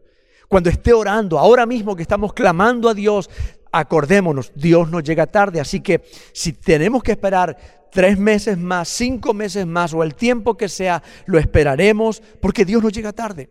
Cuando 0.47 0.69
esté 0.69 0.93
orando, 0.93 1.39
ahora 1.39 1.65
mismo 1.65 1.95
que 1.95 2.03
estamos 2.03 2.31
clamando 2.33 2.89
a 2.89 2.93
Dios, 2.93 3.27
acordémonos, 3.71 4.51
Dios 4.55 4.89
no 4.89 4.99
llega 4.99 5.27
tarde. 5.27 5.59
Así 5.59 5.81
que 5.81 6.03
si 6.33 6.53
tenemos 6.53 7.03
que 7.03 7.11
esperar 7.11 7.57
tres 7.91 8.17
meses 8.17 8.57
más, 8.57 8.89
cinco 8.89 9.33
meses 9.33 9.65
más 9.65 9.93
o 9.93 10.03
el 10.03 10.15
tiempo 10.15 10.55
que 10.55 10.69
sea, 10.69 11.01
lo 11.25 11.39
esperaremos 11.39 12.21
porque 12.41 12.65
Dios 12.65 12.83
no 12.83 12.89
llega 12.89 13.13
tarde. 13.13 13.49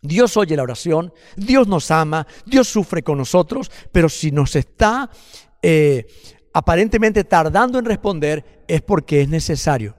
Dios 0.00 0.36
oye 0.36 0.56
la 0.56 0.64
oración, 0.64 1.12
Dios 1.36 1.68
nos 1.68 1.90
ama, 1.90 2.26
Dios 2.44 2.66
sufre 2.66 3.02
con 3.02 3.18
nosotros, 3.18 3.70
pero 3.92 4.08
si 4.08 4.32
nos 4.32 4.56
está 4.56 5.08
eh, 5.62 6.06
aparentemente 6.52 7.22
tardando 7.24 7.78
en 7.78 7.84
responder 7.84 8.64
es 8.66 8.82
porque 8.82 9.22
es 9.22 9.28
necesario. 9.28 9.94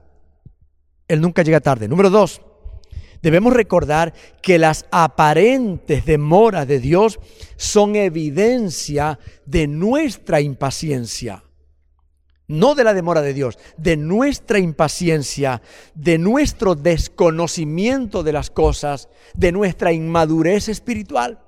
Él 1.08 1.20
nunca 1.20 1.42
llega 1.42 1.60
tarde. 1.60 1.88
Número 1.88 2.10
dos, 2.10 2.42
debemos 3.24 3.54
recordar 3.54 4.12
que 4.42 4.58
las 4.58 4.84
aparentes 4.92 6.04
demoras 6.04 6.68
de 6.68 6.78
Dios 6.78 7.18
son 7.56 7.96
evidencia 7.96 9.18
de 9.46 9.66
nuestra 9.66 10.40
impaciencia 10.42 11.42
no 12.46 12.74
de 12.74 12.84
la 12.84 12.92
demora 12.92 13.22
de 13.22 13.32
Dios, 13.32 13.58
de 13.78 13.96
nuestra 13.96 14.58
impaciencia, 14.58 15.62
de 15.94 16.18
nuestro 16.18 16.74
desconocimiento 16.74 18.22
de 18.22 18.32
las 18.32 18.50
cosas, 18.50 19.08
de 19.32 19.50
nuestra 19.50 19.92
inmadurez 19.92 20.68
espiritual. 20.68 21.40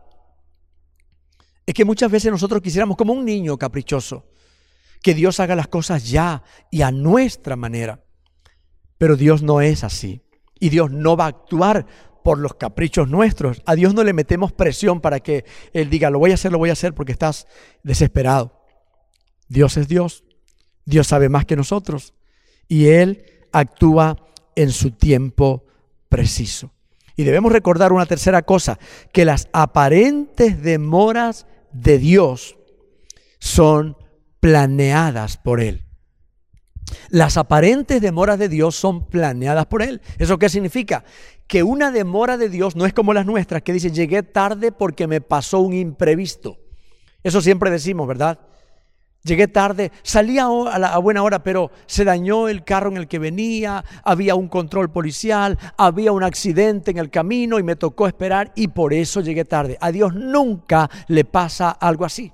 Es 1.67 1.75
que 1.75 1.85
muchas 1.85 2.11
veces 2.11 2.31
nosotros 2.31 2.63
quisiéramos 2.63 2.97
como 2.97 3.13
un 3.13 3.27
niño 3.27 3.59
caprichoso, 3.59 4.25
que 5.03 5.13
Dios 5.13 5.39
haga 5.39 5.55
las 5.55 5.69
cosas 5.69 6.09
ya 6.09 6.43
y 6.71 6.81
a 6.81 6.91
nuestra 6.91 7.57
manera. 7.57 8.03
Pero 8.97 9.17
Dios 9.17 9.43
no 9.43 9.61
es 9.61 9.85
así. 9.85 10.23
Y 10.59 10.69
Dios 10.69 10.91
no 10.91 11.17
va 11.17 11.25
a 11.25 11.29
actuar 11.29 11.87
por 12.25 12.39
los 12.39 12.55
caprichos 12.55 13.09
nuestros. 13.09 13.63
A 13.67 13.75
Dios 13.75 13.95
no 13.95 14.05
le 14.05 14.13
metemos 14.13 14.53
presión 14.53 15.01
para 15.01 15.21
que 15.21 15.45
Él 15.73 15.91
diga, 15.91 16.11
lo 16.11 16.19
voy 16.19 16.33
a 16.33 16.35
hacer, 16.35 16.53
lo 16.53 16.59
voy 16.59 16.71
a 16.71 16.75
hacer 16.75 16.95
porque 16.95 17.13
estás 17.13 17.47
desesperado. 17.83 18.63
Dios 19.49 19.77
es 19.77 19.87
Dios 19.87 20.25
Dios 20.87 21.09
sabe 21.09 21.29
más 21.29 21.45
que 21.45 21.57
nosotros 21.57 22.15
y 22.69 22.87
Él 22.87 23.25
actúa 23.53 24.17
en 24.55 24.71
su 24.71 24.93
tiempo 24.93 25.67
preciso. 26.09 26.73
Y 27.17 27.25
debemos 27.25 27.53
recordar 27.53 27.93
una 27.93 28.07
tercera 28.07 28.43
cosa, 28.43 28.79
que 29.13 29.25
las 29.25 29.49
aparentes 29.53 30.63
demoras 30.63 31.47
de 31.73 31.99
Dios 31.99 32.57
son 33.39 33.97
planeadas 34.41 35.37
por 35.37 35.61
Él. 35.61 35.86
Las 37.11 37.37
aparentes 37.37 38.01
demoras 38.01 38.39
de 38.39 38.49
Dios 38.49 38.77
son 38.77 39.07
planeadas 39.07 39.67
por 39.67 39.83
Él. 39.83 40.01
¿Eso 40.19 40.39
qué 40.39 40.49
significa? 40.49 41.05
que 41.47 41.63
una 41.63 41.91
demora 41.91 42.37
de 42.37 42.49
Dios 42.49 42.77
no 42.77 42.87
es 42.87 42.93
como 42.93 43.15
las 43.15 43.27
nuestras, 43.27 43.63
que 43.63 43.73
dice, 43.73 43.91
llegué 43.91 44.23
tarde 44.23 44.73
porque 44.73 45.07
me 45.07 45.21
pasó 45.21 45.61
un 45.61 45.75
imprevisto. 45.75 46.59
Eso 47.23 47.41
siempre 47.41 47.71
decimos, 47.71 48.07
¿verdad? 48.07 48.41
Llegué 49.23 49.49
tarde, 49.49 49.91
salí 50.03 50.39
a, 50.39 50.49
la, 50.79 50.99
buena 50.99 51.23
hora, 51.23 51.43
pero 51.43 51.73
se 51.87 52.05
dañó 52.05 52.49
el 52.49 52.63
carro 52.63 52.91
en 52.91 52.97
el 52.97 53.09
que 53.09 53.19
venía, 53.19 53.85
había 54.05 54.37
un 54.37 54.49
control 54.49 54.91
policial, 54.91 55.59
había 55.77 56.13
un 56.13 56.23
accidente 56.23 56.93
en 56.93 56.99
el 56.99 57.11
camino 57.11 57.59
y 57.59 57.65
me 57.65 57.75
tocó 57.75 58.07
esperar 58.07 58.53
y 58.55 58.69
por 58.69 58.93
eso 58.93 59.21
llegué 59.21 59.45
tarde. 59.45 59.79
A 59.81 59.91
Dios 59.91 60.15
nunca 60.15 60.89
le 61.09 61.25
pasa 61.25 61.71
algo 61.71 62.05
así. 62.05 62.33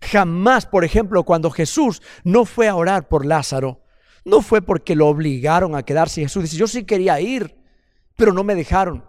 Jamás, 0.00 0.66
por 0.66 0.84
ejemplo, 0.84 1.24
cuando 1.24 1.50
Jesús 1.50 2.02
no 2.24 2.44
fue 2.44 2.68
a 2.68 2.74
orar 2.74 3.08
por 3.08 3.26
Lázaro, 3.26 3.82
no 4.24 4.42
fue 4.42 4.62
porque 4.62 4.96
lo 4.96 5.08
obligaron 5.08 5.74
a 5.74 5.82
quedarse. 5.82 6.22
Jesús 6.22 6.44
dice, 6.44 6.56
yo 6.56 6.66
sí 6.66 6.84
quería 6.84 7.20
ir, 7.20 7.56
pero 8.16 8.32
no 8.32 8.44
me 8.44 8.54
dejaron. 8.54 9.04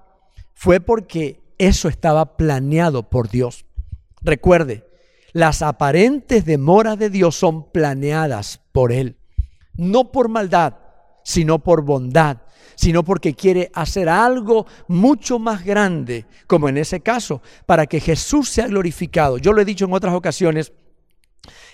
Fue 0.54 0.80
porque 0.80 1.42
eso 1.58 1.90
estaba 1.90 2.38
planeado 2.38 3.10
por 3.10 3.30
Dios. 3.30 3.66
Recuerde, 4.22 4.86
las 5.34 5.62
aparentes 5.62 6.46
demoras 6.46 6.98
de 7.00 7.10
Dios 7.10 7.36
son 7.36 7.72
planeadas 7.72 8.62
por 8.72 8.92
Él, 8.92 9.18
no 9.76 10.12
por 10.12 10.30
maldad, 10.30 10.76
sino 11.24 11.60
por 11.60 11.84
bondad, 11.84 12.38
sino 12.76 13.04
porque 13.04 13.34
quiere 13.34 13.72
hacer 13.74 14.10
algo 14.10 14.66
mucho 14.88 15.40
más 15.40 15.64
grande, 15.64 16.26
como 16.48 16.68
en 16.68 16.78
ese 16.78 17.02
caso, 17.02 17.42
para 17.66 17.86
que 17.86 18.00
Jesús 18.00 18.50
sea 18.50 18.68
glorificado. 18.68 19.38
Yo 19.38 19.54
lo 19.54 19.62
he 19.62 19.66
dicho 19.66 19.86
en 19.86 19.94
otras 19.94 20.14
ocasiones, 20.14 20.74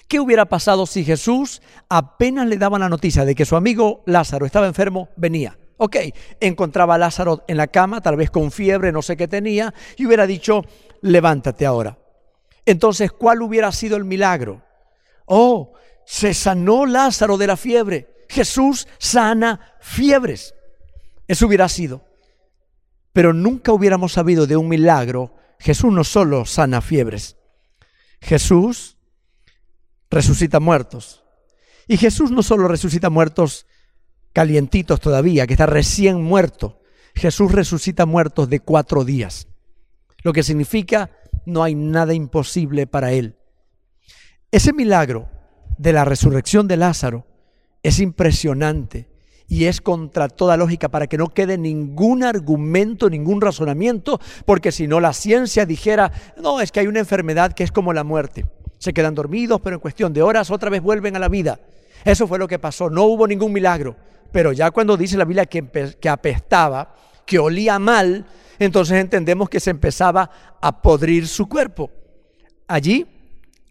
¿qué 0.08 0.20
hubiera 0.20 0.46
pasado 0.46 0.86
si 0.86 1.04
Jesús 1.04 1.62
apenas 1.90 2.48
le 2.48 2.58
daba 2.58 2.80
la 2.80 2.90
noticia 2.90 3.26
de 3.26 3.36
que 3.36 3.46
su 3.46 3.56
amigo 3.56 4.04
Lázaro 4.06 4.46
estaba 4.46 4.68
enfermo, 4.68 5.10
venía? 5.16 5.58
Ok, 5.78 5.98
encontraba 6.40 6.96
a 6.96 6.98
Lázaro 6.98 7.44
en 7.48 7.58
la 7.58 7.68
cama, 7.68 8.02
tal 8.02 8.16
vez 8.16 8.32
con 8.32 8.52
fiebre, 8.52 8.92
no 8.92 9.02
sé 9.02 9.16
qué 9.16 9.28
tenía, 9.28 9.74
y 9.96 10.08
hubiera 10.08 10.26
dicho, 10.26 10.64
levántate 11.02 11.66
ahora. 11.66 12.00
Entonces, 12.66 13.12
¿cuál 13.12 13.42
hubiera 13.42 13.72
sido 13.72 13.96
el 13.96 14.04
milagro? 14.04 14.64
Oh, 15.26 15.74
se 16.06 16.34
sanó 16.34 16.86
Lázaro 16.86 17.38
de 17.38 17.48
la 17.48 17.58
fiebre. 17.58 18.26
Jesús 18.28 18.88
sana 18.98 19.78
fiebres. 19.80 20.54
Eso 21.28 21.48
hubiera 21.48 21.70
sido. 21.70 22.06
Pero 23.14 23.34
nunca 23.34 23.72
hubiéramos 23.72 24.14
sabido 24.14 24.48
de 24.48 24.58
un 24.58 24.68
milagro. 24.68 25.36
Jesús 25.60 25.94
no 25.94 26.04
solo 26.04 26.46
sana 26.46 26.82
fiebres. 26.82 27.38
Jesús 28.22 28.97
resucita 30.10 30.60
muertos. 30.60 31.24
Y 31.88 31.98
Jesús 31.98 32.32
no 32.32 32.44
solo 32.44 32.68
resucita 32.68 33.10
muertos 33.10 33.66
calientitos 34.34 35.00
todavía, 35.00 35.48
que 35.48 35.54
está 35.54 35.66
recién 35.66 36.22
muerto. 36.22 36.82
Jesús 37.16 37.52
resucita 37.52 38.06
muertos 38.06 38.50
de 38.50 38.60
cuatro 38.60 39.04
días. 39.04 39.48
Lo 40.24 40.34
que 40.34 40.44
significa 40.44 41.12
no 41.46 41.64
hay 41.64 41.76
nada 41.76 42.14
imposible 42.14 42.88
para 42.88 43.14
Él. 43.14 43.38
Ese 44.52 44.74
milagro 44.74 45.30
de 45.78 45.94
la 45.94 46.06
resurrección 46.06 46.68
de 46.68 46.78
Lázaro 46.78 47.26
es 47.84 48.00
impresionante 48.00 49.10
y 49.48 49.66
es 49.66 49.80
contra 49.80 50.28
toda 50.28 50.58
lógica 50.58 50.90
para 50.90 51.08
que 51.08 51.18
no 51.18 51.34
quede 51.34 51.58
ningún 51.58 52.24
argumento, 52.24 53.10
ningún 53.10 53.40
razonamiento, 53.40 54.20
porque 54.46 54.72
si 54.72 54.88
no 54.88 55.00
la 55.00 55.14
ciencia 55.14 55.66
dijera, 55.66 56.12
no, 56.38 56.60
es 56.60 56.72
que 56.72 56.82
hay 56.82 56.88
una 56.88 57.00
enfermedad 57.00 57.54
que 57.54 57.64
es 57.64 57.72
como 57.72 57.94
la 57.94 58.04
muerte. 58.04 58.46
Se 58.78 58.94
quedan 58.94 59.16
dormidos, 59.16 59.60
pero 59.62 59.76
en 59.76 59.80
cuestión 59.80 60.14
de 60.14 60.22
horas 60.22 60.52
otra 60.52 60.70
vez 60.70 60.82
vuelven 60.82 61.16
a 61.16 61.20
la 61.20 61.30
vida. 61.30 61.60
Eso 62.06 62.28
fue 62.28 62.40
lo 62.40 62.48
que 62.48 62.60
pasó, 62.60 62.90
no 62.90 63.04
hubo 63.04 63.28
ningún 63.28 63.52
milagro. 63.52 63.96
Pero 64.32 64.52
ya 64.52 64.72
cuando 64.72 64.98
dice 64.98 65.18
la 65.18 65.26
Biblia 65.26 65.46
que, 65.46 66.10
apestaba, 66.10 66.96
que 67.26 67.40
olía 67.40 67.80
mal, 67.80 68.26
entonces 68.60 68.98
entendemos 69.00 69.50
que 69.50 69.60
se 69.60 69.72
empezaba 69.72 70.30
a 70.62 70.82
podrir 70.82 71.28
su 71.28 71.48
cuerpo. 71.48 71.92
Allí 72.68 73.06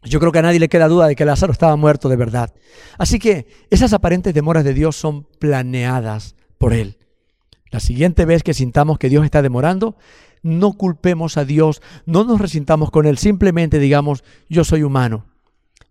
yo 0.03 0.21
creo 0.21 0.33
que 0.33 0.39
a 0.39 0.43
nadie 0.43 0.61
le 0.61 0.69
queda 0.69 0.89
duda 0.89 1.09
de 1.09 1.17
que 1.17 1.25
Lázaro 1.25 1.53
estaba 1.53 1.77
muerto 1.77 2.09
de 2.09 2.17
verdad. 2.17 2.53
Así 2.97 3.19
que 3.19 3.47
esas 3.71 3.93
aparentes 3.93 4.35
demoras 4.35 4.65
de 4.65 4.75
Dios 4.75 4.97
son 4.97 5.25
planeadas 5.39 6.37
por 6.59 6.73
Él. 6.73 6.99
La 7.71 7.81
siguiente 7.81 8.25
vez 8.25 8.43
que 8.43 8.55
sintamos 8.55 8.99
que 8.99 9.09
Dios 9.09 9.25
está 9.25 9.43
demorando, 9.43 9.97
no 10.47 10.73
culpemos 10.73 11.37
a 11.37 11.45
Dios, 11.45 11.83
no 12.07 12.25
nos 12.25 12.41
resintamos 12.41 12.91
con 12.91 13.07
Él, 13.07 13.19
simplemente 13.19 13.79
digamos, 13.79 14.25
yo 14.49 14.65
soy 14.65 14.83
humano 14.83 15.27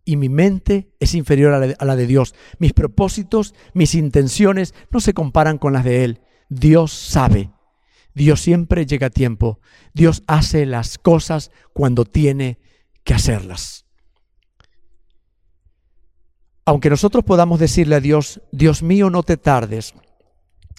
y 0.03 0.17
mi 0.17 0.29
mente 0.29 0.89
es 0.99 1.15
inferior 1.15 1.53
a 1.53 1.85
la 1.85 1.95
de 1.95 2.07
Dios. 2.07 2.35
Mis 2.59 2.73
propósitos, 2.73 3.55
mis 3.73 3.95
intenciones 3.95 4.73
no 4.91 4.99
se 4.99 5.13
comparan 5.13 5.57
con 5.57 5.73
las 5.73 5.83
de 5.83 6.03
Él. 6.03 6.21
Dios 6.49 6.91
sabe 6.91 7.49
Dios 8.15 8.39
siempre 8.41 8.85
llega 8.85 9.07
a 9.07 9.11
tiempo. 9.11 9.59
Dios 9.93 10.23
hace 10.25 10.65
las 10.65 10.97
cosas 10.97 11.51
cuando 11.73 12.05
tiene 12.05 12.57
que 13.03 13.13
hacerlas. 13.13 13.85
Aunque 16.65 16.89
nosotros 16.89 17.23
podamos 17.23 17.59
decirle 17.59 17.95
a 17.95 17.99
Dios, 17.99 18.41
Dios 18.51 18.81
mío, 18.81 19.11
no 19.11 19.21
te 19.21 19.37
tardes, 19.37 19.93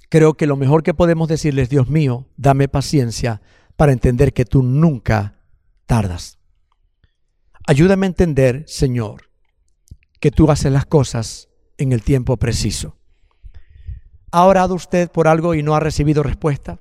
creo 0.09 0.35
que 0.35 0.47
lo 0.47 0.57
mejor 0.57 0.83
que 0.83 0.95
podemos 0.95 1.29
decirle 1.29 1.63
es, 1.63 1.69
Dios 1.69 1.89
mío, 1.89 2.27
dame 2.37 2.67
paciencia 2.67 3.43
para 3.77 3.93
entender 3.93 4.33
que 4.33 4.45
tú 4.45 4.63
nunca 4.63 5.41
tardas. 5.87 6.39
Ayúdame 7.67 8.07
a 8.07 8.09
entender, 8.09 8.65
Señor, 8.67 9.31
que 10.21 10.31
tú 10.31 10.51
haces 10.51 10.73
las 10.73 10.87
cosas 10.87 11.49
en 11.79 11.93
el 11.93 12.03
tiempo 12.03 12.37
preciso. 12.37 12.97
¿Ha 14.31 14.45
orado 14.45 14.75
usted 14.75 15.11
por 15.11 15.29
algo 15.29 15.55
y 15.55 15.63
no 15.63 15.75
ha 15.75 15.81
recibido 15.81 16.23
respuesta? 16.23 16.79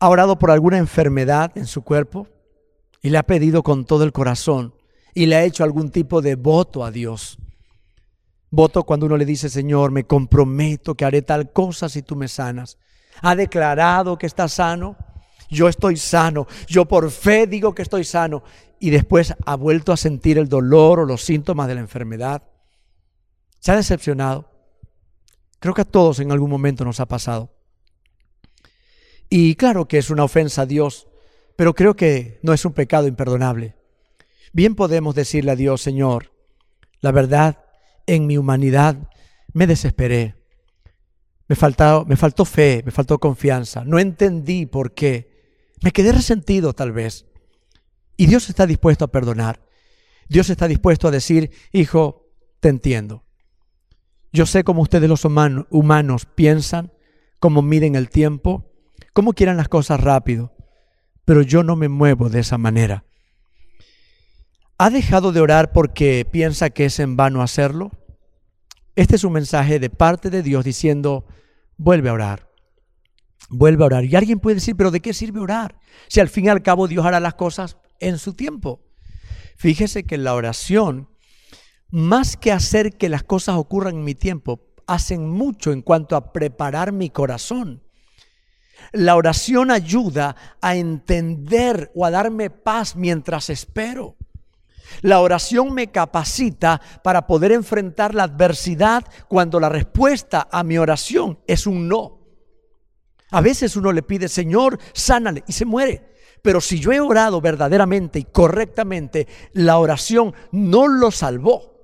ha 0.00 0.08
orado 0.08 0.38
por 0.38 0.50
alguna 0.50 0.78
enfermedad 0.78 1.52
en 1.56 1.66
su 1.66 1.82
cuerpo 1.82 2.28
y 3.02 3.10
le 3.10 3.18
ha 3.18 3.24
pedido 3.24 3.62
con 3.62 3.84
todo 3.84 4.04
el 4.04 4.12
corazón 4.12 4.74
y 5.14 5.26
le 5.26 5.36
ha 5.36 5.44
hecho 5.44 5.64
algún 5.64 5.90
tipo 5.90 6.22
de 6.22 6.36
voto 6.36 6.84
a 6.84 6.90
Dios. 6.90 7.38
Voto 8.50 8.84
cuando 8.84 9.06
uno 9.06 9.16
le 9.16 9.24
dice, 9.24 9.48
Señor, 9.48 9.90
me 9.90 10.04
comprometo 10.04 10.94
que 10.94 11.04
haré 11.04 11.22
tal 11.22 11.52
cosa 11.52 11.88
si 11.88 12.02
tú 12.02 12.16
me 12.16 12.28
sanas. 12.28 12.78
Ha 13.20 13.34
declarado 13.34 14.16
que 14.16 14.26
está 14.26 14.48
sano. 14.48 14.96
Yo 15.48 15.68
estoy 15.68 15.96
sano. 15.96 16.46
Yo 16.66 16.86
por 16.86 17.10
fe 17.10 17.46
digo 17.46 17.74
que 17.74 17.82
estoy 17.82 18.04
sano. 18.04 18.42
Y 18.80 18.90
después 18.90 19.34
ha 19.44 19.56
vuelto 19.56 19.92
a 19.92 19.96
sentir 19.96 20.38
el 20.38 20.48
dolor 20.48 21.00
o 21.00 21.04
los 21.04 21.22
síntomas 21.22 21.68
de 21.68 21.74
la 21.74 21.80
enfermedad. 21.80 22.42
Se 23.58 23.72
ha 23.72 23.76
decepcionado. 23.76 24.50
Creo 25.58 25.74
que 25.74 25.82
a 25.82 25.86
todos 25.86 26.20
en 26.20 26.30
algún 26.30 26.50
momento 26.50 26.84
nos 26.84 27.00
ha 27.00 27.06
pasado. 27.06 27.50
Y 29.28 29.56
claro 29.56 29.88
que 29.88 29.98
es 29.98 30.10
una 30.10 30.24
ofensa 30.24 30.62
a 30.62 30.66
Dios, 30.66 31.08
pero 31.56 31.74
creo 31.74 31.96
que 31.96 32.38
no 32.42 32.52
es 32.52 32.64
un 32.64 32.72
pecado 32.72 33.06
imperdonable. 33.08 33.74
Bien 34.52 34.74
podemos 34.74 35.14
decirle 35.14 35.50
a 35.50 35.56
Dios, 35.56 35.82
Señor, 35.82 36.32
la 37.00 37.12
verdad, 37.12 37.58
en 38.06 38.26
mi 38.26 38.38
humanidad 38.38 38.96
me 39.52 39.66
desesperé. 39.66 40.34
Me, 41.46 41.56
faltó, 41.56 42.04
me 42.06 42.16
faltó 42.16 42.44
fe, 42.44 42.82
me 42.84 42.90
faltó 42.90 43.18
confianza. 43.18 43.84
No 43.84 43.98
entendí 43.98 44.66
por 44.66 44.92
qué. 44.92 45.37
Me 45.82 45.92
quedé 45.92 46.12
resentido 46.12 46.72
tal 46.72 46.92
vez. 46.92 47.26
Y 48.16 48.26
Dios 48.26 48.48
está 48.48 48.66
dispuesto 48.66 49.04
a 49.04 49.12
perdonar. 49.12 49.60
Dios 50.28 50.50
está 50.50 50.68
dispuesto 50.68 51.08
a 51.08 51.10
decir, 51.10 51.50
hijo, 51.72 52.26
te 52.60 52.68
entiendo. 52.68 53.24
Yo 54.32 54.44
sé 54.44 54.64
cómo 54.64 54.82
ustedes 54.82 55.08
los 55.08 55.24
humanos 55.24 56.26
piensan, 56.34 56.92
cómo 57.40 57.62
miden 57.62 57.94
el 57.94 58.10
tiempo, 58.10 58.70
cómo 59.12 59.32
quieran 59.32 59.56
las 59.56 59.68
cosas 59.68 60.00
rápido, 60.00 60.54
pero 61.24 61.42
yo 61.42 61.62
no 61.62 61.76
me 61.76 61.88
muevo 61.88 62.28
de 62.28 62.40
esa 62.40 62.58
manera. 62.58 63.04
¿Ha 64.76 64.90
dejado 64.90 65.32
de 65.32 65.40
orar 65.40 65.72
porque 65.72 66.26
piensa 66.30 66.70
que 66.70 66.84
es 66.84 67.00
en 67.00 67.16
vano 67.16 67.42
hacerlo? 67.42 67.90
Este 68.96 69.16
es 69.16 69.24
un 69.24 69.32
mensaje 69.32 69.78
de 69.78 69.90
parte 69.90 70.30
de 70.30 70.42
Dios 70.42 70.64
diciendo, 70.64 71.26
vuelve 71.76 72.10
a 72.10 72.12
orar, 72.12 72.47
vuelve 73.48 73.82
a 73.82 73.86
orar. 73.86 74.04
Y 74.04 74.16
alguien 74.16 74.40
puede 74.40 74.56
decir, 74.56 74.76
pero 74.76 74.90
¿de 74.90 75.00
qué 75.00 75.12
sirve 75.12 75.40
orar? 75.40 75.78
Si 76.08 76.20
al 76.20 76.28
fin 76.28 76.46
y 76.46 76.48
al 76.48 76.62
cabo 76.62 76.88
Dios 76.88 77.04
hará 77.04 77.20
las 77.20 77.34
cosas 77.34 77.76
en 78.00 78.18
su 78.18 78.34
tiempo. 78.34 78.80
Fíjese 79.56 80.04
que 80.04 80.18
la 80.18 80.34
oración, 80.34 81.08
más 81.90 82.36
que 82.36 82.52
hacer 82.52 82.96
que 82.96 83.08
las 83.08 83.24
cosas 83.24 83.56
ocurran 83.56 83.96
en 83.96 84.04
mi 84.04 84.14
tiempo, 84.14 84.60
hacen 84.86 85.28
mucho 85.28 85.72
en 85.72 85.82
cuanto 85.82 86.16
a 86.16 86.32
preparar 86.32 86.92
mi 86.92 87.10
corazón. 87.10 87.82
La 88.92 89.16
oración 89.16 89.70
ayuda 89.70 90.36
a 90.60 90.76
entender 90.76 91.90
o 91.94 92.06
a 92.06 92.10
darme 92.10 92.50
paz 92.50 92.96
mientras 92.96 93.50
espero. 93.50 94.16
La 95.02 95.20
oración 95.20 95.74
me 95.74 95.88
capacita 95.88 96.80
para 97.02 97.26
poder 97.26 97.52
enfrentar 97.52 98.14
la 98.14 98.24
adversidad 98.24 99.04
cuando 99.28 99.60
la 99.60 99.68
respuesta 99.68 100.48
a 100.50 100.62
mi 100.62 100.78
oración 100.78 101.40
es 101.46 101.66
un 101.66 101.88
no. 101.88 102.17
A 103.30 103.40
veces 103.40 103.76
uno 103.76 103.92
le 103.92 104.02
pide, 104.02 104.28
Señor, 104.28 104.78
sánale 104.92 105.44
y 105.46 105.52
se 105.52 105.64
muere. 105.64 106.14
Pero 106.42 106.60
si 106.60 106.78
yo 106.78 106.92
he 106.92 107.00
orado 107.00 107.40
verdaderamente 107.40 108.18
y 108.18 108.24
correctamente, 108.24 109.26
la 109.52 109.78
oración 109.78 110.34
no 110.52 110.88
lo 110.88 111.10
salvó 111.10 111.78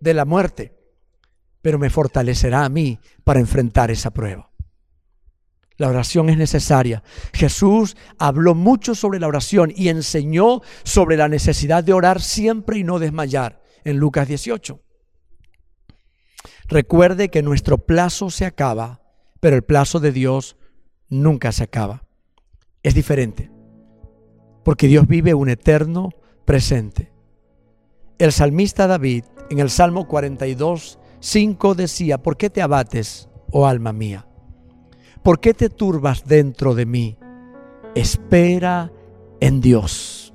de 0.00 0.14
la 0.14 0.24
muerte, 0.24 0.76
pero 1.62 1.78
me 1.78 1.90
fortalecerá 1.90 2.64
a 2.64 2.68
mí 2.68 2.98
para 3.24 3.40
enfrentar 3.40 3.90
esa 3.90 4.10
prueba. 4.10 4.50
La 5.76 5.88
oración 5.88 6.28
es 6.28 6.36
necesaria. 6.36 7.02
Jesús 7.32 7.96
habló 8.18 8.54
mucho 8.54 8.94
sobre 8.94 9.18
la 9.18 9.28
oración 9.28 9.72
y 9.74 9.88
enseñó 9.88 10.60
sobre 10.82 11.16
la 11.16 11.28
necesidad 11.28 11.82
de 11.82 11.94
orar 11.94 12.20
siempre 12.20 12.78
y 12.78 12.84
no 12.84 12.98
desmayar 12.98 13.62
en 13.84 13.96
Lucas 13.96 14.28
18. 14.28 14.78
Recuerde 16.68 17.30
que 17.30 17.42
nuestro 17.42 17.78
plazo 17.78 18.28
se 18.28 18.44
acaba, 18.44 19.00
pero 19.40 19.56
el 19.56 19.62
plazo 19.62 20.00
de 20.00 20.12
Dios 20.12 20.58
nunca 21.10 21.52
se 21.52 21.64
acaba. 21.64 22.04
Es 22.82 22.94
diferente, 22.94 23.50
porque 24.64 24.86
Dios 24.86 25.06
vive 25.06 25.34
un 25.34 25.50
eterno 25.50 26.10
presente. 26.46 27.12
El 28.18 28.32
salmista 28.32 28.86
David 28.86 29.24
en 29.50 29.58
el 29.58 29.68
Salmo 29.68 30.06
42, 30.06 30.98
5 31.18 31.74
decía, 31.74 32.22
¿por 32.22 32.36
qué 32.36 32.48
te 32.48 32.62
abates, 32.62 33.28
oh 33.50 33.66
alma 33.66 33.92
mía? 33.92 34.26
¿Por 35.22 35.40
qué 35.40 35.52
te 35.52 35.68
turbas 35.68 36.24
dentro 36.24 36.74
de 36.74 36.86
mí? 36.86 37.18
Espera 37.94 38.90
en 39.40 39.60
Dios. 39.60 40.32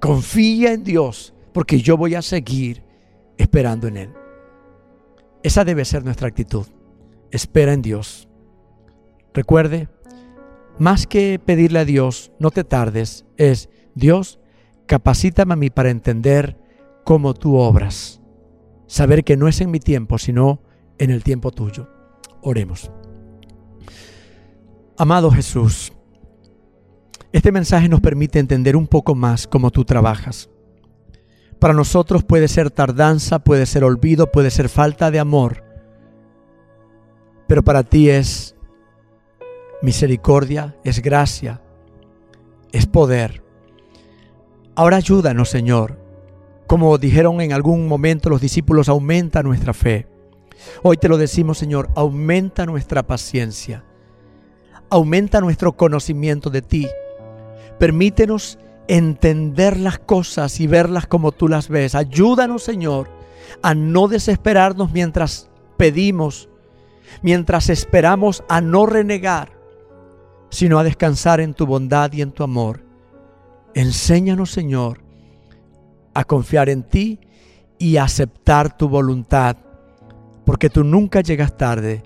Confía 0.00 0.72
en 0.72 0.84
Dios, 0.84 1.34
porque 1.52 1.80
yo 1.80 1.96
voy 1.96 2.14
a 2.14 2.22
seguir 2.22 2.84
esperando 3.36 3.88
en 3.88 3.96
Él. 3.96 4.14
Esa 5.42 5.64
debe 5.64 5.84
ser 5.84 6.04
nuestra 6.04 6.28
actitud. 6.28 6.66
Espera 7.30 7.72
en 7.72 7.82
Dios. 7.82 8.27
Recuerde, 9.34 9.88
más 10.78 11.06
que 11.06 11.40
pedirle 11.44 11.80
a 11.80 11.84
Dios, 11.84 12.32
no 12.38 12.50
te 12.50 12.64
tardes, 12.64 13.24
es 13.36 13.68
Dios, 13.94 14.38
capacítame 14.86 15.54
a 15.54 15.56
mí 15.56 15.70
para 15.70 15.90
entender 15.90 16.56
cómo 17.04 17.34
tú 17.34 17.56
obras. 17.56 18.20
Saber 18.86 19.24
que 19.24 19.36
no 19.36 19.48
es 19.48 19.60
en 19.60 19.70
mi 19.70 19.80
tiempo, 19.80 20.18
sino 20.18 20.62
en 20.98 21.10
el 21.10 21.22
tiempo 21.22 21.50
tuyo. 21.50 21.88
Oremos. 22.42 22.90
Amado 24.96 25.30
Jesús, 25.30 25.92
este 27.32 27.52
mensaje 27.52 27.88
nos 27.88 28.00
permite 28.00 28.38
entender 28.38 28.76
un 28.76 28.86
poco 28.86 29.14
más 29.14 29.46
cómo 29.46 29.70
tú 29.70 29.84
trabajas. 29.84 30.48
Para 31.58 31.74
nosotros 31.74 32.24
puede 32.24 32.48
ser 32.48 32.70
tardanza, 32.70 33.40
puede 33.40 33.66
ser 33.66 33.84
olvido, 33.84 34.30
puede 34.30 34.50
ser 34.50 34.68
falta 34.68 35.10
de 35.10 35.18
amor, 35.18 35.64
pero 37.46 37.64
para 37.64 37.82
ti 37.82 38.10
es 38.10 38.54
misericordia, 39.82 40.76
es 40.84 41.00
gracia, 41.02 41.60
es 42.72 42.86
poder. 42.86 43.42
Ahora 44.74 44.96
ayúdanos, 44.96 45.48
Señor. 45.48 45.98
Como 46.66 46.98
dijeron 46.98 47.40
en 47.40 47.52
algún 47.52 47.88
momento 47.88 48.28
los 48.28 48.40
discípulos, 48.40 48.88
aumenta 48.88 49.42
nuestra 49.42 49.72
fe. 49.72 50.06
Hoy 50.82 50.96
te 50.98 51.08
lo 51.08 51.16
decimos, 51.16 51.58
Señor, 51.58 51.88
aumenta 51.94 52.66
nuestra 52.66 53.06
paciencia 53.06 53.84
aumenta 54.90 55.40
nuestro 55.40 55.76
conocimiento 55.76 56.50
de 56.50 56.62
ti. 56.62 56.88
Permítenos 57.78 58.58
entender 58.88 59.76
las 59.76 59.98
cosas 59.98 60.60
y 60.60 60.66
verlas 60.66 61.06
como 61.06 61.32
tú 61.32 61.48
las 61.48 61.68
ves. 61.68 61.94
Ayúdanos, 61.94 62.62
Señor, 62.62 63.08
a 63.62 63.74
no 63.74 64.08
desesperarnos 64.08 64.92
mientras 64.92 65.50
pedimos, 65.76 66.48
mientras 67.22 67.68
esperamos 67.68 68.42
a 68.48 68.60
no 68.60 68.86
renegar, 68.86 69.57
sino 70.50 70.78
a 70.78 70.84
descansar 70.84 71.40
en 71.40 71.54
tu 71.54 71.66
bondad 71.66 72.12
y 72.12 72.22
en 72.22 72.32
tu 72.32 72.42
amor. 72.42 72.84
Enséñanos, 73.74 74.50
Señor, 74.50 75.02
a 76.14 76.24
confiar 76.24 76.68
en 76.68 76.82
ti 76.82 77.20
y 77.78 77.96
a 77.96 78.04
aceptar 78.04 78.76
tu 78.76 78.88
voluntad, 78.88 79.56
porque 80.44 80.70
tú 80.70 80.84
nunca 80.84 81.20
llegas 81.20 81.56
tarde. 81.56 82.02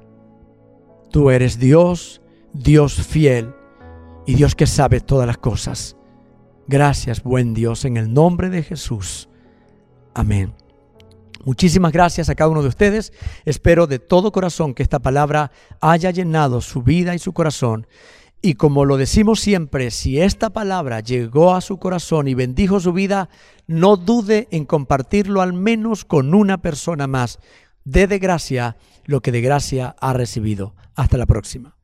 Tú 1.10 1.30
eres 1.30 1.58
Dios 1.58 2.22
Dios 2.52 2.94
fiel 3.06 3.54
y 4.26 4.34
Dios 4.34 4.54
que 4.54 4.66
sabe 4.66 5.00
todas 5.00 5.26
las 5.26 5.38
cosas. 5.38 5.96
Gracias, 6.68 7.22
buen 7.22 7.54
Dios, 7.54 7.84
en 7.84 7.96
el 7.96 8.12
nombre 8.12 8.50
de 8.50 8.62
Jesús. 8.62 9.28
Amén. 10.14 10.54
Muchísimas 11.44 11.92
gracias 11.92 12.28
a 12.28 12.34
cada 12.34 12.50
uno 12.50 12.62
de 12.62 12.68
ustedes. 12.68 13.12
Espero 13.44 13.86
de 13.86 13.98
todo 13.98 14.30
corazón 14.30 14.74
que 14.74 14.82
esta 14.82 15.00
palabra 15.00 15.50
haya 15.80 16.10
llenado 16.10 16.60
su 16.60 16.82
vida 16.82 17.14
y 17.14 17.18
su 17.18 17.32
corazón. 17.32 17.86
Y 18.44 18.54
como 18.54 18.84
lo 18.84 18.96
decimos 18.96 19.38
siempre, 19.38 19.92
si 19.92 20.20
esta 20.20 20.50
palabra 20.50 20.98
llegó 20.98 21.54
a 21.54 21.60
su 21.60 21.78
corazón 21.78 22.26
y 22.26 22.34
bendijo 22.34 22.80
su 22.80 22.92
vida, 22.92 23.28
no 23.68 23.96
dude 23.96 24.48
en 24.50 24.64
compartirlo 24.64 25.42
al 25.42 25.52
menos 25.52 26.04
con 26.04 26.34
una 26.34 26.60
persona 26.60 27.06
más. 27.06 27.38
Dé 27.84 28.08
de 28.08 28.18
gracia 28.18 28.76
lo 29.04 29.20
que 29.20 29.30
de 29.30 29.42
gracia 29.42 29.94
ha 30.00 30.12
recibido. 30.12 30.74
Hasta 30.96 31.18
la 31.18 31.26
próxima. 31.26 31.76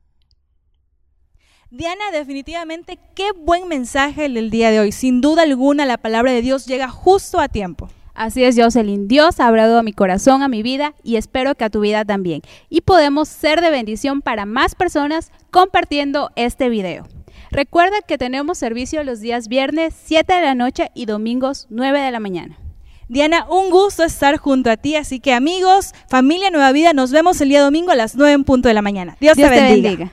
Diana, 1.71 2.11
definitivamente 2.11 2.99
qué 3.15 3.31
buen 3.31 3.69
mensaje 3.69 4.25
el 4.25 4.33
del 4.33 4.49
día 4.49 4.69
de 4.69 4.81
hoy. 4.81 4.91
Sin 4.91 5.21
duda 5.21 5.43
alguna 5.43 5.85
la 5.85 5.97
palabra 5.97 6.33
de 6.33 6.41
Dios 6.41 6.65
llega 6.65 6.89
justo 6.89 7.39
a 7.39 7.47
tiempo. 7.47 7.89
Así 8.19 8.43
es, 8.43 8.57
Jocelyn. 8.57 9.07
Dios 9.07 9.39
ha 9.39 9.47
hablado 9.47 9.79
a 9.79 9.81
mi 9.81 9.93
corazón, 9.93 10.43
a 10.43 10.49
mi 10.49 10.61
vida 10.61 10.93
y 11.05 11.15
espero 11.15 11.55
que 11.55 11.63
a 11.63 11.69
tu 11.69 11.79
vida 11.79 12.03
también. 12.03 12.41
Y 12.69 12.81
podemos 12.81 13.29
ser 13.29 13.61
de 13.61 13.69
bendición 13.69 14.21
para 14.21 14.45
más 14.45 14.75
personas 14.75 15.31
compartiendo 15.51 16.29
este 16.35 16.67
video. 16.67 17.07
Recuerda 17.49 18.01
que 18.05 18.17
tenemos 18.17 18.57
servicio 18.57 19.05
los 19.05 19.21
días 19.21 19.47
viernes 19.47 19.93
7 20.03 20.33
de 20.33 20.41
la 20.41 20.53
noche 20.53 20.91
y 20.93 21.05
domingos 21.05 21.67
9 21.69 22.01
de 22.01 22.11
la 22.11 22.19
mañana. 22.19 22.59
Diana, 23.07 23.47
un 23.49 23.69
gusto 23.69 24.03
estar 24.03 24.35
junto 24.35 24.69
a 24.69 24.75
ti, 24.75 24.97
así 24.97 25.21
que 25.21 25.33
amigos, 25.33 25.93
familia 26.09 26.51
Nueva 26.51 26.73
Vida, 26.73 26.91
nos 26.91 27.11
vemos 27.11 27.39
el 27.39 27.47
día 27.47 27.63
domingo 27.63 27.91
a 27.91 27.95
las 27.95 28.17
9 28.17 28.33
en 28.33 28.43
punto 28.43 28.67
de 28.67 28.73
la 28.73 28.81
mañana. 28.81 29.15
Dios, 29.21 29.37
te 29.37 29.49
bendiga. 29.49 30.11